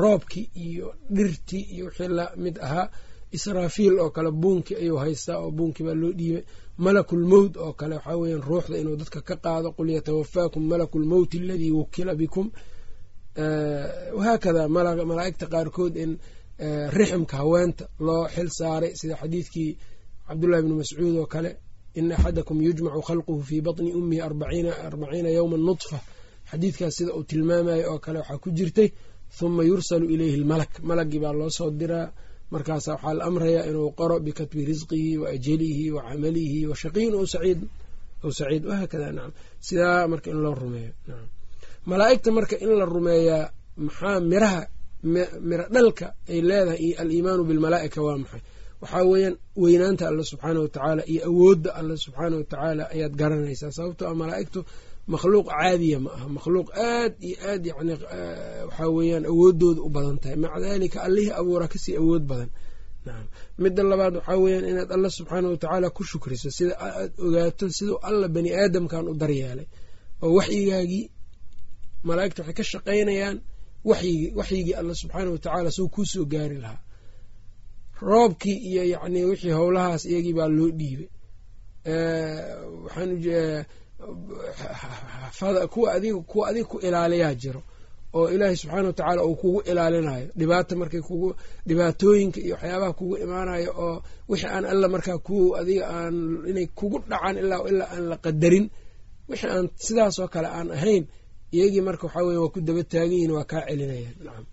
roobkii 0.00 0.50
iyo 0.54 0.94
dhirtii 1.10 1.60
iyo 1.74 1.84
wixii 1.86 2.08
la 2.08 2.32
mid 2.36 2.56
ahaa. 2.66 2.88
Israafiil 3.36 3.98
oo 3.98 4.10
kale 4.10 4.30
buunkii 4.30 4.74
ayuu 4.76 4.96
haystaa 4.98 5.38
oo 5.38 5.50
buunkii 5.50 5.84
baa 5.86 5.94
loo 5.94 6.12
dhiibay. 6.12 6.44
Malakul 6.78 7.24
mowt 7.26 7.56
oo 7.56 7.72
kale 7.72 7.94
waxaa 7.94 8.16
weeyaan 8.16 8.42
ruuxda 8.48 8.76
inuu 8.78 8.96
dadka 8.96 9.20
ka 9.28 9.36
qaado 9.44 9.68
qul 9.76 9.88
yatawafaakum 9.90 10.62
malaku 10.70 10.98
lmowti 10.98 11.36
aladii 11.38 11.70
wukila 11.78 12.14
bikum. 12.14 12.50
Wahaakada 14.16 14.68
malaa'igta 14.68 15.46
qaarkood 15.46 15.96
in 15.96 16.18
riximka 16.96 17.36
haweenta 17.36 17.84
loo 18.06 18.28
xil 18.34 18.48
saaray 18.58 18.92
sida 19.00 19.16
xadiidkii 19.20 19.70
cabdullahi 20.28 20.62
bni 20.62 20.74
mascuud 20.80 21.16
oo 21.22 21.26
kale 21.26 21.50
ina 21.98 22.14
axadakum 22.16 22.58
yujmacu 22.66 23.00
khalquhu 23.08 23.42
fii 23.48 23.60
batni 23.66 23.90
ummihi 23.98 24.20
arbaciina 24.20 25.30
yowma 25.38 25.56
nudfa 25.66 25.98
xadiidkaas 26.50 26.94
sida 26.96 27.12
uu 27.18 27.24
tilmaamayo 27.30 27.84
oo 27.92 27.98
kale 28.04 28.18
waxaa 28.22 28.38
ku 28.42 28.48
jirtay 28.58 28.88
huma 29.38 29.62
yursalu 29.70 30.06
ilayhi 30.14 30.36
lmalak 30.42 30.72
malagii 30.88 31.20
baa 31.24 31.32
loo 31.40 31.50
soo 31.58 31.70
diraa. 31.80 32.08
markaasa 32.52 32.92
waxaa 32.94 33.14
la 33.18 33.24
amrayaa 33.24 33.64
inuu 33.70 33.90
qoro 33.98 34.16
bikatbi 34.20 34.64
risqihi 34.70 35.18
wa 35.18 35.28
ajalihi 35.34 35.90
wa 35.90 36.02
camalihi 36.08 36.66
wa 36.70 36.76
shaqiyin 36.82 37.14
aw 37.16 37.24
saciid 38.30 38.64
wahaakada 38.70 39.12
nacam 39.16 39.32
sidaa 39.66 40.06
marka 40.12 40.28
in 40.30 40.40
loo 40.44 40.54
rumeeyo 40.54 40.92
nacam 41.08 41.28
malaa'igta 41.90 42.30
marka 42.38 42.56
in 42.64 42.70
la 42.80 42.84
rumeeyaa 42.84 43.50
maxaa 43.76 44.20
miraha 44.20 44.60
miro 45.48 45.64
dhalka 45.74 46.06
ay 46.28 46.40
leedahay 46.48 46.78
iyo 46.86 46.94
aliimaanu 47.02 47.42
bilmalaa'ika 47.48 47.98
waa 48.06 48.18
maxay 48.22 48.42
waxaa 48.82 49.04
weeyaan 49.10 49.36
weynaanta 49.62 50.04
alle 50.10 50.24
subxaana 50.30 50.58
watacaala 50.64 51.02
iyo 51.12 51.20
awoodda 51.30 51.70
alle 51.78 51.94
subxaana 52.04 52.34
watacaala 52.40 52.82
ayaad 52.94 53.14
garanaysaa. 53.20 53.70
Sababtoo 53.76 54.08
a 54.08 54.14
malaa'igtu 54.20 54.60
makhluuq 55.12 55.46
caadiya 55.52 55.98
ma 56.04 56.10
aha. 56.16 56.26
Makhluuq 56.36 56.68
aad 56.88 57.12
iyo 57.28 57.36
aad 57.50 57.62
yani 57.70 57.92
waxaa 58.68 58.88
weeyaan 58.96 59.24
awoodooda 59.32 59.80
u 59.82 59.88
badan 59.96 60.16
tahay. 60.22 60.36
Maca 60.42 60.58
daalika 60.64 60.98
allihii 61.06 61.30
abuuraa 61.40 61.68
ka 61.72 61.78
sii 61.84 61.96
awood 62.02 62.22
badan. 62.30 62.50
Nacam 63.06 63.26
midda 63.62 63.82
labaad 63.90 64.14
waxaa 64.18 64.36
weeyaan 64.44 64.64
inaad 64.72 64.90
alla 64.96 65.08
subxaana 65.16 65.46
watacaala 65.52 65.88
ku 65.96 66.02
shukriso 66.10 66.48
sida 66.56 66.74
aad 66.86 67.12
ogaato 67.26 67.64
siduu 67.76 67.96
alla 68.08 68.26
bani 68.34 68.50
aadamkan 68.60 69.04
u 69.08 69.14
daryeelay. 69.22 69.66
Oo 70.24 70.30
waxyigaagii 70.38 71.04
malaa'igta 72.08 72.40
waxay 72.42 72.54
ka 72.58 72.62
shaqaynayaan 72.72 73.36
waxyigii 73.90 74.28
waxyigii 74.38 74.74
alla 74.80 74.94
subxaana 75.00 75.28
watacaala 75.34 75.70
suu 75.76 75.88
kuu 75.94 76.04
soo 76.12 76.24
gaari 76.32 76.58
lahaa 76.64 76.80
roobkii 78.08 78.56
iyo 78.70 78.82
yacni 78.92 79.20
wixii 79.28 79.50
howlahaas 79.58 80.02
iyagii 80.10 80.32
baa 80.38 80.48
loo 80.56 80.70
dhiibay. 80.78 81.08
Kuwa 85.70 85.92
adiga 85.94 86.18
kuwa 86.20 86.48
adiga 86.48 86.64
ku 86.70 86.78
ilaaliyaa 86.86 87.34
jiro 87.34 87.62
oo 88.14 88.28
ilaahay 88.30 88.56
subxaana 88.56 88.86
wa 88.86 88.92
tacaala 88.92 89.24
uu 89.24 89.34
kugu 89.36 89.60
ilaalinayo 89.70 90.26
dhibaata 90.36 90.76
markay 90.76 91.00
kugu 91.00 91.34
dhibaatooyinka 91.66 92.40
iyo 92.40 92.54
waxyaabaha 92.54 92.92
kugu 92.98 93.14
imaanayo 93.24 93.70
oo 93.84 94.02
wixii 94.28 94.46
aan 94.54 94.64
alla 94.72 94.88
markaa 94.88 95.18
ku 95.18 95.56
adiga 95.56 95.84
aan 95.96 96.14
inay 96.50 96.66
kugu 96.78 96.98
dhacaan 97.10 97.36
ilaa 97.42 97.62
ilaa 97.70 97.88
aan 97.94 98.04
la 98.10 98.16
qadarin 98.24 98.66
wixii 99.28 99.48
aan 99.54 99.66
sidaasoo 99.84 100.28
kale 100.34 100.48
aan 100.58 100.68
ahayn 100.76 101.04
iyagii 101.54 101.80
marka 101.86 102.04
waxaa 102.06 102.22
weye 102.26 102.38
waa 102.42 102.48
ku 102.54 102.60
daba 102.66 102.82
taagan 102.90 103.12
yihiin 103.12 103.30
waa 103.36 103.44
kaa 103.50 103.62
celinayaan. 103.68 104.14
Nacam 104.24 104.44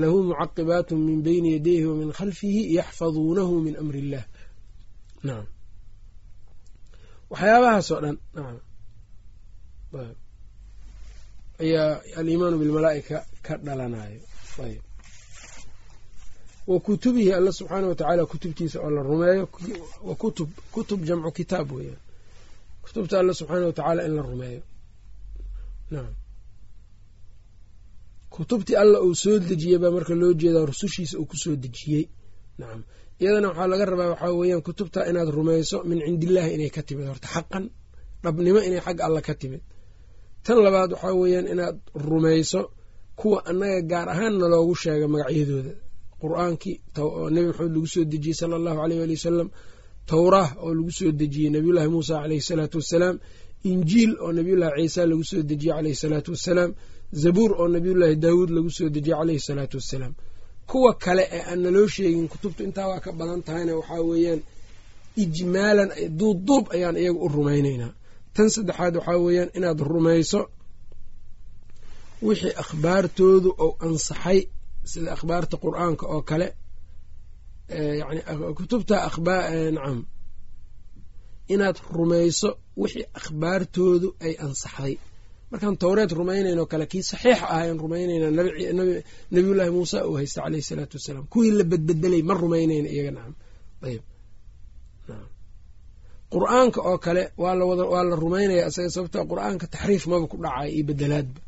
lahu 0.00 0.16
mucaqibaatu 0.28 0.92
min 1.06 1.18
bayni 1.26 1.48
yadayhi 1.56 1.84
wa 1.90 1.94
min 2.00 2.10
khalfihi 2.18 2.60
yaxfaduunahu 2.78 3.54
min 3.66 3.74
amri 3.80 3.98
illah. 4.04 4.24
Nacam 5.26 5.46
waxyaabahaasoo 7.30 8.00
dhan 8.04 8.16
nacam 8.34 8.60
ayaa 11.62 11.90
alimaanu 12.18 12.56
bilmalaa'ika 12.60 13.16
ka 13.42 13.54
dhalanayo 13.66 14.20
ayb. 14.64 14.82
Wa 16.66 16.76
kutubihi 16.86 17.30
alla 17.38 17.52
subxaana 17.58 17.86
watacaala 17.90 18.22
kutubtiisa 18.32 18.76
oo 18.84 18.90
la 18.90 19.02
rumeeyo 19.02 19.48
wa 20.08 20.14
kutub 20.74 21.00
jamcu 21.08 21.30
kitaab 21.38 21.68
weeyaan. 21.72 22.02
Kutubta 22.84 23.14
alla 23.20 23.32
subxaana 23.38 23.66
watacaala 23.70 24.00
in 24.06 24.12
la 24.16 24.22
rumeeyo. 24.22 24.62
Nacam 25.90 26.14
kutubtii 28.36 28.76
alla 28.82 28.98
uu 29.06 29.14
soo 29.22 29.36
dejiyey 29.48 29.78
baa 29.82 29.90
marka 29.96 30.14
loo 30.20 30.32
jeedaa 30.40 30.66
rusushiisa 30.70 31.14
uu 31.20 31.26
ku 31.30 31.36
soo 31.42 31.56
dejiyey. 31.64 32.04
Nacam 32.58 32.80
iyadana 33.20 33.48
waxaa 33.50 33.66
laga 33.72 33.84
rabaa 33.90 34.08
waxaa 34.12 34.32
weeyaan 34.40 34.62
kutubta 34.66 35.00
inaad 35.10 35.28
rumayso 35.38 35.76
min 35.88 35.98
cindillaahi 36.06 36.50
inay 36.56 36.70
ka 36.76 36.82
timid 36.88 37.06
horta 37.10 37.28
xaqan 37.34 37.64
dhabnimo 38.22 38.60
inay 38.68 38.80
xagga 38.86 39.02
alla 39.08 39.20
ka 39.28 39.34
timid. 39.40 39.62
Tan 40.44 40.58
labaad 40.66 40.90
waxaa 40.94 41.14
weeyaan 41.20 41.46
inaad 41.54 41.76
rumayso 42.08 42.60
kuwa 43.20 43.38
annaga 43.50 43.80
gaar 43.90 44.08
ahaanna 44.14 44.46
loogu 44.52 44.74
sheega 44.82 45.06
magacyadooda. 45.14 45.72
Qur'aankii 46.22 46.76
nebi 47.34 47.46
maxamed 47.50 47.72
lagu 47.74 47.86
soo 47.94 48.04
dejiyey 48.12 48.34
sala 48.40 48.54
allahu 48.60 48.78
aleyh 48.84 48.98
waali 49.00 49.14
wasalam 49.18 49.48
towraah 50.10 50.48
oo 50.64 50.70
lagu 50.78 50.90
soo 50.98 51.10
dejiyey 51.20 51.50
nebiyullaahi 51.54 51.88
muusa 51.94 52.14
caleyhi 52.22 52.40
salaatu 52.50 52.76
wassalaam 52.80 53.16
injiil 53.70 54.12
oo 54.24 54.30
nebiyullaahi 54.38 54.80
ciisa 54.82 55.02
lagu 55.10 55.24
soo 55.30 55.42
dejiyey 55.50 55.74
caleyhi 55.76 55.96
salaatu 56.02 56.30
wassalaam 56.34 56.70
zabuur 57.22 57.50
oo 57.60 57.68
nebiyullaahi 57.74 58.16
daawuud 58.24 58.50
lagu 58.56 58.70
soo 58.76 58.88
dejiyey 58.94 59.16
caleyhi 59.18 59.40
salaatu 59.48 59.76
wassalaam 59.80 60.14
kuwa 60.70 60.92
kale 61.04 61.24
ee 61.36 61.42
aan 61.50 61.60
naloo 61.64 61.86
sheegin 61.94 62.28
kutubtu 62.32 62.60
intaa 62.66 62.88
waa 62.90 63.00
ka 63.04 63.10
badan 63.18 63.40
tahayna 63.46 63.72
waxaa 63.78 64.02
weeyaan 64.10 64.40
ijmaalan 65.22 65.90
duubduub 66.18 66.64
ayaan 66.74 66.96
iyaga 67.02 67.18
u 67.20 67.28
rumaynaynaa. 67.36 67.92
Tan 68.34 68.48
saddexaad 68.54 68.94
waxaa 68.98 69.18
weeyaan 69.26 69.50
inaad 69.58 69.80
rumayso 69.92 70.40
wixii 72.26 72.52
akhbaartoodu 72.62 73.50
ou 73.64 73.70
ansaxay 73.86 74.40
sida 74.90 75.10
akhbaarta 75.16 75.56
qur'aanka 75.64 76.04
oo 76.14 76.22
kale 76.30 76.48
yani 78.00 78.20
kutubta 78.58 78.96
nacam 79.76 79.98
inaad 81.54 81.76
rumayso 81.96 82.48
wixii 82.82 83.04
akhbaartoodu 83.18 84.08
ay 84.26 84.34
ansaxday 84.46 84.94
markaan 85.50 85.76
towreed 85.82 86.10
rumaynayn 86.20 86.58
oo 86.58 86.66
kale 86.72 86.86
kii 86.92 87.02
saxiix 87.10 87.38
ah 87.42 87.60
ayaan 87.60 87.78
rumaynaynaa 87.84 88.30
nabiyullaahi 89.34 89.72
muusa 89.78 90.06
uu 90.08 90.16
haysta 90.20 90.42
caleyhi 90.44 90.68
salaatu 90.70 90.96
wassalaam 90.98 91.26
kuwii 91.32 91.50
la 91.58 91.64
bedbedelay 91.64 92.22
ma 92.22 92.34
rumaynayna 92.34 92.88
iyaga 92.94 93.10
nacam 93.16 93.34
ayb 93.88 94.02
qur'aanka 96.34 96.80
oo 96.90 96.98
kale 96.98 97.22
waa 97.42 98.04
la 98.10 98.16
rumaynaya 98.24 98.66
isaga 98.70 98.90
sababto 98.90 99.18
qur'aanka 99.32 99.66
taxriif 99.74 100.06
maba 100.10 100.26
ku 100.26 100.36
dhacay 100.44 100.70
iyo 100.74 100.84
bedelaadba 100.90 101.40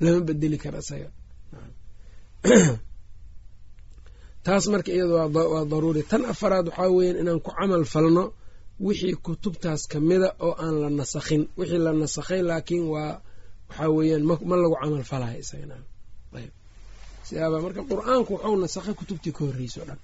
lama 0.00 0.20
bedeli 0.20 0.58
kara 0.58 0.78
isaga. 0.78 1.10
Taas 4.44 4.66
marka 4.68 4.92
iyada 4.92 5.26
waa 5.26 5.64
daruuri. 5.64 6.02
Tan 6.02 6.24
afaraad 6.24 6.66
waxaa 6.68 6.90
weeyaan 6.90 7.20
inaan 7.22 7.40
ku 7.40 7.50
camal 7.50 7.84
falno 7.84 8.32
wixii 8.80 9.14
kutubtaas 9.14 9.86
kamida 9.90 10.34
oo 10.38 10.54
aan 10.58 10.80
la 10.82 10.88
nasakhin. 10.90 11.48
Wixii 11.58 11.78
la 11.78 11.92
nasakhay 11.92 12.42
laakiin 12.42 12.84
waa 12.94 13.20
waxaa 13.68 13.88
weeyaan 13.96 14.22
ma 14.50 14.56
lagu 14.62 14.76
camal 14.82 15.04
falayo 15.10 15.38
isaga 15.44 15.76
ayb 16.38 16.52
sidaaba 17.28 17.56
marka 17.64 17.82
qur'aanku 17.90 18.30
waxuu 18.34 18.56
nasakhay 18.64 18.94
kutubtii 18.98 19.32
ka 19.36 19.40
horreysa 19.46 19.78
o 19.82 19.84
dhan. 19.88 20.00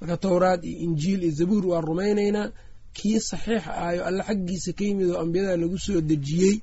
Marka 0.00 0.16
towraad 0.24 0.60
iyo 0.64 0.78
injiil 0.86 1.20
iyo 1.26 1.32
zabuur 1.38 1.64
waa 1.70 1.80
rumaynaynaa 1.88 2.48
kii 2.96 3.20
saxiixa 3.30 3.70
ahayo 3.80 4.02
alle 4.08 4.22
xaggiisa 4.28 4.70
ka 4.78 4.82
yimid 4.88 5.08
oo 5.12 5.18
ambiyada 5.24 5.56
lagu 5.62 5.78
soo 5.86 6.00
dejiyey 6.10 6.56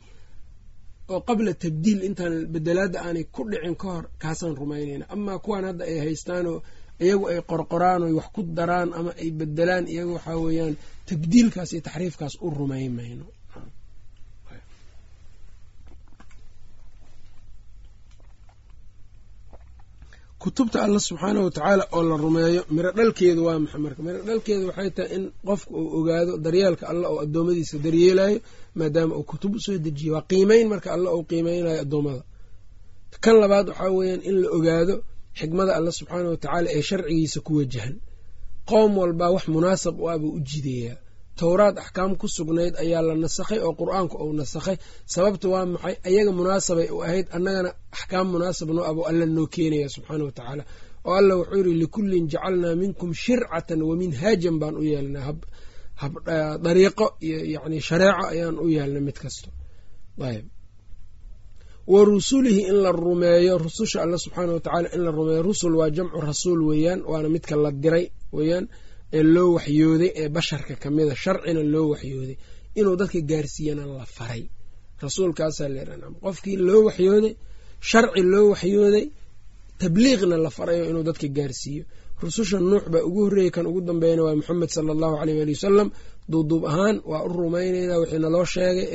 oo 1.13 1.19
qabla 1.27 1.51
tabdiil 1.63 1.99
intaan 2.07 2.35
bedelaadda 2.53 2.99
aanay 3.05 3.23
ku 3.33 3.41
dhicin 3.49 3.75
ka 3.81 3.87
hor 3.93 4.05
kaasaan 4.21 4.55
rumaynayna 4.61 5.05
amaa 5.15 5.39
kuwan 5.43 5.63
hadda 5.69 5.83
ay 5.91 5.97
haystaanoo 6.05 6.57
iyagu 7.05 7.25
ay 7.31 7.39
qorqoraan 7.51 8.01
oy 8.07 8.13
wax 8.19 8.27
ku 8.35 8.41
daraan 8.57 8.89
ama 8.99 9.11
ay 9.21 9.29
bedelaan 9.39 9.85
iyagu 9.93 10.11
waxaa 10.17 10.37
weeyaan 10.45 10.75
tabdiilkaas 11.09 11.69
iyo 11.73 11.81
taxriifkaas 11.87 12.33
u 12.41 12.47
rumayn 12.59 12.91
mayno 12.97 13.25
kutubta 20.43 20.77
alla 20.85 20.99
subxaanahu 21.07 21.45
watacaala 21.47 21.83
oo 21.95 22.03
la 22.09 22.15
rumeeyo 22.23 22.61
miro 22.75 22.89
dhalkeedu 22.97 23.41
waa 23.47 23.59
maxay 23.63 23.81
marka? 23.85 23.99
Miro 24.07 24.19
dhalkeedu 24.27 24.63
waxay 24.69 24.89
tahay 24.97 25.11
in 25.17 25.23
qofka 25.47 25.71
uu 25.79 25.87
ogaado 25.99 26.33
daryeelka 26.45 26.83
alla 26.91 27.05
oo 27.13 27.19
addoommadiisa 27.25 27.75
daryeelayo 27.85 28.37
maadaama 28.77 29.13
uu 29.19 29.23
kutub 29.31 29.51
u 29.55 29.59
soo 29.65 29.77
dejiye 29.85 30.11
waa 30.15 30.21
qiimeyn 30.29 30.65
marka 30.73 30.87
alla 30.95 31.09
uu 31.15 31.23
qiimeynayo 31.29 31.79
addoommada. 31.85 32.23
Kan 33.23 33.35
labaad 33.41 33.67
waxaa 33.69 33.91
weeyaan 33.97 34.21
in 34.29 34.35
la 34.43 34.49
ogaado 34.57 34.95
xikmada 35.39 35.71
alla 35.77 35.91
subxaanahu 35.97 36.31
watacaala 36.35 36.67
ee 36.77 36.81
sharcigiisa 36.89 37.39
ku 37.47 37.51
wajahan. 37.59 37.95
Qoom 38.69 38.91
walbaa 39.01 39.31
wax 39.35 39.45
munaasab 39.55 39.95
u 39.99 40.05
ah 40.11 40.17
buu 40.21 40.31
u 40.37 40.39
jideeyaa 40.49 40.97
towraad 41.39 41.75
axkaam 41.83 42.11
ku 42.21 42.27
sugnayd 42.35 42.73
ayaa 42.83 43.01
la 43.07 43.13
nasakhay 43.23 43.59
oo 43.65 43.73
qur'aanku 43.81 44.15
uu 44.25 44.33
nasakhay. 44.41 44.77
Sababta 45.13 45.47
waa 45.53 45.65
maxay? 45.73 45.95
Ayaga 46.07 46.31
munaasabay 46.39 46.87
u 46.95 47.03
ahayd 47.05 47.27
annagana 47.37 47.69
axkaam 47.95 48.27
munaasab 48.33 48.69
noo 48.75 48.85
abuu 48.91 49.05
alla 49.09 49.25
noo 49.37 49.47
keenaya 49.53 49.87
subxaana 49.95 50.23
watacaala 50.29 50.63
oo 51.07 51.13
alla 51.19 51.33
wuxuu 51.39 51.57
yidhi 51.59 51.73
likullin 51.83 52.25
jacalnaa 52.33 52.75
minkum 52.81 53.09
shircatan 53.23 53.79
wa 53.89 53.93
minhaajan 54.01 54.55
baan 54.61 54.75
u 54.77 54.83
yeelnaa. 54.91 55.33
Dariiqo 56.65 57.05
iyo 57.27 57.37
yani 57.55 57.77
shareeco 57.87 58.23
ayaan 58.33 58.55
u 58.57 58.65
yeelnay 58.75 59.01
mid 59.07 59.17
kasto 59.23 59.49
ayb 60.29 60.45
wa 61.93 61.99
rusulihi 62.09 62.61
in 62.71 62.77
la 62.83 62.91
rumeeyo 62.91 63.53
rususha 63.65 63.97
alla 64.03 64.17
subxaana 64.23 64.51
watacaala 64.57 64.87
in 64.95 65.01
la 65.05 65.11
rumeeyo 65.17 65.41
rusul 65.49 65.73
waa 65.79 65.89
jamcu 65.97 66.17
rasuul 66.29 66.61
weeyaan 66.69 67.01
waana 67.11 67.27
midka 67.35 67.55
la 67.63 67.71
diray 67.83 68.05
weeyaan 68.37 68.65
ee 69.17 69.23
loo 69.35 69.49
waxyooday 69.57 70.09
ee 70.21 70.27
basharka 70.35 70.73
ka 70.83 70.87
mida 70.95 71.13
sharcina 71.23 71.61
loo 71.73 71.85
waxyooday 71.93 72.35
inuu 72.79 72.95
dadka 73.01 73.19
gaarsiiyana 73.31 73.83
la 73.99 74.05
faray. 74.17 74.43
Rasuulkaasaa 75.03 75.69
leeraa 75.75 76.09
qofkii 76.25 76.57
loo 76.67 76.81
waxyooday 76.87 77.33
sharci 77.89 78.21
loo 78.33 78.45
waxyooday 78.53 79.05
tabliiqna 79.81 80.35
la 80.45 80.49
farayo 80.57 80.83
inuu 80.89 81.03
dadka 81.09 81.27
gaarsiiyo. 81.37 81.83
Rususha 82.23 82.57
nuux 82.69 82.83
baa 82.93 83.03
ugu 83.07 83.21
horreeyey 83.25 83.51
kan 83.55 83.65
ugu 83.69 83.81
dambeeyana 83.89 84.23
waa 84.25 84.35
maxamed 84.39 84.69
sala 84.75 84.91
allahu 84.95 85.15
aleyh 85.21 85.35
waali 85.39 85.53
wasalam 85.57 85.89
duuduub 86.31 86.63
ahaan 86.71 86.97
waa 87.11 87.23
u 87.25 87.29
rumayneynaa 87.39 87.97
wixii 88.01 88.19
naloo 88.25 88.45
sheegay 88.53 88.87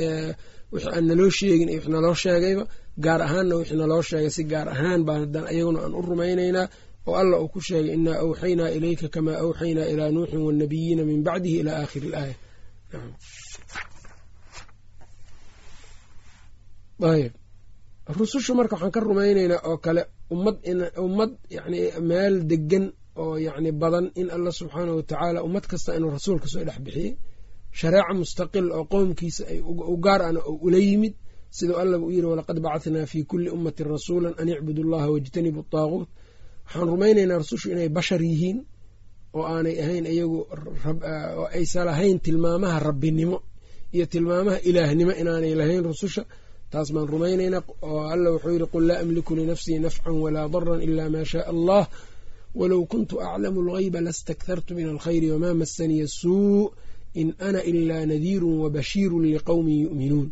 wixii 0.73 0.91
aan 0.95 1.05
naloo 1.09 1.29
sheegin 1.39 1.69
wix 1.75 1.85
naloo 1.95 2.15
sheegayba. 2.23 2.63
Gaar 3.05 3.21
ahaanna 3.27 3.53
wixii 3.59 3.77
naloo 3.81 4.01
sheegay 4.09 4.29
si 4.35 4.43
gaar 4.51 4.67
ahaan 4.75 5.01
baan 5.07 5.19
haddaan 5.23 5.45
ayaguna 5.51 5.79
aan 5.85 5.93
u 5.93 6.01
rumayneynaa 6.09 6.65
oo 7.09 7.15
alla 7.21 7.35
uu 7.43 7.49
ku 7.53 7.59
sheegay 7.67 7.93
inaa 7.99 8.17
awxaynaa 8.25 8.69
ilayka 8.77 9.07
kamaa 9.15 9.37
awxaynaa 9.45 9.87
ilaa 9.93 10.11
nuuxin 10.15 10.41
waannabiyiina 10.45 11.03
min 11.09 11.19
bacdihi 11.27 11.57
ilaa 11.61 11.77
aakhiri 11.81 12.07
ilaaya 12.09 12.35
ayb 17.13 17.33
rusushu 18.17 18.51
marka 18.57 18.73
waxaan 18.75 18.91
ka 18.95 18.99
rumayneynaa 19.07 19.61
oo 19.69 19.77
kale 19.85 20.01
ummad 20.33 20.55
ummad 21.05 21.31
yani 21.55 21.79
meel 22.09 22.35
degan 22.51 22.85
oo 23.23 23.35
yani 23.47 23.69
badan 23.81 24.05
in 24.21 24.27
alla 24.35 24.51
subxaanahu 24.59 24.97
watacaala 24.99 25.39
ummad 25.47 25.65
kasta 25.71 25.89
inuu 25.97 26.11
rasuulka 26.17 26.47
soo 26.53 26.63
dhex 26.67 26.79
bixiyey 26.85 27.11
shareeco 27.79 28.13
mustaqil 28.21 28.67
oo 28.77 28.83
qowmkiisa 28.93 29.43
ay 29.51 29.59
u 29.93 29.95
gaar 30.05 30.21
ana 30.29 30.39
oo 30.49 30.55
ula 30.65 30.77
yimid 30.87 31.13
sidau 31.57 31.77
allaba 31.83 32.03
u 32.05 32.11
yiri 32.15 32.27
walaqad 32.31 32.57
bacahnaa 32.65 33.05
fii 33.11 33.23
kulli 33.29 33.49
ummatin 33.55 33.87
rasuula 33.95 34.27
an 34.41 34.47
icbudu 34.53 34.81
allaha 34.85 35.07
wajtanibu 35.13 35.61
taaguut 35.73 36.09
waxaan 36.69 36.87
rumaynaynaa 36.93 37.37
rasushu 37.41 37.67
inay 37.73 37.89
bashar 37.97 38.21
yihiin 38.29 38.57
oo 39.37 39.43
aanay 39.53 39.75
ahayn 39.83 40.05
iyagu 40.13 40.39
aysan 41.57 41.85
lahayn 41.89 42.17
tilmaamaha 42.25 42.77
rabbinimo 42.87 43.37
iyo 43.95 44.05
tilmaamaha 44.13 44.57
ilaahnimo 44.69 45.11
inaanay 45.21 45.53
lahayn 45.59 45.83
rususha. 45.89 46.23
Taas 46.71 46.89
baan 46.93 47.07
rumaynaynaa 47.13 47.63
oo 47.89 48.01
alla 48.13 48.29
wuxuu 48.33 48.51
yidhi 48.55 48.67
qul 48.73 48.83
laa 48.89 48.99
amliku 49.03 49.31
linafsii 49.39 49.77
nafcan 49.85 50.13
walaa 50.23 50.47
daran 50.53 50.81
ila 50.87 51.03
maa 51.13 51.25
shaaa 51.31 51.47
allah. 51.53 51.83
Walow 52.59 52.81
kuntu 52.91 53.13
aclamu 53.27 53.59
algayba 53.65 53.99
lastakthartu 54.07 54.71
min 54.77 54.87
alkhayri 54.93 55.27
wamaa 55.33 55.53
masaniya 55.61 56.07
suu 56.07 56.73
in 57.21 57.29
ana 57.47 57.61
ilaa 57.71 58.03
nadiirun 58.11 58.55
wabashiirun 58.63 59.23
liqowmin 59.33 59.77
yu'minuun. 59.85 60.27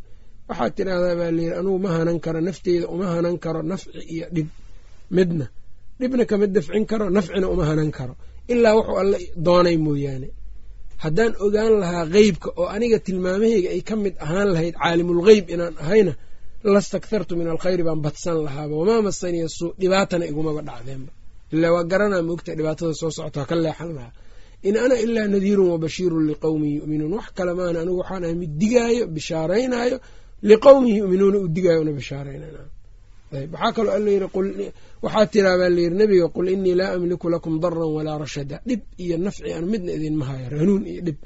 Waxaad 0.50 0.72
tidhaahdaa 0.78 1.16
baa 1.20 1.32
layidhi 1.38 1.54
anugu 1.60 1.80
ma 1.84 1.90
hanan 1.98 2.18
karo 2.26 2.40
nafteyda 2.48 2.86
uma 2.94 3.06
hanan 3.14 3.36
karo 3.44 3.62
nafci 3.72 3.90
iyo 4.14 4.26
dhib. 4.36 4.48
Midna 5.16 5.46
dhibna 6.00 6.24
kama 6.30 6.46
dafcin 6.56 6.84
karo 6.92 7.06
nafcina 7.18 7.48
uma 7.54 7.64
hanan 7.70 7.92
karo. 7.98 8.14
Ilaa 8.54 8.74
wuxuu 8.78 8.98
alla 9.04 9.18
doonay 9.46 9.78
mooyaane. 9.86 10.28
Haddaan 11.04 11.34
ogaan 11.46 11.74
lahaa 11.82 12.06
qeybka 12.16 12.50
oo 12.62 12.68
aniga 12.76 12.98
tilmaamahayga 13.06 13.70
ay 13.76 13.82
ka 13.90 13.96
mid 14.04 14.16
ahaan 14.26 14.48
lahayd 14.56 14.76
caalimulgeyb 14.82 15.46
inaan 15.54 15.76
ahayna 15.84 16.14
lastakthartu 16.74 17.34
min 17.40 17.48
alkhayri 17.54 17.84
baan 17.88 18.00
badsan 18.06 18.38
lahaaba 18.46 18.74
wamaa 18.82 19.02
masaniya 19.08 19.48
suu 19.58 19.70
dhibaatana 19.82 20.26
igumaba 20.32 20.62
dhacdeenba. 20.70 21.12
Ilaa 21.54 21.72
waa 21.76 21.84
garanaa 21.92 22.22
moogta 22.30 22.52
dhibaatada 22.60 22.94
soo 23.02 23.12
socota 23.18 23.42
ka 23.50 23.56
leexan 23.66 23.92
lahaa. 23.98 24.12
In 24.68 24.76
ana 24.84 24.96
ilaa 25.06 25.28
nadiirun 25.34 25.68
wabashiirun 25.74 26.24
liqowmin 26.32 26.72
yu'minuun 26.80 27.14
wax 27.20 27.28
kale 27.38 27.52
maana 27.60 27.78
anigu 27.84 27.98
waxaan 28.02 28.24
ahay 28.26 28.36
mid 28.42 28.52
digaayo 28.62 29.04
bishaaraynaayo 29.16 29.98
liqowmin 30.50 30.94
yu'minuuna 31.02 31.38
u 31.46 31.48
digaayo 31.56 31.80
una 31.86 31.92
bishaaraynayna 32.00 32.60
ayb 32.64 32.72
waxaa 33.32 33.72
kaloo 33.76 33.92
alla 33.98 34.10
yiri 34.16 34.28
waxaa 35.04 35.26
tiraa 35.34 35.58
baa 35.62 35.70
layidhi 35.76 35.96
nabiga 36.02 36.28
qul 36.36 36.48
inii 36.56 36.76
laa 36.80 36.92
amliku 36.96 37.28
lakum 37.34 37.54
daran 37.64 37.90
walaa 37.98 38.18
rashada 38.24 38.56
dhib 38.68 38.82
iyo 39.04 39.16
nafci 39.26 39.50
aan 39.56 39.66
midna 39.72 39.92
idinma 39.98 40.26
hayo 40.30 40.46
hanuun 40.62 40.84
iyo 40.92 41.02
dhib 41.08 41.18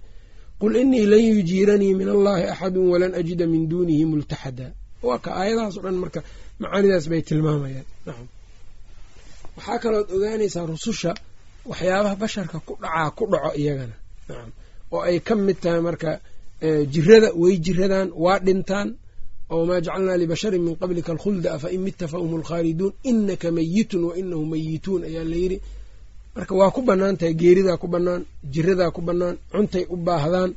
qul 0.62 0.74
inii 0.84 1.06
lan 1.12 1.22
yujiiranii 1.36 1.94
min 2.00 2.10
allahi 2.16 2.44
axadun 2.54 2.86
walan 2.94 3.12
ajida 3.20 3.46
min 3.54 3.64
duunihi 3.72 4.06
multaxada 4.12 4.68
waa 5.08 5.20
ka 5.24 5.30
aayadahaas 5.40 5.76
o 5.78 5.82
dhan 5.86 5.96
marka 6.04 6.20
macaanidaas 6.62 7.06
bay 7.12 7.22
tilmaamayaan 7.28 7.86
waxaa 9.58 9.78
kalood 9.84 10.08
ogaanaysaa 10.16 10.66
rususha 10.72 11.12
waxyaabaha 11.70 12.16
basharka 12.22 12.58
ku 12.68 12.74
dhacaa 12.84 13.10
ku 13.18 13.24
dhaco 13.32 13.52
iyagana 13.62 13.96
oo 14.94 15.02
ay 15.10 15.18
ka 15.28 15.34
mid 15.46 15.58
tahay 15.64 15.82
marka 15.88 16.12
jirada 16.94 17.30
way 17.42 17.54
jiradaan 17.66 18.10
waa 18.24 18.40
dhintaan 18.46 18.88
oo 19.54 19.64
maa 19.70 19.80
jacalnaa 19.86 20.18
libasharin 20.22 20.62
min 20.66 20.76
qablika 20.82 21.10
alkhulda 21.16 21.50
afa 21.56 21.68
in 21.76 21.82
mitta 21.88 22.06
fa 22.12 22.18
hum 22.22 22.32
alkhaaliduun 22.40 22.94
inaka 23.12 23.48
mayitun 23.58 24.02
wa 24.08 24.14
inahum 24.22 24.48
mayituun 24.54 25.02
ayaa 25.10 25.24
layidhi 25.32 25.58
marka 26.36 26.54
waa 26.60 26.72
ku 26.76 26.82
bannaan 26.90 27.16
tahay 27.20 27.34
geeridaa 27.42 27.78
ku 27.82 27.88
bannaan 27.94 28.22
jiradaa 28.54 28.92
ku 28.96 29.02
bannaan 29.08 29.36
cuntay 29.52 29.84
u 29.90 29.96
baahdaan 30.08 30.52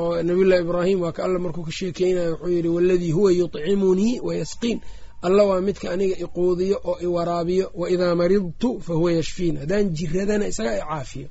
oo 0.00 0.12
nabiyullahi 0.28 0.62
ibraahim 0.66 0.98
waa 1.04 1.12
ka 1.16 1.20
alla 1.26 1.38
markuu 1.44 1.62
ka 1.68 1.70
sheekeynayo 1.78 2.30
wuxuu 2.32 2.48
yidhi 2.56 2.68
waladii 2.76 3.12
huwa 3.16 3.30
yutcimunii 3.38 4.14
wayasqiin 4.26 4.78
alla 5.26 5.42
waa 5.48 5.60
midka 5.66 5.86
aniga 5.94 6.16
iquudiyo 6.24 6.76
oo 6.90 6.96
iwaraabiyo 7.06 7.66
wa 7.80 7.86
idaa 7.94 8.14
maridtu 8.20 8.68
fa 8.86 8.92
huwa 8.98 9.10
yashfiin 9.18 9.54
haddaan 9.62 9.84
jiradana 9.96 10.44
isagaa 10.52 10.76
i 10.78 10.80
caafiyo 10.90 11.28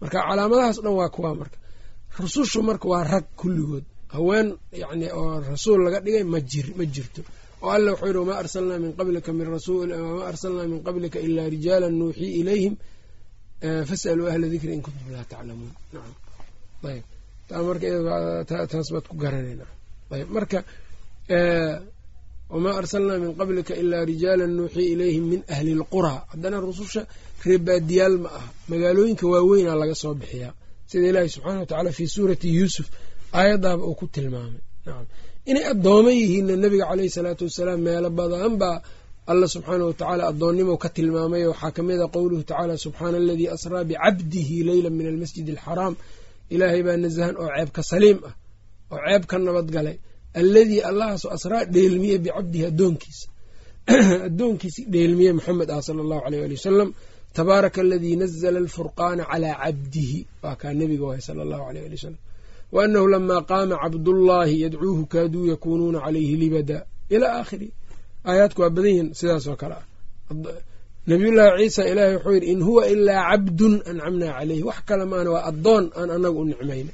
marka 0.00 0.18
calaamadahaas 0.28 0.78
dhan 0.84 0.92
waa 1.00 1.08
kuwaa 1.16 1.34
marka 1.40 1.58
rusushu 2.18 2.58
marka 2.68 2.86
waa 2.92 3.04
rag 3.12 3.24
kulligood 3.40 3.84
haween 4.14 4.48
yani 4.82 5.06
oo 5.20 5.40
rasuul 5.50 5.80
laga 5.86 5.98
dhigay 6.04 6.24
ma 6.32 6.38
jirto. 6.94 7.22
Oo 7.62 7.70
alla 7.76 7.90
wuxuu 7.92 8.06
yidhi 8.08 8.18
wamaa 8.22 8.38
arsalnaa 8.42 8.78
min 8.84 8.92
qablika 8.98 9.30
min 9.38 9.46
rasuul 9.56 9.88
wamaa 9.90 10.26
arsalnaa 10.32 10.66
min 10.72 10.80
qablika 10.86 11.18
ilaa 11.26 11.48
rijaalan 11.54 11.94
nuuxii 12.00 12.32
ilayhim. 12.40 12.74
Fasaluu 13.88 14.26
ahla 14.30 14.46
dikri 14.52 14.72
in 14.76 14.82
kuntum 14.86 15.08
laa 15.14 15.24
taclamuun 15.30 15.72
ayb 16.90 17.04
taas 18.70 18.88
baad 18.94 19.06
ku 19.10 19.16
garanayna. 19.22 19.66
Ayb 20.14 20.28
marka 20.36 20.58
wamaa 22.52 22.74
arsalnaa 22.80 23.18
min 23.24 23.32
qablika 23.40 23.72
ilaa 23.82 24.04
rijaalan 24.10 24.52
nuuxii 24.58 24.86
ilayhim 24.94 25.24
min 25.32 25.40
ahli 25.54 25.72
lquraa 25.80 26.20
haddana 26.32 26.56
rususha 26.66 27.02
reebaadiyaal 27.46 28.16
ma 28.24 28.28
aha. 28.38 28.48
Magaalooyinka 28.70 29.24
waaweynaa 29.32 29.76
laga 29.82 29.94
soo 30.02 30.14
bixiyaa. 30.20 30.52
Sida 30.90 31.06
ilaahi 31.10 31.28
subxaana 31.34 31.60
wa 31.62 31.66
tacaala 31.70 31.90
fii 31.98 32.08
suurati 32.14 32.48
yuusuf 32.58 32.86
aayadaaba 33.32 33.82
uu 33.84 33.94
ku 33.94 34.06
tilmaamay. 34.06 34.62
Inay 35.50 35.64
addooma 35.72 36.10
yihiinna 36.12 36.54
nebiga 36.56 36.84
caleyhi 36.90 37.10
salaatu 37.10 37.44
wasalaam 37.48 37.80
meelo 37.80 38.10
badan 38.10 38.56
baa 38.58 38.82
alla 39.30 39.46
subxaana 39.54 39.84
wa 39.84 39.92
tacaala 39.92 40.22
addoonnimo 40.30 40.76
ka 40.82 40.88
tilmaamay. 40.88 41.44
Waxaa 41.46 41.70
ka 41.76 41.82
mid 41.82 42.00
a 42.00 42.08
qowluhu 42.08 42.42
tacaala 42.50 42.74
subxaana 42.84 43.16
aladii 43.22 43.48
asraa 43.56 43.84
bicabdihi 43.84 44.56
leyla 44.68 44.90
min 44.90 45.06
almasjid 45.12 45.46
alxaraam 45.54 45.94
ilaahay 46.54 46.82
baa 46.82 46.96
nasahan 46.96 47.34
oo 47.42 47.48
ceebka 47.56 47.82
saliim 47.82 48.18
ah 48.28 48.34
oo 48.92 48.98
ceeb 49.06 49.22
ka 49.30 49.36
nabad 49.38 49.68
galay 49.76 49.96
alladii 50.40 50.80
allahaasoo 50.90 51.30
asraa 51.36 51.64
dheelmiye 51.74 52.16
bicabdihi 52.24 52.64
addoonkiisa. 52.72 53.26
Addoonkiisi 54.28 54.84
dheelmiye 54.92 55.32
maxamed 55.32 55.70
ah 55.70 55.80
sala 55.82 56.00
allahu 56.04 56.22
aleyh 56.26 56.44
ali 56.44 56.54
wasalam 56.60 56.90
tabaaraka 57.38 57.80
aladii 57.80 58.16
nazla 58.16 58.58
alfurqaana 58.64 59.24
calaa 59.30 59.56
cabdihi 59.64 60.26
waa 60.42 60.56
kaa 60.60 60.72
nebiga 60.80 61.04
wahay 61.08 61.20
sala 61.28 61.40
allahu 61.46 61.64
aleyh 61.70 61.84
ali 61.88 61.96
wasalam 61.98 62.20
wa 62.74 62.80
anahu 62.84 63.06
lamaa 63.12 63.40
qaama 63.50 63.76
cabdullaahi 63.82 64.54
yadcuuhu 64.64 65.02
kaaduu 65.12 65.44
yakuunuuna 65.52 65.98
calayhi 66.04 66.34
libada 66.42 66.78
ilaa 67.14 67.32
aakhiri 67.40 67.68
aayaadku 68.28 68.60
waa 68.62 68.70
badan 68.74 68.90
yihiin 68.92 69.08
sidaas 69.18 69.44
oo 69.50 69.56
kale 69.60 69.74
ah 69.80 69.84
nabiyullaahi 71.10 71.58
ciisa 71.62 71.82
ilaahay 71.90 72.14
wuxuu 72.16 72.32
yidhi 72.36 72.46
in 72.52 72.60
huwa 72.66 72.82
ilaa 72.94 73.22
cabdun 73.30 73.74
ancamnaa 73.90 74.32
caleyhi 74.38 74.62
wax 74.68 74.76
kale 74.88 75.04
maana 75.12 75.30
waa 75.34 75.44
addoon 75.50 75.84
aan 75.98 76.10
anaga 76.16 76.38
u 76.40 76.44
nicmayna 76.50 76.92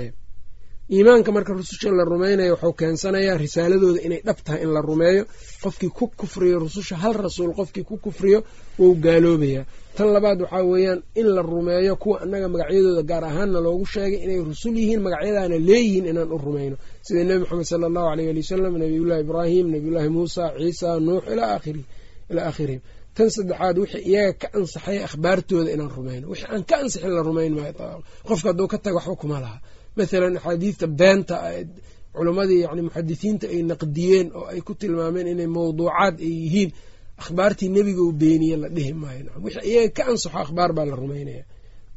ayb 0.00 0.14
iimaanka 0.94 1.30
marka 1.36 1.52
rususha 1.52 1.90
la 1.98 2.04
rumaynayo 2.12 2.54
wuxuu 2.54 2.72
keensanayaa 2.80 3.36
risaaladooda 3.44 4.00
inay 4.06 4.20
dhab 4.26 4.38
tahay 4.44 4.60
in 4.64 4.70
la 4.76 4.80
rumeeyo. 4.80 5.22
Qofkii 5.62 5.90
ku 5.98 6.04
kufriyo 6.20 6.56
rususha 6.64 6.96
hal 7.02 7.12
rasuul 7.24 7.52
qofkii 7.58 7.84
ku 7.88 7.94
kufriyo 8.04 8.38
wou 8.80 8.94
gaaloobayaa. 9.04 9.64
Tan 9.96 10.08
labaad 10.14 10.40
waxaa 10.44 10.62
weeyaan 10.70 11.00
in 11.20 11.26
la 11.36 11.42
rumeeyo 11.42 11.92
kuwa 12.02 12.16
annaga 12.24 12.48
magacyadooda 12.52 13.02
gaar 13.10 13.24
ahaanna 13.30 13.60
loogu 13.66 13.86
sheegay 13.92 14.20
inay 14.24 14.40
rusul 14.48 14.74
yihiin 14.80 15.00
magacyadaana 15.06 15.56
leeyihiin 15.68 16.06
inaan 16.12 16.32
u 16.32 16.38
rumayno. 16.44 16.76
Sida 17.06 17.22
nebi 17.28 17.40
moxamed 17.42 17.64
sala 17.70 17.84
allahu 17.90 18.08
aleyh 18.12 18.28
ali 18.32 18.40
wasalam 18.44 18.74
nabiyullaahi 18.82 19.20
ibraahim 19.26 19.66
nabiyullaahi 19.74 20.08
muusa 20.16 20.44
ciisa 20.58 20.88
nuux 21.06 21.22
ilaa 21.32 21.50
aakhirihim. 21.56 22.80
Tan 23.16 23.28
saddexaad 23.34 23.76
wixii 23.82 24.02
iyaga 24.10 24.32
ka 24.40 24.48
ansaxay 24.58 24.98
akhbaartooda 25.06 25.70
inaan 25.74 25.90
rumayno. 25.96 26.24
Wixii 26.32 26.48
aan 26.54 26.62
ka 26.68 26.74
ansixin 26.82 27.12
la 27.16 27.22
rumayn 27.28 27.52
maayo 27.58 28.02
qofka 28.28 28.48
hadduu 28.50 28.68
ka 28.72 28.78
taga 28.84 28.96
waxba 28.98 29.16
kuma 29.22 29.38
laha 29.44 29.58
mathalan 29.98 30.36
axaadiidta 30.38 30.86
beenta 31.00 31.36
culammadii 32.16 32.60
yani 32.66 32.82
muxadisiinta 32.86 33.44
ay 33.54 33.60
naqdiyeen 33.70 34.26
oo 34.38 34.46
ay 34.52 34.60
ku 34.66 34.72
tilmaameen 34.80 35.26
inay 35.32 35.46
mawduucaad 35.56 36.14
ay 36.26 36.32
yihiin 36.42 36.70
akhbaartii 37.22 37.68
nebiga 37.76 38.02
u 38.02 38.12
beeniye 38.20 38.56
la 38.62 38.68
dhihi 38.76 38.92
maayo. 39.02 39.30
Wixii 39.44 39.66
iyaga 39.70 39.90
ka 39.96 40.02
ansaxo 40.10 40.38
akhbaar 40.44 40.70
baa 40.76 40.84
la 40.90 40.94
rumaynaya. 41.02 41.44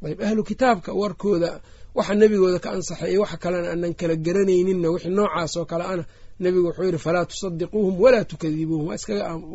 Ayb 0.08 0.20
ahlu 0.28 0.42
kitaabka 0.50 0.90
warkooda 1.02 1.52
waxa 1.98 2.14
nebigooda 2.22 2.60
ka 2.64 2.70
ansaxay 2.76 3.10
iyo 3.14 3.22
waxa 3.26 3.38
kalena 3.44 3.68
aanan 3.72 3.94
kala 4.00 4.16
garanayninna 4.26 4.88
wixii 4.94 5.14
noocaas 5.18 5.54
oo 5.60 5.66
kale 5.72 5.84
ana 5.94 6.04
nebigu 6.44 6.66
wuxuu 6.68 6.84
yidhi 6.88 6.98
falaa 7.06 7.26
tusadiquuhum 7.30 7.96
walaa 8.04 8.24
tukadibuuhum. 8.32 8.88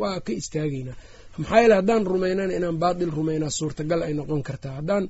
Waa 0.00 0.20
ka 0.26 0.32
istaagaynaa 0.40 0.96
maxaa 1.38 1.60
yeele 1.62 1.74
haddaan 1.78 2.02
rumaynana 2.12 2.52
inaan 2.58 2.76
baatil 2.82 3.10
rumaynaa 3.18 3.50
suurtagal 3.58 4.00
ay 4.06 4.14
noqon 4.18 4.42
kartaa. 4.48 4.72
Haddaan 4.78 5.04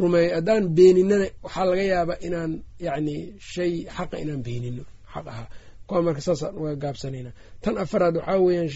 rumey 0.00 0.26
haddaan 0.36 0.64
beeninana 0.76 1.26
waxaa 1.44 1.64
laga 1.70 1.84
yaabaa 1.92 2.18
inaan 2.26 2.52
yacni 2.86 3.14
shay 3.52 3.72
xaqa 3.96 4.16
inaan 4.24 4.40
beenino 4.46 4.82
xaq 5.14 5.26
ahaa. 5.32 5.48
Kuwa 5.86 6.00
marka 6.06 6.20
saasaan 6.26 6.54
uga 6.60 6.72
gaabsanayna 6.82 7.30
tan 7.62 7.74
afaraad 7.84 8.14
waxaa 8.20 8.38
weeyaan 8.46 8.70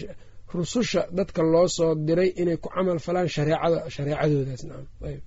rususha 0.57 1.01
dadka 1.17 1.41
loo 1.53 1.67
soo 1.77 1.91
diray 2.07 2.29
inay 2.41 2.57
ku 2.63 2.67
camal 2.75 2.99
falaan 3.05 3.29
shareecada 3.35 3.77
shareecadoodaas 3.95 4.61
nacam 4.69 4.87
ayb 5.09 5.21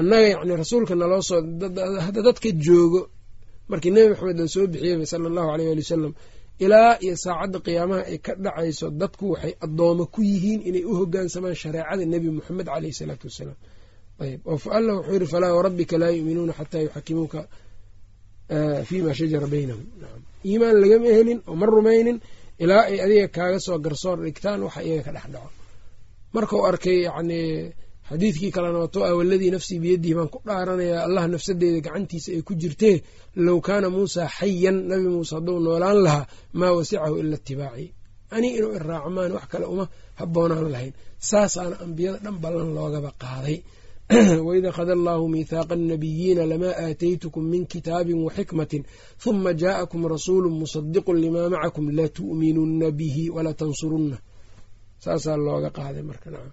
annaga 0.00 0.26
yacni 0.34 0.52
rasuulka 0.62 0.94
naloo 1.00 1.22
soo 1.28 1.40
hadda 2.06 2.20
dadka 2.28 2.48
joogo 2.64 3.00
markii 3.70 3.90
nebi 3.96 4.08
maxamed 4.12 4.38
la 4.42 4.46
soo 4.54 4.64
bixiyeyba 4.72 5.06
sala 5.12 5.26
allahu 5.30 5.48
aleyh 5.54 5.68
ali 5.72 5.82
wasalam 5.86 6.12
ilaa 6.64 6.92
iyo 7.04 7.14
saacadda 7.24 7.58
qiyaamaha 7.66 8.02
ay 8.10 8.18
ka 8.26 8.32
dhacayso 8.44 8.86
dadku 9.00 9.24
waxay 9.32 9.52
addooma 9.64 10.04
ku 10.14 10.20
yihiin 10.30 10.60
inay 10.68 10.84
u 10.90 10.92
hogaansamaan 11.00 11.54
shareecada 11.62 12.04
nebi 12.14 12.28
moxamed 12.36 12.66
caleyh 12.72 12.90
isalaatu 12.94 13.24
wassalaam 13.28 13.58
allah 14.20 14.94
wuxuu 14.98 15.12
yidhi 15.14 15.26
falaa 15.34 15.52
warabbika 15.58 15.96
laa 16.02 16.10
yu'minuuna 16.18 16.52
xataa 16.58 16.82
yuxakimuuka 16.86 17.40
fiima 18.88 19.12
shajara 19.18 19.46
baynahum 19.52 19.84
iimaan 20.48 20.76
lagama 20.82 21.06
helin 21.16 21.38
oo 21.50 21.54
ma 21.60 21.66
rumaynin 21.74 22.18
ilaa 22.62 22.82
ay 22.90 22.98
adiga 23.04 23.26
kaaga 23.36 23.58
soo 23.66 23.78
garsoor 23.84 24.16
dhigtaan 24.24 24.60
waxa 24.66 24.80
iyaga 24.86 25.02
ka 25.06 25.12
dhex 25.16 25.26
dhaco 25.34 25.50
markau 26.34 26.60
arkay 26.70 26.98
yacni 27.06 27.38
xadiidkii 28.08 28.50
kalena 28.56 28.78
wato 28.84 28.98
ah 29.08 29.14
waladii 29.18 29.50
nafsii 29.54 29.78
biyadihi 29.82 30.14
baan 30.18 30.28
ku 30.32 30.38
dhaaranayaa 30.48 31.02
allah 31.06 31.24
nafsadeeda 31.34 31.80
gacantiisa 31.86 32.28
ay 32.36 32.42
ku 32.48 32.52
jirtee 32.62 32.96
low 33.46 33.58
kaana 33.66 33.86
muusaa 33.94 34.28
xayan 34.38 34.76
nabi 34.90 35.08
muuse 35.14 35.32
hadduu 35.36 35.58
noolaan 35.66 35.98
lahaa 36.06 36.26
maa 36.60 36.72
wasicahu 36.78 37.14
ila 37.22 37.36
itibaaci 37.40 37.86
ani 38.34 38.48
inuu 38.58 38.72
iraaco 38.78 39.08
maan 39.16 39.32
wax 39.36 39.46
kale 39.52 39.66
uma 39.74 39.84
habboonaan 40.20 40.66
lahayn 40.74 40.92
saasaana 41.30 41.76
ambiyada 41.84 42.18
dhan 42.24 42.36
ballan 42.44 42.70
loogaba 42.76 43.10
qaaday 43.22 43.56
waid 44.46 44.66
akhada 44.66 44.92
allaahu 44.92 45.28
miithaaqa 45.28 45.74
annabiyiina 45.74 46.46
lamaa 46.46 46.74
aataytukum 46.84 47.44
min 47.44 47.66
kitaabin 47.66 48.24
wa 48.24 48.30
xikmatin 48.32 48.84
huma 49.24 49.52
jaa'akum 49.52 50.02
rasuulu 50.14 50.48
musadiqun 50.50 51.16
limaa 51.24 51.48
macakum 51.48 51.86
latu'minunna 51.98 52.90
bihi 52.98 53.24
walatansurunna 53.36 54.16
saasaa 55.04 55.36
looga 55.36 55.70
qaaday 55.78 56.02
marka 56.02 56.28
nacam 56.30 56.52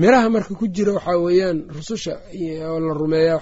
miraha 0.00 0.28
marka 0.34 0.52
ku 0.60 0.68
jira 0.68 0.92
waxaa 0.92 1.16
weeyaan 1.26 1.58
rususha 1.76 2.14
la 2.60 2.94
rumeeya 3.00 3.34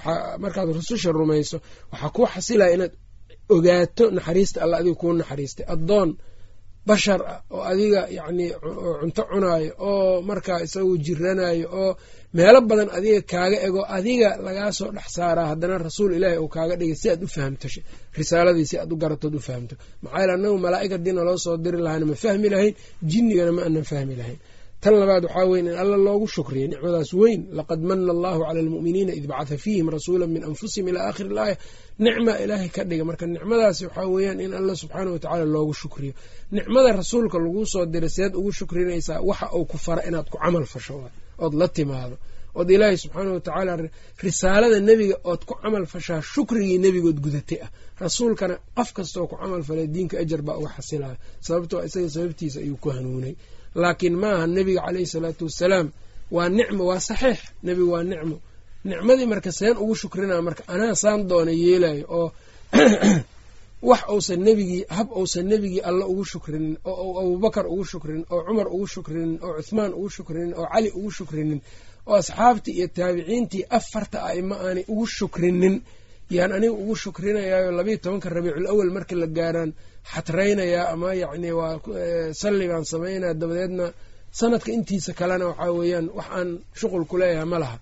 markaad 0.43 0.69
rususha 0.79 1.11
rumayso 1.11 1.57
waxaa 1.91 2.09
kuu 2.15 2.25
xasilaya 2.33 2.73
inaad 2.75 2.93
ogaato 3.55 4.03
naxariista 4.15 4.57
alla 4.63 4.77
adiga 4.77 4.95
kuu 5.01 5.13
naxariistay. 5.13 5.65
Addoon 5.73 6.09
bashar 6.89 7.21
ah 7.33 7.39
oo 7.55 7.61
adiga 7.71 8.01
yacni 8.17 8.45
cunto 9.01 9.21
cunaayo 9.31 9.71
oo 9.89 10.21
markaa 10.29 10.59
isagu 10.65 10.93
jiranayo 11.05 11.67
oo 11.81 11.91
meelo 12.37 12.59
badan 12.69 12.89
adiga 12.97 13.19
kaaga 13.31 13.57
ego 13.67 13.81
adiga 13.97 14.29
lagaa 14.45 14.71
soo 14.77 14.89
dhex 14.95 15.07
saaraa 15.17 15.47
haddana 15.51 15.75
rasuul 15.87 16.11
ilaahi 16.17 16.37
uu 16.43 16.49
kaaga 16.55 16.75
dhigay 16.79 16.95
si 17.01 17.07
aad 17.13 17.21
u 17.23 17.27
fahamto 17.35 17.67
risaaladii 18.17 18.65
si 18.69 18.75
aad 18.81 18.91
u 18.93 18.95
garatood 19.03 19.35
u 19.35 19.39
fahamto. 19.47 19.73
Maxaa 20.03 20.19
yaele 20.19 20.33
annagu 20.37 20.57
malaa'ig 20.65 20.91
haddii 20.95 21.13
naloo 21.17 21.37
soo 21.45 21.55
diri 21.63 21.79
lahaana 21.85 22.05
ma 22.11 22.15
fahmi 22.23 22.47
lahayn 22.53 22.73
jinnigana 23.11 23.51
ma 23.57 23.61
aanan 23.65 23.83
fahmi 23.91 24.13
lahayn 24.19 24.39
tan 24.85 24.99
labaad 25.01 25.23
waxaa 25.25 25.45
weyn 25.51 25.67
in 25.67 25.77
alla 25.83 25.97
loogu 26.07 26.27
shukriyay 26.35 26.67
nicmadaas 26.73 27.11
weyn. 27.21 27.41
Laqad 27.57 27.79
mana 27.89 28.11
allahu 28.15 28.39
cala 28.45 28.59
almu'miniina 28.65 29.13
id 29.19 29.25
bacatha 29.31 29.57
fiihim 29.63 29.87
rasuula 29.95 30.27
min 30.27 30.43
anfusihim 30.49 30.87
ilaa 30.91 31.05
aakhiri 31.09 31.29
ilaaya 31.33 31.55
nicma 32.05 32.33
ilaahay 32.43 32.69
ka 32.75 32.83
dhiga. 32.89 33.03
Marka 33.09 33.25
nicmadaasi 33.25 33.81
waxaa 33.87 34.07
weeyaan 34.15 34.39
in 34.45 34.53
alla 34.59 34.73
subxaana 34.81 35.09
wa 35.15 35.19
tacaala 35.23 35.45
loogu 35.55 35.73
shukriyo. 35.81 36.13
Nicmada 36.51 36.89
rasuulka 37.01 37.37
laguu 37.45 37.65
soo 37.73 37.85
diray 37.93 38.09
seed 38.17 38.35
ugu 38.39 38.51
shukrinaysaa 38.59 39.19
waxa 39.29 39.47
uu 39.57 39.65
ku 39.71 39.77
fara 39.85 40.01
inaad 40.09 40.27
ku 40.29 40.37
camal 40.37 40.65
fasho 40.73 41.09
ood 41.43 41.53
la 41.61 41.67
timaado. 41.67 42.17
Ood 42.55 42.69
ilaahay 42.75 42.97
subxaana 43.03 43.31
wa 43.33 43.39
tacaala 43.47 43.89
risaalada 44.23 44.79
nebiga 44.89 45.17
ood 45.31 45.41
ku 45.49 45.53
camal 45.61 45.85
fashaa 45.93 46.21
shukrigii 46.21 46.77
nebigood 46.85 47.17
gudatay 47.25 47.59
ah. 47.65 47.69
Rasuulkana 48.03 48.55
qof 48.77 48.89
kastaoo 48.97 49.27
ku 49.31 49.35
camal 49.41 49.63
falay 49.63 49.87
diinka 49.87 50.15
ajar 50.23 50.41
baa 50.47 50.57
uga 50.61 50.69
xasilaya. 50.77 51.17
Sababtoo 51.41 51.81
isaga 51.87 52.09
sababtiisa 52.15 52.57
ayuu 52.63 52.77
ku 52.83 52.89
hanuunay 52.95 53.35
laakiin 53.75 54.15
maaha 54.15 54.47
nebiga 54.47 54.81
caleyhi 54.85 55.05
salaatu 55.05 55.45
wassalaam 55.45 55.91
waa 56.31 56.49
nicmo 56.49 56.85
waa 56.85 56.99
saxiix. 56.99 57.39
Nebigu 57.63 57.91
waa 57.91 58.03
nicmo. 58.03 58.39
Nicmadii 58.83 59.25
marka 59.25 59.51
seen 59.51 59.77
ugu 59.77 59.95
shukrinaa 59.95 60.41
marka 60.41 60.63
anaa 60.67 60.95
saan 60.95 61.27
doona 61.27 61.51
yeelayo 61.51 62.05
oo 62.09 62.31
wax 63.89 64.01
uusan 64.09 64.39
nebigii 64.39 64.85
hab 64.89 65.11
uusan 65.11 65.45
nebigii 65.45 65.81
alla 65.81 66.05
ugu 66.07 66.25
shukrinin 66.25 66.77
oo 66.85 67.19
abubakar 67.19 67.67
ugu 67.67 67.85
shukrinin 67.85 68.25
oo 68.29 68.43
cumar 68.43 68.67
ugu 68.67 68.87
shukrinin 68.87 69.39
oo 69.41 69.53
cuthmaan 69.57 69.93
ugu 69.93 70.09
shukrinin 70.09 70.53
oo 70.53 70.67
cali 70.73 70.89
ugu 70.89 71.11
shukrinin 71.11 71.61
oo 72.07 72.15
asxaabtii 72.15 72.71
iyo 72.77 72.87
taabiciintii 72.87 73.65
afarta 73.69 74.23
a'imo 74.23 74.55
aanay 74.55 74.85
ugu 74.87 75.07
shukrinin. 75.07 75.81
Yaan 76.29 76.51
aniga 76.51 76.73
ugu 76.73 76.95
shukrinayaayo 76.95 77.71
labayo 77.71 77.97
tobanka 77.97 78.29
rabiicul 78.29 78.67
awal 78.67 78.89
marka 78.91 79.15
la 79.15 79.27
gaaraan 79.27 79.73
xatraynayaa 80.11 80.85
ama 80.93 81.09
yacni 81.23 81.51
waa 81.59 81.79
salli 82.41 82.65
baan 82.71 82.83
dabadeedna 83.41 83.85
sanadka 84.39 84.69
intiisa 84.77 85.11
kalena 85.19 85.45
waxaa 85.51 85.71
weeyaan 85.79 86.07
wax 86.17 86.25
aan 86.37 86.49
shuqul 86.79 87.05
ku 87.09 87.15
leeyahay 87.21 87.45
ma 87.53 87.57
laha. 87.63 87.77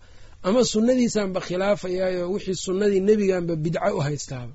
Ama 0.47 0.61
sunnadiisaanba 0.73 1.39
khilaafayaayo 1.47 2.23
wixii 2.33 2.55
sunnadii 2.65 3.01
nebiganba 3.07 3.53
bidco 3.63 3.89
u 3.97 3.99
haystaaba. 4.05 4.53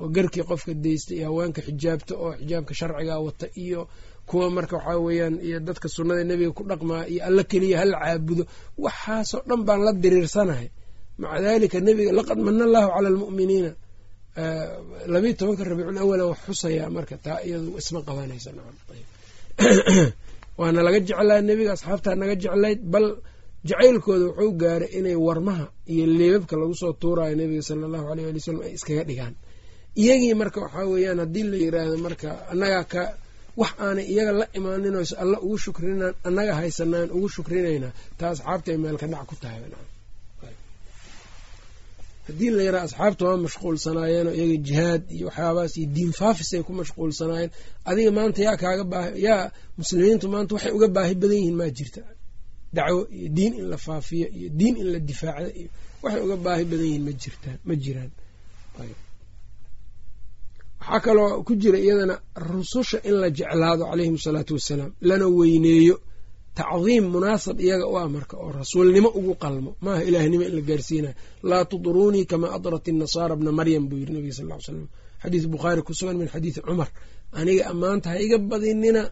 Oo 0.00 0.08
garkii 0.16 0.42
qofka 0.50 0.72
daysta 0.84 1.12
iyo 1.16 1.24
haweenka 1.30 1.60
xijaabta 1.66 2.12
oo 2.24 2.30
xijaabka 2.40 2.72
sharciga 2.78 3.14
wata 3.26 3.46
iyo 3.64 3.80
kuwa 4.28 4.46
marka 4.56 4.76
waxaa 4.78 4.98
weeyaan 5.06 5.34
iyo 5.46 5.58
dadka 5.66 5.86
sunnada 5.94 6.22
nebiga 6.30 6.50
ku 6.56 6.62
dhaqmaa 6.70 7.04
iyo 7.12 7.20
alla 7.28 7.42
keliya 7.50 7.76
hala 7.80 7.96
caabudo 8.02 8.44
waxaasoo 8.84 9.42
dhan 9.48 9.60
baan 9.66 9.80
la 9.86 9.92
diriirsanahay. 10.02 10.68
Maca 11.20 11.38
dalika 11.44 11.78
nebiga 11.86 12.12
laqad 12.18 12.38
mana 12.46 12.62
allahu 12.68 12.88
cala 12.94 13.08
almu'miniina 13.12 13.70
labayo 15.06 15.34
tobanka 15.38 15.64
rabiicul 15.64 15.98
awalan 15.98 16.26
wax 16.32 16.38
xusayaa 16.46 16.90
marka 16.90 17.16
taa 17.16 17.38
iyadu 17.46 17.78
isma 17.78 18.02
qabanaysa 18.02 18.50
waana 20.58 20.82
laga 20.82 21.00
jeclaa 21.00 21.40
nebiga 21.40 21.72
asxaabtaa 21.72 22.14
naga 22.14 22.34
jeclayd 22.34 22.80
bal 22.82 23.06
jacaylkooda 23.64 24.24
wuxuu 24.28 24.52
gaaray 24.58 24.90
inay 24.98 25.14
warmaha 25.14 25.66
iyo 25.86 26.06
leebabka 26.06 26.56
lagu 26.56 26.74
soo 26.74 26.92
tuurayo 26.92 27.34
nebiga 27.36 27.62
sala 27.62 27.86
allahu 27.86 28.06
aleyh 28.12 28.26
ali 28.28 28.38
wasalam 28.38 28.62
ay 28.66 28.72
iskaga 28.74 29.04
dhigaan. 29.04 29.34
Iyagii 29.96 30.34
marka 30.34 30.60
waxaa 30.60 30.86
weeyaan 30.90 31.18
haddii 31.18 31.46
la 31.52 31.56
yiraahdo 31.56 31.96
marka 31.98 32.28
annagaa 32.50 32.84
ka 32.84 33.02
wax 33.56 33.72
aanay 33.78 34.06
iyaga 34.12 34.32
la 34.32 34.46
imaaninayso 34.52 35.14
alla 35.18 35.38
ugu 35.40 35.58
shukrinaan 35.58 36.14
annaga 36.24 36.54
haysanaan 36.54 37.10
ugu 37.10 37.28
shukrinaynaa 37.28 37.92
taa 38.18 38.30
asxaabta 38.34 38.72
ay 38.72 38.78
meelka 38.78 39.06
dhac 39.06 39.26
ku 39.26 39.34
tahay 39.42 39.62
haddii 42.26 42.50
la 42.56 42.62
yaraa 42.68 42.82
asxaabta 42.88 43.22
waa 43.28 43.36
mashquulsanaayeenoo 43.46 44.32
iyaga 44.38 44.56
jihaad 44.68 45.02
iyo 45.16 45.26
waxyaabahaas 45.28 45.72
iyo 45.78 45.86
diin 45.96 46.12
faafis 46.20 46.50
ay 46.56 46.62
ku 46.66 46.72
mashquulsanaayeen 46.80 47.50
adiga 47.88 48.10
maanta 48.18 48.40
yaa 48.46 48.56
kaaga 48.62 48.84
baahi 48.92 49.10
yaa 49.26 49.42
muslimiintu 49.78 50.26
maanta 50.34 50.52
waxay 50.56 50.72
uga 50.76 50.88
baahi 50.96 51.14
badan 51.20 51.36
yihiin 51.40 51.56
maa 51.60 51.70
jirta. 51.78 52.00
Dacwo 52.76 53.00
iyo 53.18 53.28
diin 53.36 53.52
in 53.60 53.66
la 53.72 53.76
faafiyo 53.86 54.26
iyo 54.38 54.48
diin 54.58 54.74
in 54.82 54.88
la 54.92 54.98
difaacdo 55.08 55.50
iyo 55.60 55.68
waxay 56.02 56.20
uga 56.26 56.36
baahi 56.46 56.64
badan 56.70 56.86
yihiin 56.88 57.04
ma 57.06 57.12
jirtaan 57.22 57.58
ma 57.68 57.74
jiraan. 57.84 58.10
Waxaa 60.80 61.00
kaloo 61.04 61.42
ku 61.46 61.52
jira 61.60 61.78
iyadana 61.84 62.16
rususha 62.50 62.98
in 63.08 63.14
la 63.22 63.28
jeclaado 63.38 63.84
calayhim 63.90 64.14
asalaatu 64.20 64.52
wassalaam 64.56 64.90
lana 65.08 65.26
weyneeyo 65.38 65.96
tacdiim 66.58 67.04
munaasab 67.14 67.56
iyaga 67.66 67.86
u 67.92 67.94
ah 68.02 68.08
marka 68.16 68.34
oo 68.44 68.50
rasuulnimo 68.60 69.08
ugu 69.18 69.34
qalmo 69.42 69.70
maaha 69.84 70.02
ilaahnimo 70.08 70.42
in 70.48 70.54
la 70.58 70.62
gaarsiinayo 70.70 71.14
laa 71.50 71.64
tudruunii 71.70 72.24
kamaa 72.30 72.50
adrat 72.56 72.84
inasaara 72.92 73.34
bna 73.40 73.50
maryam 73.58 73.84
buu 73.88 73.98
yiri 74.00 74.12
nabiga 74.16 74.34
sal 74.38 74.46
ly 74.50 74.60
slam 74.66 74.86
xadiis 75.22 75.44
bukhaari 75.52 75.80
ku 75.86 75.92
sugan 75.98 76.16
min 76.20 76.28
xadiisi 76.34 76.60
cumar 76.66 76.88
aniga 77.38 77.62
ammaanta 77.72 78.06
ha 78.12 78.16
iga 78.24 78.38
badinina 78.50 79.02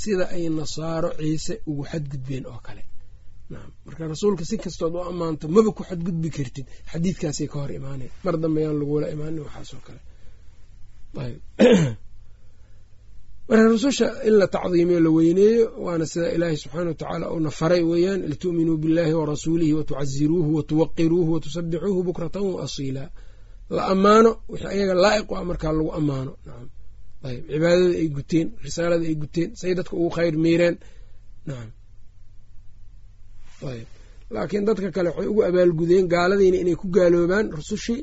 sida 0.00 0.24
ay 0.34 0.44
nasaaro 0.58 1.10
ciise 1.20 1.54
ugu 1.70 1.82
xadgudbeen 1.90 2.44
oo 2.52 2.60
kale 2.66 2.82
marka 3.86 4.02
rasuulka 4.12 4.44
si 4.50 4.56
kastood 4.64 4.94
u 4.94 5.00
ammaanto 5.10 5.44
maba 5.54 5.70
ku 5.76 5.82
xadgudbi 5.88 6.28
kartid 6.36 6.66
xadiidkaasay 6.92 7.46
ka 7.52 7.56
hor 7.62 7.70
imaanay 7.78 8.08
mar 8.24 8.34
dambe 8.42 8.58
yaan 8.64 8.76
lagula 8.80 9.06
imaanin 9.14 9.42
waxaasoo 9.46 9.82
kale 9.86 10.00
marka 13.48 13.68
rususha 13.74 14.08
in 14.28 14.34
la 14.40 14.46
tacdiimiyo 14.54 15.00
la 15.06 15.10
weyneeyo 15.10 15.64
waana 15.84 16.06
sida 16.06 16.32
ilaahay 16.36 16.56
subxaana 16.62 16.90
watacaala 16.90 17.26
uuna 17.34 17.50
faray 17.50 17.82
weeyaan 17.90 18.20
litu'minuu 18.30 18.76
billahi 18.82 19.12
wa 19.20 19.26
rasuulihi 19.32 19.72
watucaziruuhu 19.78 20.50
watuwaqiruuhu 20.56 21.30
watusabixuuhu 21.34 22.02
bukratan 22.02 22.42
wa 22.42 22.62
asiila. 22.66 23.04
La 23.70 23.82
ammaano 23.92 24.30
wixii 24.48 24.66
ayaga 24.74 24.94
laa'iq 25.04 25.30
u 25.30 25.36
ah 25.36 25.44
markaa 25.50 25.72
lagu 25.72 25.90
ammaano. 25.98 26.32
Nacam 26.46 26.68
ayb 27.28 27.42
cibaadada 27.50 27.94
ay 28.02 28.08
guteen 28.16 28.46
risaalada 28.64 29.04
ay 29.10 29.14
guteen 29.22 29.48
say 29.60 29.72
dadka 29.78 29.94
ugu 29.96 30.10
khayr 30.16 30.34
miireen. 30.44 30.76
Nacam 31.48 31.70
ayb 33.72 33.86
laakiin 34.34 34.64
dadka 34.68 34.88
kale 34.96 35.08
waxay 35.10 35.28
ugu 35.32 35.42
abaalgudeen 35.48 36.06
gaaladiina 36.14 36.56
inay 36.62 36.76
ku 36.80 36.86
gaaloobaan 36.96 37.46
rusushii 37.58 38.00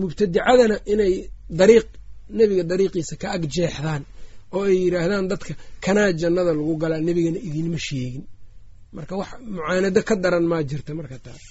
mubtadicadana 0.00 0.76
inay 0.92 1.14
dariiq 1.60 1.86
nebiga 2.38 2.64
dariiqiisa 2.70 3.14
ka 3.22 3.26
ag 3.36 3.44
jeexdaan 3.54 4.02
oo 4.54 4.62
ay 4.68 4.76
yidhaahdaan 4.84 5.26
dadka 5.32 5.52
kanaa 5.84 6.10
jannada 6.20 6.52
lagu 6.58 6.74
galaa? 6.82 7.00
Nebigana 7.06 7.38
idinma 7.48 7.78
sheegin. 7.86 8.24
Marka 8.96 9.14
wax 9.20 9.30
mucaanado 9.54 10.00
ka 10.08 10.14
daran 10.22 10.46
maa 10.50 10.62
jirta 10.70 10.90
marka 10.98 11.16
taas 11.24 11.42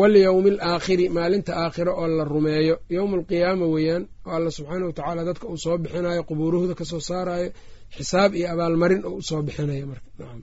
walyowmi 0.00 0.50
alaakhiri 0.54 1.04
maalinta 1.16 1.52
aakhiro 1.62 1.92
oo 2.00 2.06
la 2.18 2.24
rumeeyo 2.32 2.74
yowma 2.96 3.14
alqiyaama 3.18 3.66
weeyaan 3.74 4.02
oo 4.26 4.32
alla 4.36 4.50
subxaana 4.56 4.84
watacaala 4.88 5.22
dadka 5.28 5.44
uu 5.52 5.56
soo 5.64 5.76
bixinayo 5.82 6.22
qubuuruhda 6.28 6.74
ka 6.80 6.84
soo 6.90 7.00
saarayo 7.08 7.48
xisaab 7.96 8.30
iyo 8.38 8.46
abaalmarin 8.54 9.02
oo 9.08 9.14
u 9.20 9.22
soo 9.28 9.40
bixinayo 9.46 9.84
marka. 9.90 10.08
Nacam 10.18 10.40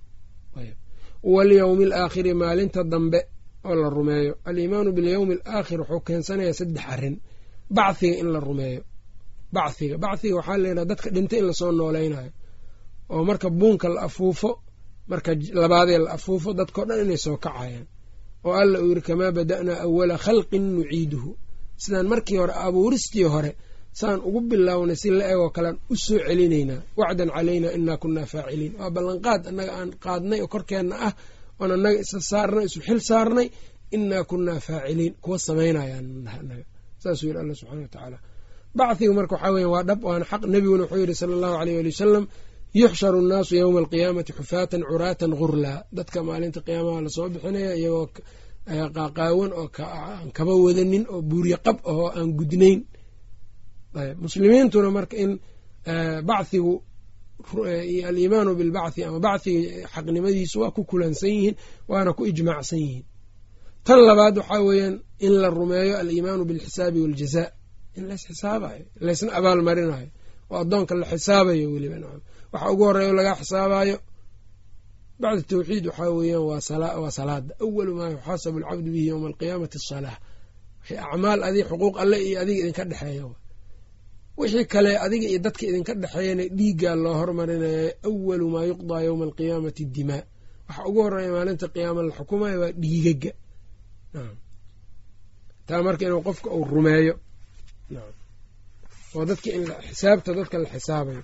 walyowmi 1.34 1.84
alaakhiri 1.90 2.32
maalinta 2.42 2.80
dambe 2.94 3.20
oo 3.68 3.76
la 3.82 3.88
rumeeyo. 3.98 4.34
Aliimaanu 4.50 4.90
bilyowmi 4.98 5.36
alaakhir 5.48 5.80
wuxuu 5.82 6.00
keensanayaa 6.08 6.54
saddex 6.60 6.86
arrin. 6.94 7.16
Bachiga 7.78 8.16
in 8.22 8.28
la 8.34 8.40
rumeeyo 8.48 8.82
bachiga 9.56 9.96
bachiga 10.04 10.36
waxaa 10.40 10.58
layidhaha 10.64 10.86
dadka 10.92 11.08
dhintay 11.16 11.40
in 11.42 11.46
la 11.50 11.54
soo 11.60 11.72
nooleynayo 11.80 12.32
oo 13.14 13.22
marka 13.30 13.48
buunka 13.60 13.88
la 13.96 14.00
afuufo 14.08 14.50
marka 15.12 15.32
labaadee 15.62 15.98
la 16.06 16.10
afuufo 16.18 16.50
dadkao 16.60 16.84
dhan 16.88 17.00
inay 17.06 17.18
soo 17.26 17.38
kacayaan. 17.46 17.86
Oo 18.48 18.54
alla 18.62 18.78
uu 18.84 18.90
yidhi 18.92 19.02
kamaa 19.08 19.32
bada'naa 19.38 19.80
awala 19.86 20.16
khalqin 20.26 20.66
nuciiduhu. 20.76 21.32
Sidaan 21.84 22.08
markii 22.12 22.38
hore 22.42 22.54
abuuristii 22.66 23.24
hore 23.34 23.52
saan 24.00 24.20
ugu 24.28 24.40
bilownay 24.50 24.96
si 25.02 25.10
la 25.18 25.26
egoo 25.34 25.50
kalean 25.56 25.78
u 25.90 25.96
soo 26.06 26.20
celinaynaa. 26.28 26.82
Wacdan 27.00 27.30
calaynaa 27.36 27.72
inaa 27.78 27.98
kunaa 28.04 28.26
faaciliin. 28.34 28.74
Waa 28.80 28.92
ballanqaad 28.96 29.42
annaga 29.50 29.72
aan 29.80 29.90
qaadnay 30.04 30.40
oo 30.44 30.48
korkeenna 30.54 30.96
ah 31.08 31.14
oon 31.60 31.72
annaga 31.76 31.98
isa 32.04 32.20
saarnay 32.32 32.66
isu 32.70 32.80
xil 32.88 33.00
saarnay. 33.10 33.48
Inaa 33.96 34.24
kunaa 34.30 34.60
faaciliin. 34.68 35.14
Kuwa 35.24 35.38
samaynayaan 35.48 36.08
anaga 36.40 36.66
saasuu 37.02 37.28
yidhi 37.30 37.40
alla 37.44 37.56
subxana 37.60 37.82
wa 37.82 37.88
tacaala 37.94 38.18
bachiga 38.78 39.14
marka 39.18 39.36
waxaa 39.36 39.52
weya 39.56 39.70
waa 39.74 39.84
dhab 39.90 40.00
waana 40.08 40.26
xaq 40.32 40.42
nebiguna 40.54 40.84
wuxuu 40.84 41.00
yidhi 41.04 41.16
sala 41.20 41.34
allahu 41.38 41.56
aleyh 41.62 41.78
ali 41.82 41.90
wasalam 41.94 42.26
yuxsharu 42.82 43.20
nnaasu 43.26 43.54
yowma 43.62 43.80
alqiyaamati 43.84 44.32
xufaatan 44.38 44.82
curaatan 44.90 45.32
gurlaa 45.40 45.80
dadka 45.98 46.18
maalinta 46.28 46.60
qiyaamaha 46.66 47.00
la 47.06 47.10
soo 47.16 47.28
bixinaya 47.34 47.72
iyagoo 47.80 48.08
qaaqaawan 48.98 49.52
oo 49.62 49.68
aan 49.86 50.30
kaba 50.38 50.54
wadanin 50.66 51.04
oo 51.14 51.20
buuryo 51.30 51.58
qab 51.66 51.78
ahoo 51.92 52.08
aan 52.18 52.30
gudnayn. 52.40 52.80
Muslimiintuna 54.24 54.90
marka 54.98 55.16
in 55.24 55.32
bachigu 56.30 56.74
aliimaanu 58.10 58.52
bilbachi 58.60 59.02
ama 59.08 59.20
bachiga 59.26 59.88
xaqnimadiisu 59.94 60.56
waa 60.62 60.72
ku 60.76 60.82
kulansan 60.90 61.30
yihiin 61.36 61.56
waana 61.92 62.12
ku 62.18 62.24
ijmaacsan 62.32 62.80
yihiin. 62.84 63.06
Tan 63.86 64.00
labaad 64.08 64.36
waxaa 64.40 64.62
weeyaan 64.68 64.96
in 65.26 65.34
la 65.42 65.50
rumeeyo 65.58 65.94
aliimaanu 66.02 66.44
bilxisaabi 66.50 67.00
waljazaa 67.06 67.48
in 67.98 68.04
lays 68.10 68.24
xisaabayo 68.30 68.86
laysna 69.06 69.32
abaal 69.40 69.60
oo 70.52 70.58
addoonka 70.64 70.94
la 71.02 71.06
xisaabayo 71.12 71.66
weliba 71.74 71.98
nacam. 72.04 72.22
Waxa 72.52 72.68
ugu 72.74 72.84
horreeya 72.88 73.14
lagaa 73.20 73.36
xisaabayo 73.42 73.98
bacda 75.22 75.42
tawxiid 75.50 75.86
waxaa 75.90 76.10
weeyaan 76.18 76.46
waa 76.50 77.12
salaada 77.18 77.52
awalu 77.64 77.92
maa 78.00 78.10
yuxaasabu 78.16 78.58
alcabdu 78.60 78.90
bihi 78.94 79.06
yowma 79.12 79.28
alqiyaamati 79.32 79.78
asalaa 79.82 80.18
wixii 80.82 80.98
acmaal 81.06 81.40
adig 81.48 81.66
xuquuq 81.70 81.96
alle 82.04 82.18
iyo 82.28 82.38
adiga 82.44 82.60
idinka 82.64 82.84
dhexeeya 82.92 83.26
wixii 84.40 84.66
kale 84.74 84.92
adiga 85.06 85.28
iyo 85.32 85.40
dadka 85.46 85.64
idinka 85.70 85.94
dhexeeyana 86.02 86.44
dhiiggaa 86.58 86.96
loo 87.04 87.16
hormarinaya 87.22 87.90
awalu 88.08 88.46
maa 88.54 88.66
yuqdaa 88.72 89.02
yowma 89.08 89.24
alqiyaamati 89.28 89.84
dimaa. 89.96 90.24
Waxa 90.68 90.82
ugu 90.90 91.00
horreeya 91.06 91.32
maalinta 91.36 91.68
qiyaama 91.74 92.02
la 92.08 92.12
xukumayo 92.18 92.58
waa 92.64 92.72
dhiigaga 92.82 93.32
taa 95.68 95.82
marka 95.86 96.04
inuu 96.08 96.22
qofka 96.28 96.48
uu 96.58 96.66
rumeeyo 96.74 97.14
oo 99.16 99.24
dadka 99.30 99.48
xisaabta 99.90 100.30
dadka 100.40 100.56
la 100.64 100.68
xisaabayo 100.74 101.22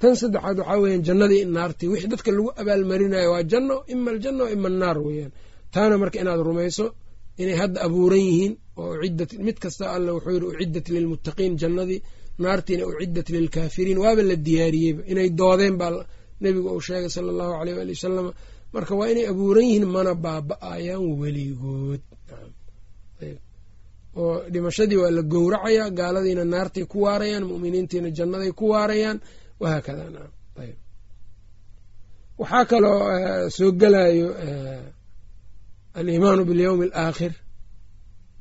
tan 0.00 0.14
saddexaad 0.20 0.56
waxaa 0.60 0.78
weeyaan 0.82 1.02
jannadii 1.08 1.42
naartii 1.56 1.88
wixii 1.92 2.10
dadka 2.14 2.30
lagu 2.36 2.48
abaalmarinayo 2.60 3.28
waa 3.34 3.44
janno 3.52 3.76
ima 3.94 4.08
aljanna 4.14 4.42
o 4.44 4.48
ima 4.56 4.68
annaar 4.72 4.98
weeyaan. 5.06 5.32
Taana 5.74 5.94
marka 6.02 6.16
inaad 6.22 6.40
rumayso 6.48 6.84
inay 7.42 7.56
hadda 7.62 7.78
abuuran 7.86 8.22
yihiin 8.28 8.52
oo 8.80 8.90
uciddat 9.00 9.30
mid 9.46 9.56
kasta 9.64 9.84
alla 9.96 10.10
wuxuu 10.16 10.32
yidhi 10.36 10.46
uciddat 10.54 10.86
lilmuttaqiin 10.94 11.52
jannadii 11.62 12.00
naartiina 12.42 12.84
uciddat 12.90 13.28
lilkaafiriin 13.34 13.98
waaba 14.04 14.22
la 14.30 14.36
diyaariyeyba 14.46 15.02
inay 15.12 15.28
doodeen 15.40 15.74
baa 15.80 15.90
nebigu 16.42 16.68
uu 16.76 16.82
sheegay 16.86 17.10
sala 17.16 17.28
allahu 17.34 17.52
aleyh 17.60 17.74
waali 17.78 17.92
wasalama 17.96 18.30
marka 18.74 18.92
waa 18.98 19.08
inay 19.12 19.26
abuuran 19.32 19.64
yihiin 19.68 19.86
mana 19.96 20.12
baaba-ayaan 20.24 21.04
weligood 21.20 22.02
oo 24.16 24.34
dhimashadii 24.52 24.96
waa 25.02 25.10
la 25.10 25.22
gowracayaa 25.22 25.90
gaaladiina 25.90 26.44
naartay 26.44 26.84
ku 26.84 26.96
waarayaan 27.04 27.44
mu'miniintiina 27.50 28.08
jannaday 28.18 28.52
ku 28.52 28.64
waarayaan 28.72 29.18
wahaakada 29.60 30.10
nacam 30.14 30.32
ayb 30.62 30.78
waxaa 32.38 32.64
kaloo 32.70 33.00
soo 33.56 33.72
gelayo 33.80 34.28
aliimaanu 35.94 36.44
bilyowmi 36.44 36.84
alaakhir. 36.86 37.32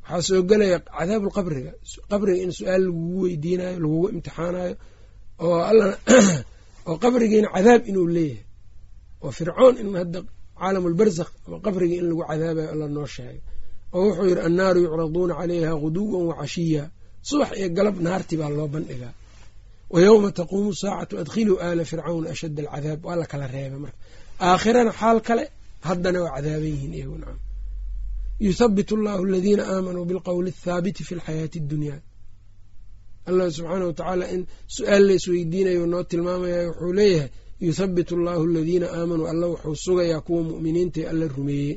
Waxaa 0.02 0.22
soo 0.22 0.44
gelaya 0.44 0.80
cadaabu 0.80 1.26
lqabriga 1.30 1.72
qabriga 2.10 2.44
in 2.44 2.52
su'aal 2.52 2.84
lagugu 2.86 3.22
weydiinayo 3.24 3.80
lagugu 3.80 4.08
imtixaanayo 4.10 4.76
oo 5.40 5.60
oo 6.88 6.98
qabrigiina 6.98 7.48
cadaab 7.56 7.82
inuu 7.90 8.08
leeyahay. 8.08 8.46
Oo 9.22 9.32
fircoon 9.32 9.76
in 9.78 9.96
hadda 9.96 10.20
caalam 10.60 10.88
lbarzakh 10.94 11.32
ama 11.48 11.58
qabriga 11.66 11.96
in 12.02 12.06
lagu 12.10 12.24
cadaabayo 12.30 12.70
alla 12.74 12.88
noo 12.88 13.08
sheegay 13.16 13.42
oo 13.98 14.02
wuxuu 14.08 14.26
yidhi 14.30 14.42
annaaru 14.48 14.80
yucraduuna 14.86 15.34
calayha 15.40 15.74
guduwan 15.84 16.24
wa 16.30 16.36
cashiya 16.42 16.84
subax 17.30 17.52
iyo 17.60 17.70
galab 17.78 17.96
naartii 18.06 18.38
baa 18.42 18.50
loo 18.58 18.68
bandhigaa 18.74 19.14
wa 19.94 20.00
yowma 20.06 20.30
taquumu 20.38 20.72
saacatu 20.82 21.14
adkhiluu 21.22 21.58
aala 21.66 21.84
fircawna 21.90 22.28
ashadda 22.34 22.62
alcadaab. 22.64 23.00
Waa 23.08 23.16
la 23.22 23.26
kala 23.32 23.46
reebay 23.54 23.80
marka. 23.84 23.98
Aakhirana 24.48 24.92
xaal 25.00 25.18
kale 25.28 25.44
haddana 25.88 26.20
waa 26.24 26.34
cadaaban 26.36 26.66
yihiin 26.74 26.94
iyagu 26.98 27.18
nacam. 27.22 27.40
Yuthabitu 28.46 28.94
allahu 28.98 29.22
aladiina 29.28 29.64
aamanuu 29.74 30.06
bilqowli 30.10 30.50
athaabiti 30.56 31.02
fi 31.08 31.14
lxayaati 31.20 31.58
addunyaa. 31.64 32.00
Allah 33.30 33.46
subxaana 33.58 33.86
wa 33.90 33.94
tacaala 34.00 34.26
in 34.36 34.42
su'aal 34.76 35.04
la 35.08 35.14
isweydiinayo 35.20 35.84
noo 35.92 36.04
tilmaamaya 36.12 36.60
wuxuu 36.70 36.94
leeyahay 37.00 37.30
yuthabitu 37.66 38.12
allahu 38.18 38.42
aladiina 38.50 38.88
aamanuu 38.98 39.28
alla 39.32 39.46
wuxuu 39.52 39.76
sugayaa 39.86 40.22
kuwa 40.26 40.42
mu'miniintae 40.50 41.04
alla 41.12 41.26
rumeeyey 41.36 41.76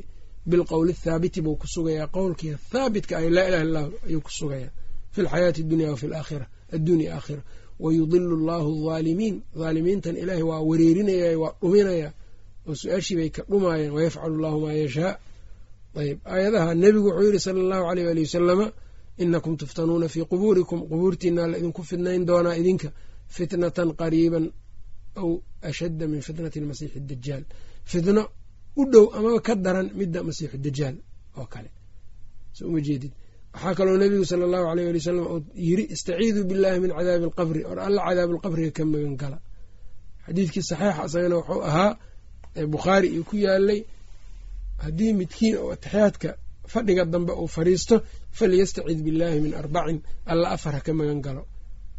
bilqowli 0.49 0.91
athaabiti 0.97 1.39
buu 1.45 1.55
ku 1.61 1.67
sugayaa 1.67 2.07
qowlkii 2.15 2.53
thaabitka 2.71 3.13
ay 3.21 3.29
laa 3.35 3.47
ilaha 3.49 3.63
illahu 3.67 3.89
ayuu 4.07 4.21
ku 4.21 4.31
sugayaa 4.39 4.69
fi 5.13 5.19
lxayaati 5.25 5.61
addunya 5.63 5.87
wa 5.91 5.97
fi 6.01 6.07
laakhira 6.13 6.45
addunya 6.75 7.07
aakhira 7.17 7.41
wayudilu 7.83 8.33
allahu 8.39 8.69
alaalimiin 8.89 9.35
dhaalimiintan 9.59 10.15
ilaahay 10.21 10.43
waa 10.49 10.61
wareerinaya 10.69 11.39
waa 11.43 11.53
dhuminaya 11.61 12.09
oo 12.67 12.75
su'aashii 12.81 13.15
bay 13.19 13.29
ka 13.35 13.41
dhumaayeen 13.51 13.91
wayafcalu 13.97 14.33
allahu 14.37 14.57
maa 14.65 14.73
yashaa 14.83 15.13
ayb 16.01 16.17
aayadaha 16.33 16.69
nebigu 16.83 17.07
wuxuu 17.09 17.25
yidhi 17.27 17.39
sala 17.45 17.59
allahu 17.65 17.85
aleyh 17.91 18.07
ali 18.11 18.21
wasalama 18.27 18.65
inakum 19.23 19.53
tuftanuuna 19.61 20.07
fii 20.13 20.25
qubuurikum 20.31 20.79
qubuurtiinaa 20.89 21.47
la 21.51 21.57
idinku 21.59 21.81
fidnayn 21.89 22.21
doonaa 22.29 22.55
idinka 22.61 22.89
fitnatan 23.35 23.89
qariiban 23.99 24.45
aw 25.21 25.29
ashadda 25.69 26.05
min 26.11 26.21
fitnati 26.27 26.57
lmasiixi 26.63 26.99
dajaal 27.09 27.43
fitno 27.91 28.23
u 28.81 28.83
dhow 28.91 29.05
amaba 29.17 29.39
ka 29.47 29.53
daran 29.65 29.87
midda 29.99 30.19
masiixu 30.27 30.57
dajaal 30.65 30.95
oo 31.39 31.47
kale. 31.53 31.69
So 32.55 32.61
uma 32.69 32.79
jeedid 32.87 33.11
waxaa 33.53 33.75
kaloo 33.77 33.97
nebigu 34.01 34.25
sala 34.29 34.43
allahu 34.47 34.65
aleyh 34.71 34.87
ali 34.89 34.99
wasalam 35.01 35.25
uu 35.33 35.39
yiri 35.67 35.83
istaciiduu 35.93 36.43
billahi 36.49 36.77
min 36.83 36.91
cadaabi 36.97 37.23
alqabri 37.29 37.61
or 37.69 37.77
alla 37.87 38.01
cadaabi 38.07 38.31
alqabriga 38.35 38.71
ka 38.77 38.83
magan 38.91 39.15
gala 39.21 39.37
xadiidkii 40.25 40.63
saxiixa 40.69 41.03
isagana 41.07 41.35
wuxuu 41.39 41.61
ahaa 41.69 41.91
bukhaari 42.73 43.07
io 43.15 43.23
ku 43.29 43.35
yaalay 43.45 43.79
haddii 44.83 45.11
midkiin 45.19 45.55
oo 45.61 45.69
atixiyaadka 45.75 46.29
fadhiga 46.73 47.03
dambe 47.13 47.31
uu 47.41 47.47
fadhiisto 47.57 47.95
falyastacid 48.37 48.99
billahi 49.07 49.37
min 49.45 49.53
arbacin 49.61 49.97
alla 50.31 50.47
afar 50.55 50.73
ha 50.77 50.81
ka 50.87 50.91
magan 50.99 51.19
galo 51.25 51.43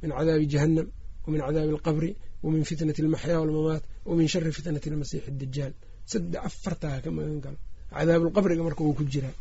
min 0.02 0.10
cadaabi 0.18 0.46
jahannam 0.52 0.86
wa 1.24 1.28
min 1.32 1.40
cadaabi 1.46 1.72
alqabri 1.76 2.10
wa 2.42 2.48
min 2.54 2.62
fitnati 2.68 3.00
almaxyaa 3.04 3.38
walmamaat 3.42 3.82
wa 4.08 4.12
min 4.18 4.26
shari 4.32 4.50
fitnati 4.56 4.86
almasiixi 4.92 5.30
dajaal 5.42 5.72
saddex 6.10 6.40
afartaa 6.48 6.96
ka 7.04 7.10
magan 7.16 7.38
galo 7.44 7.58
cadaabulqabriga 7.94 8.62
marka 8.68 8.82
wuu 8.86 8.96
ku 8.98 9.04
jiraa 9.12 9.34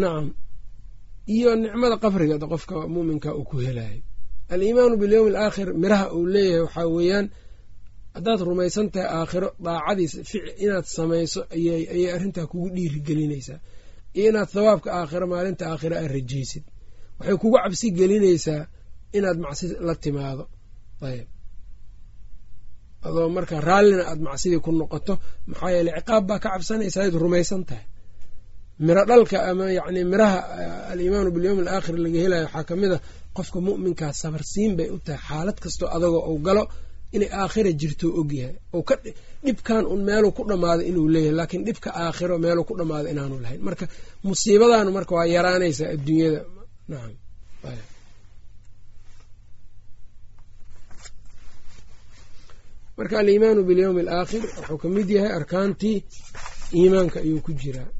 nacam 0.00 0.26
iyo 1.34 1.50
nicmada 1.62 1.96
qabriga 2.02 2.36
qofka 2.52 2.74
muuminka 2.92 3.30
uu 3.38 3.44
ku 3.50 3.56
helayo 3.66 4.00
aliimaanu 4.52 4.94
bilyowmi 5.02 5.30
alaakhir 5.32 5.68
miraha 5.82 6.06
uu 6.16 6.26
leeyahay 6.34 6.60
waxaa 6.64 6.86
weeyaan 6.96 7.26
haddaad 8.16 8.40
rumaysan 8.48 8.86
tahay 8.94 9.08
aakhiro 9.18 9.48
daacadiisa 9.66 10.18
inaad 10.64 10.84
samayso 10.96 11.40
ayay 11.56 12.06
arrintaa 12.16 12.46
kugu 12.50 12.68
dhiirigelinaysaa. 12.76 13.58
Iyo 14.18 14.26
inaad 14.30 14.48
thawaabka 14.54 14.88
aakhiro 14.98 15.26
maalinta 15.32 15.64
aakhiro 15.72 15.94
aad 16.00 16.10
rajaysid. 16.16 16.64
Waxay 17.18 17.36
kugu 17.42 17.56
cabsi 17.62 17.86
gelinaysaa 17.98 18.60
inaad 19.16 19.38
macsi 19.44 19.64
la 19.86 19.94
timaado. 20.02 20.44
Ayb. 21.08 21.26
Adoo 23.06 23.28
marka 23.36 23.56
raallina 23.68 24.02
aad 24.10 24.20
macsidii 24.26 24.60
ku 24.64 24.70
noqoto 24.80 25.14
maxaa 25.50 25.70
yeele 25.74 25.90
ciqaab 25.98 26.24
baa 26.28 26.38
ka 26.42 26.48
cabsanaysaa 26.54 27.04
ad 27.08 27.14
rumaysan 27.24 27.62
tahay. 27.68 27.86
Miro 28.86 29.02
dhalka 29.10 29.36
ama 29.50 29.66
yacni 29.78 30.00
miraha 30.12 30.38
aliimaanu 30.92 31.30
bilyowmi 31.34 31.62
alaakhir 31.64 31.96
laga 32.04 32.18
helayo 32.24 32.44
waxaa 32.46 32.64
ka 32.68 32.74
mid 32.82 32.92
a 32.96 32.98
qofka 33.36 33.58
mu'minkaa 33.66 34.12
sabarsiin 34.22 34.72
bay 34.78 34.88
u 34.90 34.98
tahay. 35.06 35.20
Xaalad 35.28 35.58
kastoo 35.64 35.88
adagoo 35.96 36.22
uu 36.32 36.38
galo 36.46 36.62
inay 37.16 37.30
aakhira 37.40 37.70
jirto 37.80 38.06
ogyahay 38.20 38.54
ou 38.76 38.82
ka 38.88 38.94
dhibkan 39.44 39.84
un 39.92 40.00
meeluu 40.08 40.32
ku 40.36 40.42
dhammaado 40.50 40.82
inuu 40.90 41.06
leeyahay 41.14 41.36
laakiin 41.38 41.62
dhibka 41.66 41.88
aakhiro 42.02 42.34
meeluu 42.44 42.64
ku 42.68 42.74
dhammaado 42.78 43.06
inaanu 43.12 43.36
lahayn. 43.44 43.60
Marka 43.66 43.84
musiibadaanu 44.26 44.90
marka 44.96 45.12
waa 45.18 45.26
yaraanaysaa 45.36 45.88
adduunyada. 45.94 46.40
Nacam 46.90 47.12
marka 52.98 53.14
aliimaanu 53.22 53.60
bilyowmi 53.68 54.00
alaakhir 54.04 54.42
wuxuu 54.56 54.78
ka 54.82 54.88
mid 54.96 55.08
yahay 55.16 55.32
arkaantii 55.38 55.96
iimaanka 56.78 57.16
ayuu 57.24 57.40
ku 57.46 57.52
jiraa 57.62 57.90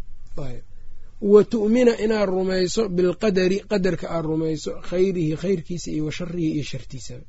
wa 1.33 1.41
tu'mina 1.53 1.93
inaad 2.05 2.29
rumayso 2.37 2.83
bilqadari 2.97 3.59
qadarka 3.71 4.07
aad 4.17 4.25
rumayso 4.33 4.71
khayrihi 4.91 5.35
khayrkiisa 5.43 5.89
iyo 5.95 6.03
wa 6.09 6.13
sharihi 6.19 6.51
iyo 6.57 6.65
shartiisaba 6.71 7.25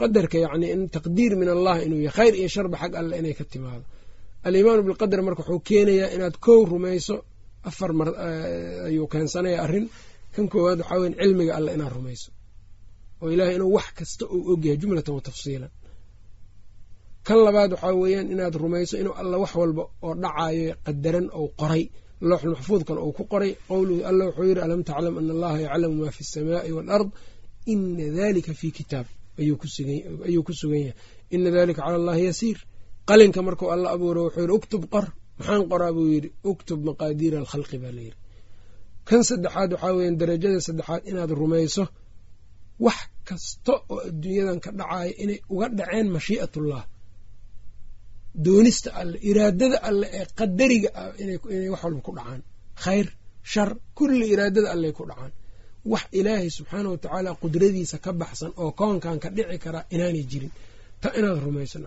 qadarka 0.00 0.36
yacni 0.44 0.66
in 0.74 0.82
taqdiir 0.94 1.32
min 1.40 1.48
allah 1.54 1.76
inuu 1.86 2.00
yahay 2.08 2.14
khayr 2.18 2.34
iyo 2.40 2.48
sharba 2.54 2.76
xag 2.82 2.92
alle 3.00 3.14
inay 3.20 3.34
ka 3.38 3.44
timaado. 3.52 3.84
Aliimaanu 4.46 4.82
bilqadar 4.88 5.20
marka 5.26 5.42
wuxuu 5.42 5.60
keenayaa 5.68 6.10
inaad 6.16 6.36
kow 6.46 6.60
rumayso 6.72 7.16
afar 7.68 7.90
mar 7.98 8.08
ayuu 8.88 9.06
keensanaya 9.12 9.58
arrin. 9.64 9.86
Kan 10.34 10.46
koowaad 10.52 10.78
waxaa 10.82 10.98
weyan 11.02 11.14
cilmiga 11.20 11.52
alle 11.58 11.70
inaad 11.76 11.92
rumayso. 11.98 12.30
Oo 13.22 13.28
ilaahay 13.34 13.54
inuu 13.58 13.72
wax 13.78 13.88
kasta 13.98 14.24
uu 14.34 14.42
ogyahay 14.52 14.78
jumlatan 14.82 15.14
wa 15.16 15.20
tafsiilan 15.28 15.70
kan 17.28 17.38
labaad 17.46 17.70
waxaa 17.74 17.94
weeyaan 18.02 18.28
inaad 18.34 18.54
rumayso 18.64 18.94
inuu 19.02 19.14
alla 19.20 19.36
wax 19.42 19.52
walba 19.60 19.82
oo 20.06 20.12
dhacayo 20.22 20.72
qadaran 20.86 21.26
ou 21.38 21.46
qoray. 21.60 21.84
Looxul 22.28 22.50
maxfuudkan 22.56 22.98
uu 23.04 23.12
ku 23.18 23.22
qoray 23.32 23.52
qowluhu 23.70 24.00
alla 24.10 24.22
wuxuu 24.28 24.44
yidhi 24.50 24.60
alam 24.66 24.80
taclam 24.88 25.14
ana 25.20 25.32
allaha 25.36 25.58
yaclamu 25.66 25.94
maa 26.02 26.10
fi 26.16 26.20
alsamaai 26.26 26.70
waalard 26.76 27.08
ina 27.72 28.06
dalika 28.18 28.52
fi 28.60 28.68
kitaab. 28.78 29.06
Ayuu 29.40 29.56
ku 29.62 30.52
sugan 30.60 30.80
yahay. 30.86 30.94
Ina 31.34 31.48
dalika 31.56 31.80
cala 31.84 31.96
allahi 32.00 32.22
yasiir. 32.28 32.58
Qalinka 33.08 33.40
markuu 33.46 33.68
alla 33.74 33.88
abuuro 33.94 34.20
wuxuu 34.26 34.40
yidhi 34.42 34.54
uktub 34.58 34.82
qor. 34.92 35.06
Maxaan 35.38 35.62
qoraa 35.70 35.92
buu 35.96 36.06
yidhi 36.14 36.28
uktub 36.50 36.80
maqaadiira 36.88 37.36
alkhalqi 37.42 37.76
baa 37.82 37.92
layidhi 37.98 38.16
kan 39.08 39.22
saddexaad 39.30 39.70
waxaa 39.74 39.92
weeyaan 39.96 40.16
darajada 40.20 40.60
saddexaad 40.68 41.02
inaad 41.10 41.30
rumayso 41.40 41.84
wax 42.86 42.98
kasta 43.28 43.72
oo 43.92 43.98
adduunyadan 44.08 44.58
ka 44.64 44.70
dhacaya 44.78 45.12
inay 45.22 45.38
uga 45.52 45.66
dhaceen 45.78 46.06
mashii'atullah 46.16 46.82
doonista 48.46 48.90
alle 49.00 49.18
iraadada 49.30 49.76
alle 49.88 50.06
ee 50.18 50.26
qadariga 50.38 50.88
ah 51.02 51.12
inay 51.22 51.68
wax 51.72 51.82
walba 51.84 52.00
ku 52.06 52.12
dhacaan. 52.18 52.40
Khayr 52.84 53.06
shar 53.52 53.70
kulli 53.98 54.26
iraadada 54.34 54.68
alley 54.74 54.92
ku 54.98 55.04
dhacaan. 55.10 55.32
Wax 55.92 56.04
ilaahay 56.18 56.50
subxaana 56.58 56.88
wa 56.92 56.98
tacaala 57.02 57.30
qudradiisa 57.42 57.96
ka 58.04 58.10
baxsan 58.20 58.52
oo 58.62 58.70
koonkan 58.80 59.16
ka 59.22 59.28
dhici 59.36 59.58
karaa 59.64 59.84
inaanay 59.94 60.24
jirin. 60.30 60.52
Ta 61.02 61.08
inaad 61.18 61.38
rumayso 61.44 61.78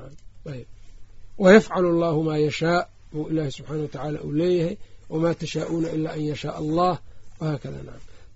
wayafcalu 1.43 1.87
allahu 1.93 2.19
maa 2.27 2.37
yashaa 2.47 2.79
buu 3.11 3.25
ilaahay 3.31 3.51
subxaana 3.57 3.81
wa 3.81 3.87
tacaala 3.93 4.17
uu 4.27 4.31
leeyahay. 4.41 4.75
Wamaa 5.11 5.33
tashaa'uuna 5.41 5.89
ilaa 5.97 6.13
an 6.17 6.23
yashaa 6.31 6.53
allah 6.61 6.93
wahaakada 7.39 7.79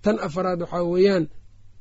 tan 0.04 0.16
afaraad 0.26 0.60
waxaa 0.64 0.82
weeyaan 0.94 1.24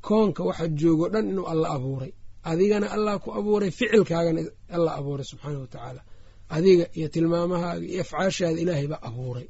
koonka 0.07 0.41
waxa 0.49 0.65
joogo 0.79 1.05
dhan 1.13 1.25
inuu 1.31 1.45
alla 1.53 1.67
abuuray. 1.75 2.11
Adigana 2.49 2.87
allah 2.95 3.13
ku 3.23 3.29
abuuray 3.39 3.71
ficilkaagana 3.77 4.41
alla 4.75 4.91
abuuray 4.99 5.25
subxaana 5.31 5.59
wa 5.63 5.67
tacaala 5.73 6.01
adiga 6.55 6.85
iyo 6.97 7.07
tilmaamahaaga 7.13 7.85
iyo 7.91 8.01
afcaashaada 8.05 8.59
ilaahay 8.63 8.87
baa 8.91 9.01
abuuray. 9.09 9.47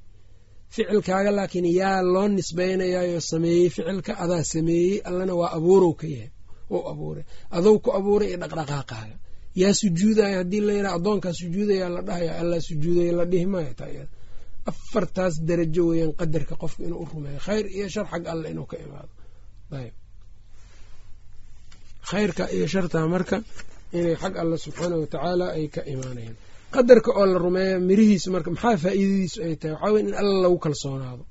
Ficilkaaga 0.73 1.31
laakiin 1.37 1.65
yaa 1.79 2.01
loo 2.13 2.27
nisbaynayaayoo 2.37 3.19
sameeyey 3.31 3.69
ficilka 3.75 4.11
adaa 4.23 4.43
sameeyey 4.53 4.95
allana 5.07 5.33
waa 5.41 5.51
abuurow 5.57 5.93
ka 5.99 6.07
yahay 6.15 6.29
ou 6.73 6.81
abuuray. 6.91 7.23
Adow 7.57 7.75
ku 7.83 7.89
abuuray 7.97 8.27
iyo 8.31 8.37
dhaqdhaqaaqaaga. 8.43 9.15
Yaa 9.61 9.73
sujuudaya 9.79 10.37
haddii 10.41 10.61
layidhaha 10.67 10.95
addoonkaa 10.97 11.33
sujuudaya 11.39 11.85
la 11.95 12.01
dhahaya 12.07 12.31
allah 12.41 12.59
sujuudaya 12.67 13.11
la 13.19 13.25
dhihi 13.31 13.45
maayo 13.53 13.73
taa 13.79 14.05
afartaas 14.71 15.33
darajo 15.47 15.83
weeyaan 15.89 16.13
qadarka 16.19 16.53
qofka 16.61 16.81
inuu 16.87 16.99
u 17.03 17.07
rumeeyo. 17.11 17.39
Khayr 17.45 17.65
iyo 17.77 17.87
shar 17.93 18.05
xag 18.11 18.23
alle 18.31 18.47
inuu 18.53 18.65
ka 18.71 18.77
imaado. 18.85 19.13
Ayb 19.79 19.93
khayrka 22.09 22.43
iyo 22.55 22.65
shartaa 22.73 23.07
marka 23.13 23.37
inay 23.97 24.15
xag 24.21 24.33
alle 24.41 24.57
subxaana 24.63 24.95
wa 25.01 25.07
tacaala 25.13 25.45
ay 25.57 25.65
ka 25.75 25.81
imaanayaan 25.93 26.37
qadarka 26.78 27.09
oo 27.19 27.26
la 27.32 27.38
rumeeya 27.45 27.76
mirihiisu 27.89 28.28
marka 28.36 28.49
maxaa 28.55 28.78
faa'iidadiisu 28.84 29.38
ay 29.47 29.55
tahay? 29.61 29.73
Waxaa 29.76 29.91
weya 29.93 30.03
in 30.07 30.13
alla 30.21 30.36
lagu 30.43 30.57
kalsoonaado. 30.65 31.23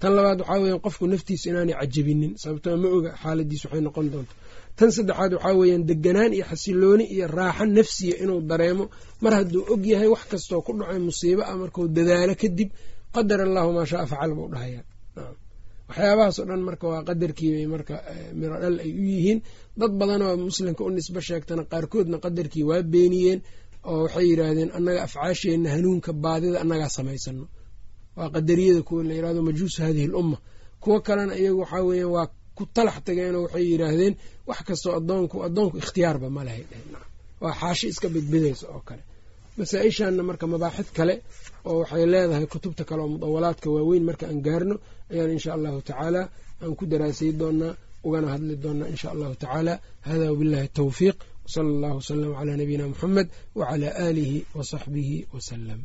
Tan 0.00 0.12
labaad 0.16 0.38
waxaa 0.42 0.60
weeyaan 0.62 0.80
qofku 0.86 1.04
naftiisa 1.12 1.46
inaanay 1.50 1.74
cajabinin 1.80 2.32
sababtoo 2.42 2.76
ma 2.82 2.88
oga 2.96 3.10
xaaladiis 3.22 3.62
waxay 3.64 3.80
noqon 3.86 4.06
doonto 4.12 4.34
tan 4.78 4.90
saddexaad 4.96 5.32
waxaa 5.36 5.54
weeyaan 5.60 5.82
deganaan 5.90 6.32
iyo 6.36 6.44
xasilooni 6.50 7.04
iyo 7.14 7.26
raaxo 7.38 7.64
nafsiya 7.78 8.14
inuu 8.22 8.40
dareemo. 8.50 8.84
Mar 9.22 9.32
hadduu 9.38 9.62
og 9.72 9.82
yahay 9.92 10.08
wax 10.14 10.22
kastoo 10.32 10.60
ku 10.66 10.70
dhacay 10.78 10.98
musiibo 11.08 11.42
ah 11.50 11.56
markuu 11.62 11.84
dadaalo 11.96 12.34
kadib 12.42 12.70
qadar 13.14 13.40
allahu 13.46 13.68
maa 13.76 13.86
shaa 13.90 14.06
facal 14.12 14.32
buu 14.38 14.48
dhahayaa. 14.54 14.84
Waxyaabahaas 15.88 16.38
dhan 16.48 16.60
marka 16.68 16.84
waa 16.92 17.02
qadarkiibay 17.08 17.66
marka 17.74 17.94
miro 18.40 18.56
dhal 18.62 18.76
ay 18.84 18.90
u 18.90 19.04
yihiin. 19.12 19.38
Dad 19.80 19.92
badanoo 20.00 20.32
muslimka 20.48 20.82
u 20.84 20.90
nisbo 20.96 21.20
sheegtana 21.28 21.62
qaarkoodna 21.72 22.16
qadarkii 22.24 22.64
waa 22.70 22.82
beeniyeen 22.92 23.40
oo 23.90 23.98
waxay 24.04 24.26
yidhaahdeen 24.30 24.70
annaga 24.78 25.00
afcaasheenna 25.06 25.68
hanuunka 25.74 26.10
baadida 26.24 26.58
annagaa 26.62 26.88
samaysano. 26.98 27.44
Waa 28.18 28.28
qadariyada 28.34 28.82
kuwa 28.86 29.02
la 29.08 29.12
yiraahdo 29.16 29.40
majuusu 29.48 29.78
hadihi 29.86 30.06
lumma. 30.14 30.36
Kuwo 30.82 30.96
kalena 31.06 31.34
iyagu 31.40 31.60
waxaa 31.62 31.82
weeyaan 31.88 32.10
waa 32.16 32.26
ku 32.56 32.62
talax 32.76 32.96
tageenoo 33.06 33.42
waxay 33.46 33.64
yidhaahdeen 33.72 34.14
wax 34.48 34.58
kastoo 34.68 34.92
adoonku 34.98 35.36
addoonku 35.46 35.76
ikhtiyaarba 35.82 36.28
ma 36.36 36.42
lahay 36.46 36.64
waa 37.42 37.54
xaashi 37.60 37.86
iska 37.92 38.08
bedbedaysa 38.14 38.66
oo 38.74 38.80
kale. 38.88 39.02
Masaa-ishanna 39.58 40.22
marka 40.28 40.44
mabaaxid 40.52 40.88
kale 40.98 41.14
oo 41.68 41.76
waxay 41.82 42.04
leedahay 42.12 42.46
kutubta 42.52 42.82
kale 42.88 43.00
oo 43.04 43.08
mudawalaadka 43.14 43.66
waaweyn 43.74 44.04
marka 44.08 44.24
aan 44.30 44.40
gaarno 44.46 44.74
ayaan 45.12 45.30
insha 45.36 45.50
allahu 45.56 45.78
tacaala 45.88 46.22
aan 46.62 46.72
ku 46.78 46.84
daraasay 46.90 47.30
doonaa 47.40 47.72
ugana 48.06 48.26
hadli 48.34 48.54
doonaa 48.64 48.88
insha 48.92 49.08
allahu 49.14 49.34
tacaala. 49.42 49.74
Hada 50.06 50.26
wabillahi 50.32 50.68
tawfiiq 50.78 51.16
wsala 51.46 51.68
allahu 51.74 51.96
wasalam 52.00 52.30
calaa 52.38 52.56
nabiyina 52.60 52.84
muxamed 52.92 53.28
wacalaa 53.58 53.94
aalihi 54.04 54.38
wa 54.56 54.64
saxbihi 54.72 55.16
wasalam 55.34 55.80